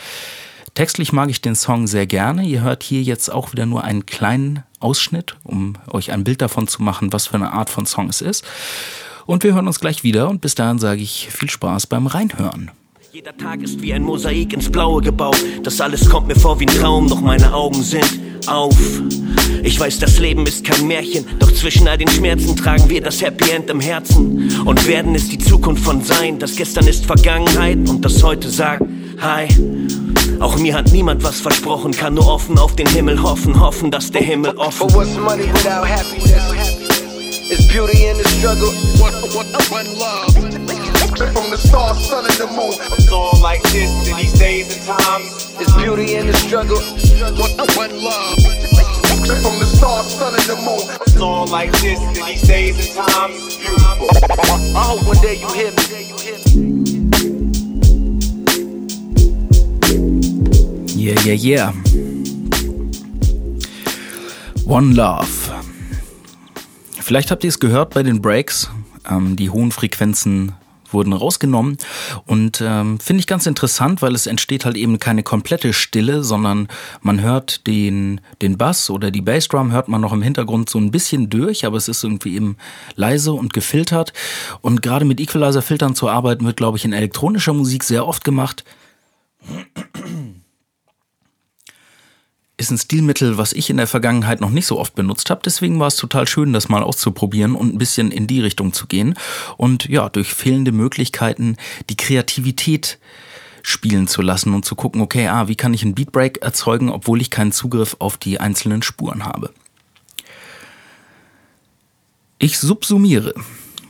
Textlich 0.77 1.11
mag 1.11 1.31
ich 1.31 1.41
den 1.41 1.55
Song 1.55 1.87
sehr 1.87 2.05
gerne. 2.05 2.43
Ihr 2.43 2.61
hört 2.61 2.83
hier 2.83 3.01
jetzt 3.01 3.33
auch 3.33 3.51
wieder 3.51 3.65
nur 3.65 3.83
einen 3.83 4.05
kleinen 4.05 4.61
Ausschnitt, 4.79 5.35
um 5.43 5.73
euch 5.87 6.11
ein 6.11 6.23
Bild 6.23 6.39
davon 6.39 6.67
zu 6.67 6.83
machen, 6.83 7.11
was 7.11 7.25
für 7.25 7.33
eine 7.33 7.51
Art 7.51 7.71
von 7.71 7.87
Song 7.87 8.09
es 8.09 8.21
ist. 8.21 8.45
Und 9.25 9.43
wir 9.43 9.55
hören 9.55 9.65
uns 9.65 9.79
gleich 9.79 10.03
wieder 10.03 10.29
und 10.29 10.39
bis 10.39 10.53
dahin 10.53 10.77
sage 10.77 11.01
ich 11.01 11.29
viel 11.31 11.49
Spaß 11.49 11.87
beim 11.87 12.05
Reinhören. 12.05 12.69
Jeder 13.13 13.35
Tag 13.37 13.61
ist 13.61 13.81
wie 13.81 13.93
ein 13.93 14.03
Mosaik 14.03 14.51
ins 14.53 14.69
Blaue 14.69 15.01
gebaut. 15.01 15.41
Das 15.63 15.79
alles 15.79 16.09
kommt 16.09 16.27
mir 16.27 16.35
vor 16.35 16.59
wie 16.59 16.65
ein 16.65 16.75
Traum, 16.75 17.07
doch 17.07 17.21
meine 17.21 17.53
Augen 17.53 17.81
sind 17.81 18.19
auf. 18.47 18.77
Ich 19.63 19.79
weiß, 19.79 19.99
das 19.99 20.19
Leben 20.19 20.45
ist 20.45 20.65
kein 20.65 20.87
Märchen, 20.87 21.25
doch 21.39 21.51
zwischen 21.53 21.87
all 21.87 21.97
den 21.97 22.09
Schmerzen 22.09 22.55
tragen 22.57 22.89
wir 22.89 23.01
das 23.01 23.21
Happy 23.21 23.51
End 23.51 23.69
im 23.69 23.79
Herzen. 23.79 24.51
Und 24.65 24.87
werden 24.87 25.15
es 25.15 25.29
die 25.29 25.37
Zukunft 25.37 25.85
von 25.85 26.01
sein. 26.01 26.37
Das 26.37 26.55
Gestern 26.57 26.85
ist 26.85 27.05
Vergangenheit 27.05 27.77
und 27.89 28.03
das 28.03 28.21
heute 28.23 28.49
sagt 28.49 28.83
Hi. 29.21 29.47
Auch 30.39 30.57
mir 30.57 30.75
hat 30.75 30.91
niemand 30.91 31.23
was 31.23 31.39
versprochen, 31.39 31.93
kann 31.93 32.15
nur 32.15 32.27
offen 32.27 32.59
auf 32.59 32.75
den 32.75 32.87
Himmel 32.87 33.21
hoffen, 33.23 33.59
hoffen, 33.59 33.89
dass 33.89 34.11
der 34.11 34.21
Himmel 34.21 34.51
offen. 34.57 34.89
For 34.89 35.05
It's 41.19 41.25
love. 41.25 41.33
From 41.33 41.49
the 41.49 41.57
stars, 41.57 41.97
sun, 42.05 42.25
and 42.25 42.33
the 42.35 42.45
moon. 42.45 42.73
A 42.93 43.01
song 43.01 43.41
like 43.41 43.63
this 43.73 43.89
in 44.07 44.17
these 44.17 44.33
days 44.33 44.77
and 44.77 44.85
times. 44.85 45.55
It's 45.59 45.73
beauty 45.75 46.15
in 46.15 46.27
the 46.27 46.33
struggle. 46.33 46.77
One, 46.77 47.57
one 47.73 48.03
love. 48.03 48.37
From 49.41 49.57
the 49.57 49.65
stars, 49.65 50.13
sun, 50.13 50.35
and 50.35 50.43
the 50.43 50.55
moon. 50.61 50.85
A 51.01 51.09
song 51.09 51.49
like 51.49 51.71
this 51.81 51.99
in 51.99 52.13
these 52.13 52.41
days 52.43 52.77
and 52.77 53.07
times. 53.07 53.57
Beautiful. 53.57 54.09
I 54.77 54.83
hope 54.83 55.07
one 55.07 55.17
day 55.17 55.33
you 55.41 55.49
hear 55.53 55.71
me. 55.71 55.81
Yeah, 60.93 61.19
yeah, 61.23 61.33
yeah. 61.33 61.73
One 64.65 64.93
Love. 64.93 65.51
Vielleicht 66.99 67.31
habt 67.31 67.43
ihr 67.43 67.47
es 67.47 67.59
gehört 67.59 67.95
bei 67.95 68.03
den 68.03 68.21
Breaks. 68.21 68.69
Ähm, 69.09 69.35
die 69.35 69.49
hohen 69.49 69.71
Frequenzen 69.71 70.53
wurden 70.93 71.13
rausgenommen. 71.13 71.77
Und 72.25 72.61
ähm, 72.65 72.99
finde 72.99 73.19
ich 73.21 73.27
ganz 73.27 73.45
interessant, 73.45 74.01
weil 74.01 74.15
es 74.15 74.27
entsteht 74.27 74.65
halt 74.65 74.77
eben 74.77 74.99
keine 74.99 75.23
komplette 75.23 75.73
Stille, 75.73 76.23
sondern 76.23 76.67
man 77.01 77.21
hört 77.21 77.67
den 77.67 78.21
den 78.41 78.57
Bass 78.57 78.89
oder 78.89 79.11
die 79.11 79.21
Bassdrum 79.21 79.71
hört 79.71 79.87
man 79.87 80.01
noch 80.01 80.13
im 80.13 80.21
Hintergrund 80.21 80.69
so 80.69 80.79
ein 80.79 80.91
bisschen 80.91 81.29
durch, 81.29 81.65
aber 81.65 81.77
es 81.77 81.87
ist 81.87 82.03
irgendwie 82.03 82.35
eben 82.35 82.57
leise 82.95 83.33
und 83.33 83.53
gefiltert. 83.53 84.13
Und 84.61 84.81
gerade 84.81 85.05
mit 85.05 85.19
Equalizer 85.19 85.61
Filtern 85.61 85.95
zu 85.95 86.09
arbeiten 86.09 86.45
wird, 86.45 86.57
glaube 86.57 86.77
ich, 86.77 86.85
in 86.85 86.93
elektronischer 86.93 87.53
Musik 87.53 87.83
sehr 87.83 88.07
oft 88.07 88.23
gemacht 88.23 88.63
ist 92.57 92.71
ein 92.71 92.77
Stilmittel, 92.77 93.37
was 93.37 93.53
ich 93.53 93.69
in 93.69 93.77
der 93.77 93.87
Vergangenheit 93.87 94.41
noch 94.41 94.49
nicht 94.49 94.65
so 94.65 94.79
oft 94.79 94.95
benutzt 94.95 95.29
habe. 95.29 95.41
Deswegen 95.45 95.79
war 95.79 95.87
es 95.87 95.95
total 95.95 96.27
schön, 96.27 96.53
das 96.53 96.69
mal 96.69 96.81
auszuprobieren 96.81 97.55
und 97.55 97.73
ein 97.73 97.77
bisschen 97.77 98.11
in 98.11 98.25
die 98.25 98.41
Richtung 98.41 98.73
zu 98.73 98.87
gehen. 98.87 99.13
Und 99.57 99.85
ja, 99.85 100.09
durch 100.09 100.33
fehlende 100.33 100.71
Möglichkeiten 100.71 101.57
die 101.89 101.97
Kreativität 101.97 102.97
spielen 103.61 104.07
zu 104.07 104.21
lassen 104.21 104.53
und 104.53 104.65
zu 104.65 104.75
gucken, 104.75 105.01
okay, 105.01 105.27
ah, 105.27 105.47
wie 105.47 105.55
kann 105.55 105.73
ich 105.73 105.83
einen 105.83 105.93
Beatbreak 105.93 106.41
erzeugen, 106.41 106.89
obwohl 106.89 107.21
ich 107.21 107.29
keinen 107.29 107.51
Zugriff 107.51 107.95
auf 107.99 108.17
die 108.17 108.39
einzelnen 108.39 108.81
Spuren 108.81 109.25
habe. 109.25 109.51
Ich 112.39 112.57
subsumiere. 112.59 113.33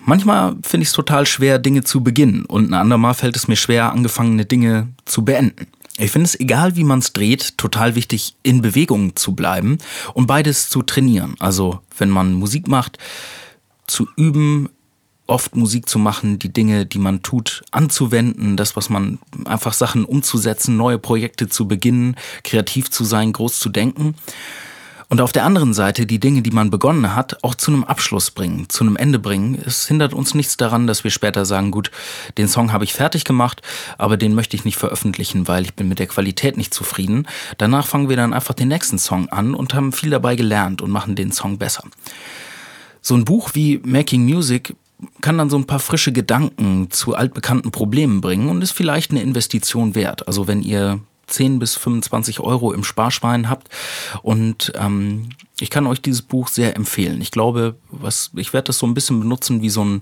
Manchmal 0.05 0.55
finde 0.61 0.83
ich 0.83 0.89
es 0.89 0.93
total 0.93 1.25
schwer, 1.25 1.59
Dinge 1.59 1.83
zu 1.83 2.01
beginnen 2.01 2.45
und 2.45 2.69
ein 2.69 2.73
andermal 2.73 3.13
fällt 3.13 3.35
es 3.35 3.47
mir 3.47 3.57
schwer, 3.57 3.91
angefangene 3.91 4.45
Dinge 4.45 4.87
zu 5.05 5.23
beenden. 5.23 5.67
Ich 5.97 6.11
finde 6.11 6.25
es, 6.25 6.39
egal 6.39 6.75
wie 6.75 6.83
man 6.83 6.99
es 6.99 7.11
dreht, 7.11 7.57
total 7.57 7.95
wichtig, 7.95 8.35
in 8.43 8.61
Bewegung 8.61 9.15
zu 9.15 9.33
bleiben 9.33 9.79
und 10.13 10.27
beides 10.27 10.69
zu 10.69 10.83
trainieren. 10.83 11.35
Also 11.39 11.79
wenn 11.97 12.09
man 12.09 12.33
Musik 12.33 12.67
macht, 12.67 12.99
zu 13.87 14.07
üben, 14.15 14.69
oft 15.25 15.55
Musik 15.55 15.89
zu 15.89 15.99
machen, 15.99 16.39
die 16.39 16.53
Dinge, 16.53 16.85
die 16.85 16.99
man 16.99 17.23
tut, 17.23 17.63
anzuwenden, 17.71 18.57
das, 18.57 18.75
was 18.75 18.89
man 18.89 19.19
einfach 19.45 19.73
Sachen 19.73 20.05
umzusetzen, 20.05 20.77
neue 20.77 20.99
Projekte 20.99 21.49
zu 21.49 21.67
beginnen, 21.67 22.15
kreativ 22.43 22.91
zu 22.91 23.03
sein, 23.03 23.33
groß 23.33 23.59
zu 23.59 23.69
denken 23.69 24.15
und 25.09 25.21
auf 25.21 25.31
der 25.31 25.45
anderen 25.45 25.73
Seite 25.73 26.05
die 26.05 26.19
Dinge, 26.19 26.41
die 26.41 26.51
man 26.51 26.69
begonnen 26.69 27.15
hat, 27.15 27.41
auch 27.43 27.55
zu 27.55 27.71
einem 27.71 27.85
Abschluss 27.85 28.31
bringen, 28.31 28.67
zu 28.67 28.83
einem 28.83 28.97
Ende 28.97 29.19
bringen. 29.19 29.57
Es 29.65 29.87
hindert 29.87 30.13
uns 30.13 30.33
nichts 30.33 30.57
daran, 30.57 30.85
dass 30.85 31.03
wir 31.03 31.11
später 31.11 31.45
sagen, 31.45 31.71
gut, 31.71 31.91
den 32.37 32.49
Song 32.49 32.73
habe 32.73 32.83
ich 32.83 32.93
fertig 32.93 33.23
gemacht, 33.23 33.61
aber 33.97 34.17
den 34.17 34.35
möchte 34.35 34.57
ich 34.57 34.65
nicht 34.65 34.77
veröffentlichen, 34.77 35.47
weil 35.47 35.63
ich 35.63 35.75
bin 35.75 35.87
mit 35.87 35.99
der 35.99 36.07
Qualität 36.07 36.57
nicht 36.57 36.73
zufrieden. 36.73 37.25
Danach 37.57 37.87
fangen 37.87 38.09
wir 38.09 38.17
dann 38.17 38.33
einfach 38.33 38.53
den 38.53 38.67
nächsten 38.67 38.99
Song 38.99 39.29
an 39.29 39.55
und 39.55 39.73
haben 39.73 39.93
viel 39.93 40.09
dabei 40.09 40.35
gelernt 40.35 40.81
und 40.81 40.91
machen 40.91 41.15
den 41.15 41.31
Song 41.31 41.57
besser. 41.57 41.83
So 43.01 43.15
ein 43.15 43.23
Buch 43.23 43.51
wie 43.53 43.79
Making 43.85 44.25
Music 44.25 44.75
kann 45.21 45.37
dann 45.37 45.49
so 45.49 45.57
ein 45.57 45.67
paar 45.67 45.79
frische 45.79 46.11
Gedanken 46.11 46.91
zu 46.91 47.15
altbekannten 47.15 47.71
Problemen 47.71 48.19
bringen 48.19 48.49
und 48.49 48.61
ist 48.61 48.71
vielleicht 48.71 49.11
eine 49.11 49.21
Investition 49.21 49.95
wert. 49.95 50.27
Also 50.27 50.47
wenn 50.47 50.61
ihr 50.61 50.99
10 51.27 51.59
bis 51.59 51.75
25 51.75 52.39
Euro 52.39 52.73
im 52.73 52.83
Sparschwein 52.83 53.49
habt. 53.49 53.69
Und 54.23 54.71
ähm, 54.75 55.29
ich 55.59 55.69
kann 55.69 55.87
euch 55.87 56.01
dieses 56.01 56.21
Buch 56.21 56.47
sehr 56.47 56.75
empfehlen. 56.75 57.19
Ich 57.19 57.31
glaube, 57.31 57.75
was 57.89 58.31
ich 58.35 58.53
werde 58.53 58.67
das 58.67 58.77
so 58.77 58.85
ein 58.85 58.93
bisschen 58.93 59.19
benutzen 59.19 59.61
wie 59.61 59.69
so 59.69 59.83
ein 59.83 60.01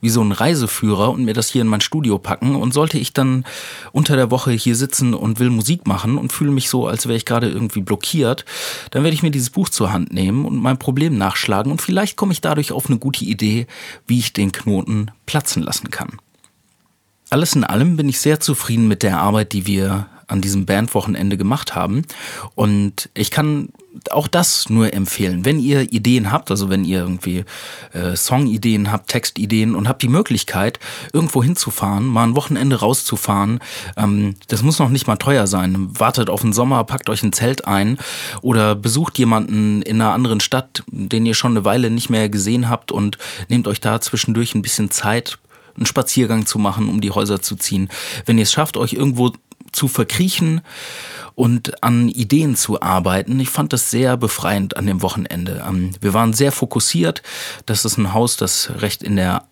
wie 0.00 0.10
so 0.10 0.22
ein 0.22 0.32
Reiseführer 0.32 1.10
und 1.10 1.24
mir 1.24 1.32
das 1.32 1.48
hier 1.48 1.62
in 1.62 1.68
mein 1.68 1.80
Studio 1.80 2.18
packen. 2.18 2.54
Und 2.54 2.74
sollte 2.74 2.98
ich 2.98 3.12
dann 3.12 3.44
unter 3.92 4.16
der 4.16 4.30
Woche 4.30 4.52
hier 4.52 4.76
sitzen 4.76 5.14
und 5.14 5.40
will 5.40 5.50
Musik 5.50 5.86
machen 5.86 6.18
und 6.18 6.32
fühle 6.32 6.50
mich 6.50 6.68
so, 6.68 6.86
als 6.86 7.06
wäre 7.06 7.16
ich 7.16 7.24
gerade 7.24 7.48
irgendwie 7.48 7.80
blockiert, 7.80 8.44
dann 8.90 9.02
werde 9.02 9.14
ich 9.14 9.22
mir 9.22 9.30
dieses 9.30 9.50
Buch 9.50 9.68
zur 9.70 9.92
Hand 9.92 10.12
nehmen 10.12 10.44
und 10.44 10.56
mein 10.56 10.78
Problem 10.78 11.16
nachschlagen 11.16 11.72
und 11.72 11.80
vielleicht 11.80 12.16
komme 12.16 12.32
ich 12.32 12.40
dadurch 12.40 12.72
auf 12.72 12.86
eine 12.86 12.98
gute 12.98 13.24
Idee, 13.24 13.66
wie 14.06 14.18
ich 14.18 14.32
den 14.32 14.52
Knoten 14.52 15.10
platzen 15.26 15.62
lassen 15.62 15.90
kann. 15.90 16.18
Alles 17.30 17.54
in 17.54 17.64
allem 17.64 17.96
bin 17.96 18.08
ich 18.08 18.20
sehr 18.20 18.40
zufrieden 18.40 18.88
mit 18.88 19.02
der 19.02 19.20
Arbeit, 19.20 19.52
die 19.52 19.66
wir 19.66 20.08
an 20.30 20.40
diesem 20.40 20.66
Bandwochenende 20.66 21.36
gemacht 21.36 21.74
haben. 21.74 22.02
Und 22.54 23.10
ich 23.14 23.30
kann 23.30 23.70
auch 24.10 24.28
das 24.28 24.70
nur 24.70 24.92
empfehlen. 24.92 25.44
Wenn 25.44 25.58
ihr 25.58 25.92
Ideen 25.92 26.30
habt, 26.30 26.50
also 26.50 26.70
wenn 26.70 26.84
ihr 26.84 27.00
irgendwie 27.00 27.44
äh, 27.92 28.14
Songideen 28.16 28.92
habt, 28.92 29.08
Textideen 29.08 29.74
und 29.74 29.88
habt 29.88 30.02
die 30.02 30.08
Möglichkeit, 30.08 30.78
irgendwo 31.12 31.42
hinzufahren, 31.42 32.06
mal 32.06 32.24
ein 32.24 32.36
Wochenende 32.36 32.76
rauszufahren, 32.76 33.58
ähm, 33.96 34.36
das 34.48 34.62
muss 34.62 34.78
noch 34.78 34.90
nicht 34.90 35.06
mal 35.06 35.16
teuer 35.16 35.46
sein. 35.46 35.88
Wartet 35.98 36.30
auf 36.30 36.42
den 36.42 36.52
Sommer, 36.52 36.84
packt 36.84 37.10
euch 37.10 37.22
ein 37.22 37.32
Zelt 37.32 37.66
ein 37.66 37.98
oder 38.42 38.74
besucht 38.74 39.18
jemanden 39.18 39.82
in 39.82 40.00
einer 40.00 40.12
anderen 40.12 40.40
Stadt, 40.40 40.84
den 40.86 41.26
ihr 41.26 41.34
schon 41.34 41.52
eine 41.52 41.64
Weile 41.64 41.90
nicht 41.90 42.10
mehr 42.10 42.28
gesehen 42.28 42.68
habt 42.68 42.92
und 42.92 43.18
nehmt 43.48 43.66
euch 43.66 43.80
da 43.80 44.00
zwischendurch 44.00 44.54
ein 44.54 44.62
bisschen 44.62 44.90
Zeit, 44.90 45.38
einen 45.76 45.86
Spaziergang 45.86 46.46
zu 46.46 46.58
machen, 46.58 46.88
um 46.88 47.00
die 47.00 47.10
Häuser 47.10 47.42
zu 47.42 47.56
ziehen. 47.56 47.88
Wenn 48.26 48.38
ihr 48.38 48.42
es 48.42 48.52
schafft, 48.52 48.76
euch 48.76 48.92
irgendwo 48.92 49.32
zu 49.72 49.88
verkriechen 49.88 50.60
und 51.34 51.82
an 51.82 52.08
Ideen 52.08 52.56
zu 52.56 52.82
arbeiten. 52.82 53.38
Ich 53.40 53.50
fand 53.50 53.72
das 53.72 53.90
sehr 53.90 54.16
befreiend 54.16 54.76
an 54.76 54.86
dem 54.86 55.02
Wochenende. 55.02 55.64
Ähm, 55.66 55.92
wir 56.00 56.14
waren 56.14 56.32
sehr 56.32 56.52
fokussiert. 56.52 57.22
Das 57.66 57.84
ist 57.84 57.98
ein 57.98 58.12
Haus, 58.12 58.36
das 58.36 58.70
recht 58.80 59.02
in 59.02 59.16
der 59.16 59.44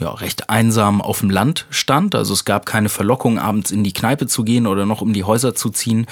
ja, 0.00 0.10
recht 0.10 0.50
einsam 0.50 1.00
auf 1.00 1.20
dem 1.20 1.30
Land 1.30 1.66
stand. 1.70 2.14
Also 2.14 2.32
es 2.32 2.44
gab 2.44 2.66
keine 2.66 2.88
Verlockung, 2.88 3.38
abends 3.38 3.70
in 3.70 3.84
die 3.84 3.92
Kneipe 3.92 4.26
zu 4.26 4.44
gehen 4.44 4.66
oder 4.66 4.86
noch 4.86 5.00
um 5.00 5.12
die 5.12 5.24
Häuser 5.24 5.54
zu 5.54 5.70
ziehen. 5.70 6.06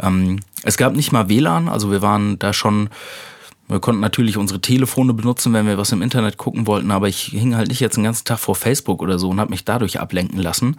Ähm, 0.00 0.40
es 0.62 0.76
gab 0.76 0.94
nicht 0.94 1.12
mal 1.12 1.28
WLAN, 1.28 1.68
also 1.68 1.90
wir 1.90 2.02
waren 2.02 2.38
da 2.38 2.52
schon 2.52 2.90
wir 3.68 3.80
konnten 3.80 4.00
natürlich 4.00 4.36
unsere 4.36 4.60
Telefone 4.60 5.14
benutzen, 5.14 5.52
wenn 5.54 5.66
wir 5.66 5.78
was 5.78 5.92
im 5.92 6.02
Internet 6.02 6.36
gucken 6.36 6.66
wollten, 6.66 6.90
aber 6.90 7.08
ich 7.08 7.24
hing 7.24 7.56
halt 7.56 7.68
nicht 7.68 7.80
jetzt 7.80 7.96
den 7.96 8.04
ganzen 8.04 8.24
Tag 8.24 8.38
vor 8.38 8.54
Facebook 8.54 9.00
oder 9.02 9.18
so 9.18 9.30
und 9.30 9.40
habe 9.40 9.50
mich 9.50 9.64
dadurch 9.64 10.00
ablenken 10.00 10.38
lassen. 10.38 10.76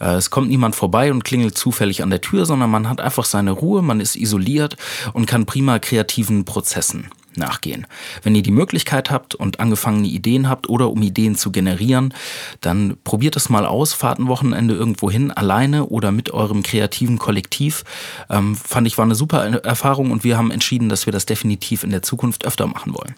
Äh, 0.00 0.14
es 0.14 0.30
kommt 0.30 0.48
niemand 0.48 0.76
vorbei 0.76 1.10
und 1.10 1.24
klingelt 1.24 1.58
zufällig 1.58 2.02
an 2.02 2.10
der 2.10 2.20
Tür, 2.20 2.46
sondern 2.46 2.70
man 2.70 2.88
hat 2.88 3.00
einfach 3.00 3.24
seine 3.24 3.50
Ruhe, 3.50 3.82
man 3.82 4.00
ist 4.00 4.16
isoliert 4.16 4.76
und 5.12 5.26
kann 5.26 5.46
prima 5.46 5.78
kreativen 5.78 6.44
Prozessen 6.44 7.10
nachgehen. 7.36 7.86
Wenn 8.22 8.34
ihr 8.34 8.42
die 8.42 8.50
Möglichkeit 8.50 9.10
habt 9.10 9.34
und 9.34 9.60
angefangene 9.60 10.08
Ideen 10.08 10.48
habt 10.48 10.68
oder 10.68 10.90
um 10.90 11.02
Ideen 11.02 11.36
zu 11.36 11.50
generieren, 11.50 12.14
dann 12.60 12.96
probiert 13.04 13.36
es 13.36 13.48
mal 13.48 13.66
aus, 13.66 13.92
fahrt 13.92 14.18
ein 14.18 14.28
Wochenende 14.28 14.74
irgendwo 14.74 15.10
hin, 15.10 15.30
alleine 15.30 15.86
oder 15.86 16.12
mit 16.12 16.30
eurem 16.30 16.62
kreativen 16.62 17.18
Kollektiv. 17.18 17.84
Ähm, 18.30 18.56
fand 18.56 18.86
ich 18.86 18.98
war 18.98 19.04
eine 19.04 19.14
super 19.14 19.44
Erfahrung 19.64 20.10
und 20.10 20.24
wir 20.24 20.36
haben 20.36 20.50
entschieden, 20.50 20.88
dass 20.88 21.06
wir 21.06 21.12
das 21.12 21.26
definitiv 21.26 21.84
in 21.84 21.90
der 21.90 22.02
Zukunft 22.02 22.44
öfter 22.44 22.66
machen 22.66 22.94
wollen. 22.94 23.14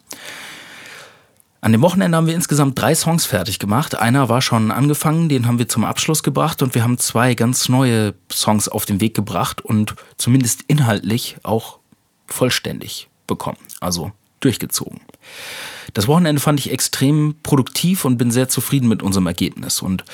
An 1.64 1.72
dem 1.72 1.80
Wochenende 1.80 2.18
haben 2.18 2.26
wir 2.26 2.34
insgesamt 2.34 2.78
drei 2.78 2.94
Songs 2.94 3.24
fertig 3.24 3.58
gemacht. 3.58 3.98
Einer 3.98 4.28
war 4.28 4.42
schon 4.42 4.70
angefangen, 4.70 5.30
den 5.30 5.46
haben 5.46 5.58
wir 5.58 5.66
zum 5.66 5.84
Abschluss 5.84 6.22
gebracht 6.22 6.60
und 6.60 6.74
wir 6.74 6.82
haben 6.82 6.98
zwei 6.98 7.34
ganz 7.34 7.70
neue 7.70 8.12
Songs 8.30 8.68
auf 8.68 8.84
den 8.84 9.00
Weg 9.00 9.14
gebracht 9.14 9.62
und 9.62 9.94
zumindest 10.18 10.64
inhaltlich 10.66 11.38
auch 11.42 11.78
vollständig 12.26 13.08
bekommen, 13.26 13.58
also 13.80 14.12
durchgezogen. 14.40 15.00
Das 15.92 16.08
Wochenende 16.08 16.40
fand 16.40 16.58
ich 16.60 16.72
extrem 16.72 17.34
produktiv 17.42 18.04
und 18.04 18.16
bin 18.16 18.30
sehr 18.30 18.48
zufrieden 18.48 18.88
mit 18.88 19.02
unserem 19.02 19.26
Ergebnis. 19.26 19.82
Und 19.82 20.04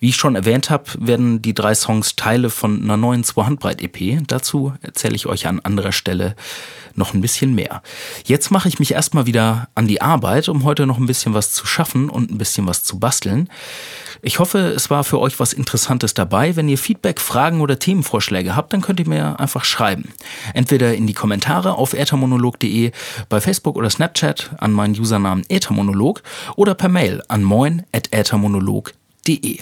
wie 0.00 0.10
ich 0.10 0.16
schon 0.16 0.36
erwähnt 0.36 0.70
habe, 0.70 0.84
werden 0.98 1.42
die 1.42 1.54
drei 1.54 1.74
Songs 1.74 2.16
Teile 2.16 2.50
von 2.50 2.82
einer 2.82 2.96
neuen 2.96 3.24
Zwei-Handbreit-EP. 3.24 4.26
Dazu 4.26 4.74
erzähle 4.82 5.16
ich 5.16 5.26
euch 5.26 5.46
an 5.46 5.60
anderer 5.60 5.92
Stelle 5.92 6.36
noch 6.94 7.14
ein 7.14 7.20
bisschen 7.20 7.54
mehr. 7.54 7.82
Jetzt 8.24 8.50
mache 8.50 8.68
ich 8.68 8.78
mich 8.78 8.92
erstmal 8.92 9.26
wieder 9.26 9.68
an 9.74 9.86
die 9.86 10.00
Arbeit, 10.00 10.48
um 10.48 10.64
heute 10.64 10.86
noch 10.86 10.98
ein 10.98 11.06
bisschen 11.06 11.34
was 11.34 11.52
zu 11.52 11.66
schaffen 11.66 12.08
und 12.08 12.30
ein 12.30 12.38
bisschen 12.38 12.66
was 12.66 12.84
zu 12.84 12.98
basteln. 12.98 13.48
Ich 14.22 14.38
hoffe, 14.38 14.58
es 14.58 14.90
war 14.90 15.04
für 15.04 15.20
euch 15.20 15.38
was 15.38 15.52
Interessantes 15.52 16.14
dabei. 16.14 16.56
Wenn 16.56 16.68
ihr 16.68 16.78
Feedback, 16.78 17.20
Fragen 17.20 17.60
oder 17.60 17.78
Themenvorschläge 17.78 18.56
habt, 18.56 18.72
dann 18.72 18.80
könnt 18.80 18.98
ihr 18.98 19.08
mir 19.08 19.38
einfach 19.38 19.64
schreiben. 19.64 20.12
Entweder 20.54 20.94
in 20.94 21.06
die 21.06 21.12
Kommentare 21.12 21.74
auf 21.74 21.92
ethermonolog.de, 21.92 22.92
bei 23.28 23.40
Facebook 23.40 23.76
oder 23.76 23.90
Snapchat 23.90 24.50
an 24.58 24.72
meinen 24.72 24.94
Usernamen 25.16 25.44
ethermonolog 25.48 26.22
oder 26.56 26.74
per 26.74 26.90
Mail 26.90 27.22
an 27.28 27.42
moin.ethermonolog.de. 27.42 29.60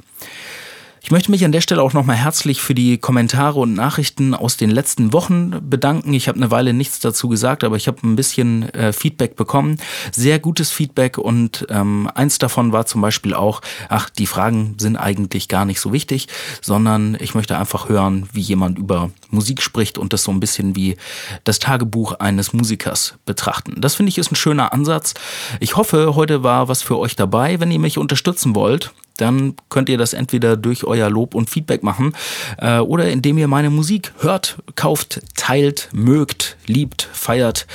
Ich 1.05 1.11
möchte 1.11 1.31
mich 1.31 1.45
an 1.45 1.53
der 1.53 1.61
Stelle 1.61 1.83
auch 1.83 1.93
nochmal 1.93 2.17
herzlich 2.17 2.63
für 2.63 2.75
die 2.75 2.97
Kommentare 2.97 3.61
und 3.61 3.75
Nachrichten 3.75 4.35
aus 4.35 4.57
den 4.57 4.71
letzten 4.71 5.13
Wochen 5.13 5.61
bedanken. 5.69 6.15
Ich 6.15 6.29
habe 6.29 6.39
eine 6.39 6.51
Weile 6.51 6.73
nichts 6.73 6.99
dazu 6.99 7.29
gesagt, 7.29 7.63
aber 7.63 7.77
ich 7.77 7.89
habe 7.89 7.99
ein 8.05 8.17
bisschen 8.17 8.71
äh, 8.71 8.91
Feedback 8.95 9.37
bekommen. 9.37 9.77
Sehr 10.13 10.39
gutes 10.39 10.71
Feedback 10.71 11.19
und 11.19 11.67
ähm, 11.69 12.11
eins 12.15 12.39
davon 12.39 12.73
war 12.73 12.87
zum 12.87 13.03
Beispiel 13.03 13.35
auch, 13.35 13.61
ach, 13.91 14.09
die 14.09 14.25
Fragen 14.25 14.77
sind 14.79 14.97
eigentlich 14.97 15.49
gar 15.49 15.67
nicht 15.67 15.79
so 15.79 15.93
wichtig, 15.93 16.29
sondern 16.63 17.19
ich 17.21 17.35
möchte 17.35 17.59
einfach 17.59 17.91
hören, 17.91 18.27
wie 18.33 18.41
jemand 18.41 18.79
über 18.79 19.11
Musik 19.29 19.61
spricht 19.61 19.99
und 19.99 20.15
das 20.15 20.25
so 20.25 20.33
ein 20.33 20.41
bisschen 20.41 20.75
wie 20.75 20.97
das 21.45 21.59
Tagebuch 21.59 22.15
eines 22.15 22.55
Musikers 22.55 23.17
betrachten. 23.27 23.75
Das 23.77 23.95
finde 23.95 24.09
ich 24.09 24.17
ist 24.17 24.33
ein 24.33 24.37
schöner 24.37 24.73
Ansatz. 24.73 25.13
Ich 25.61 25.77
hoffe, 25.77 26.15
heute 26.15 26.43
war 26.43 26.69
was 26.69 26.81
für 26.81 26.97
euch 26.97 27.15
dabei. 27.15 27.61
Wenn 27.61 27.71
ihr 27.71 27.79
mich 27.79 27.99
unterstützen 27.99 28.55
wollt, 28.55 28.95
dann 29.17 29.55
könnt 29.69 29.89
ihr 29.89 29.99
das 29.99 30.13
entweder 30.13 30.57
durch 30.57 30.85
euer 30.85 31.09
Lob 31.09 31.35
und 31.35 31.51
Feedback 31.51 31.83
machen 31.83 32.13
äh, 32.59 32.79
oder 32.79 33.11
indem 33.11 33.39
ihr 33.39 33.49
meine 33.49 33.71
Musik 33.71 34.13
hört, 34.19 34.59
kauft, 34.75 35.21
teilt, 35.37 35.89
mögt, 35.93 36.57
liebt, 36.67 37.09
feiert. 37.13 37.67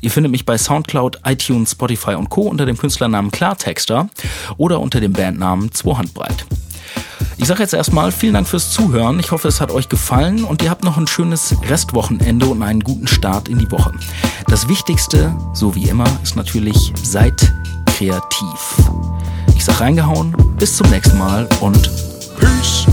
Ihr 0.00 0.10
findet 0.10 0.32
mich 0.32 0.46
bei 0.46 0.56
Soundcloud, 0.56 1.20
iTunes, 1.24 1.72
Spotify 1.72 2.14
und 2.14 2.30
Co. 2.30 2.42
unter 2.42 2.66
dem 2.66 2.78
Künstlernamen 2.78 3.30
Klartexter 3.30 4.08
oder 4.56 4.80
unter 4.80 5.00
dem 5.00 5.12
Bandnamen 5.12 5.72
Zwohandbreit. 5.72 6.46
Ich 7.36 7.46
sage 7.46 7.62
jetzt 7.62 7.74
erstmal 7.74 8.10
vielen 8.10 8.34
Dank 8.34 8.48
fürs 8.48 8.72
Zuhören. 8.72 9.20
Ich 9.20 9.30
hoffe, 9.30 9.48
es 9.48 9.60
hat 9.60 9.70
euch 9.70 9.88
gefallen 9.88 10.44
und 10.44 10.62
ihr 10.62 10.70
habt 10.70 10.84
noch 10.84 10.96
ein 10.96 11.06
schönes 11.06 11.54
Restwochenende 11.68 12.46
und 12.46 12.62
einen 12.62 12.80
guten 12.80 13.06
Start 13.06 13.48
in 13.48 13.58
die 13.58 13.70
Woche. 13.70 13.92
Das 14.48 14.68
Wichtigste, 14.68 15.34
so 15.54 15.74
wie 15.74 15.88
immer, 15.88 16.06
ist 16.22 16.36
natürlich, 16.36 16.92
seid 17.02 17.52
kreativ. 17.86 18.76
Ich 19.58 19.64
sag 19.64 19.80
reingehauen, 19.80 20.36
bis 20.56 20.76
zum 20.76 20.88
nächsten 20.88 21.18
Mal 21.18 21.48
und 21.60 21.90
Peace. 22.38 22.86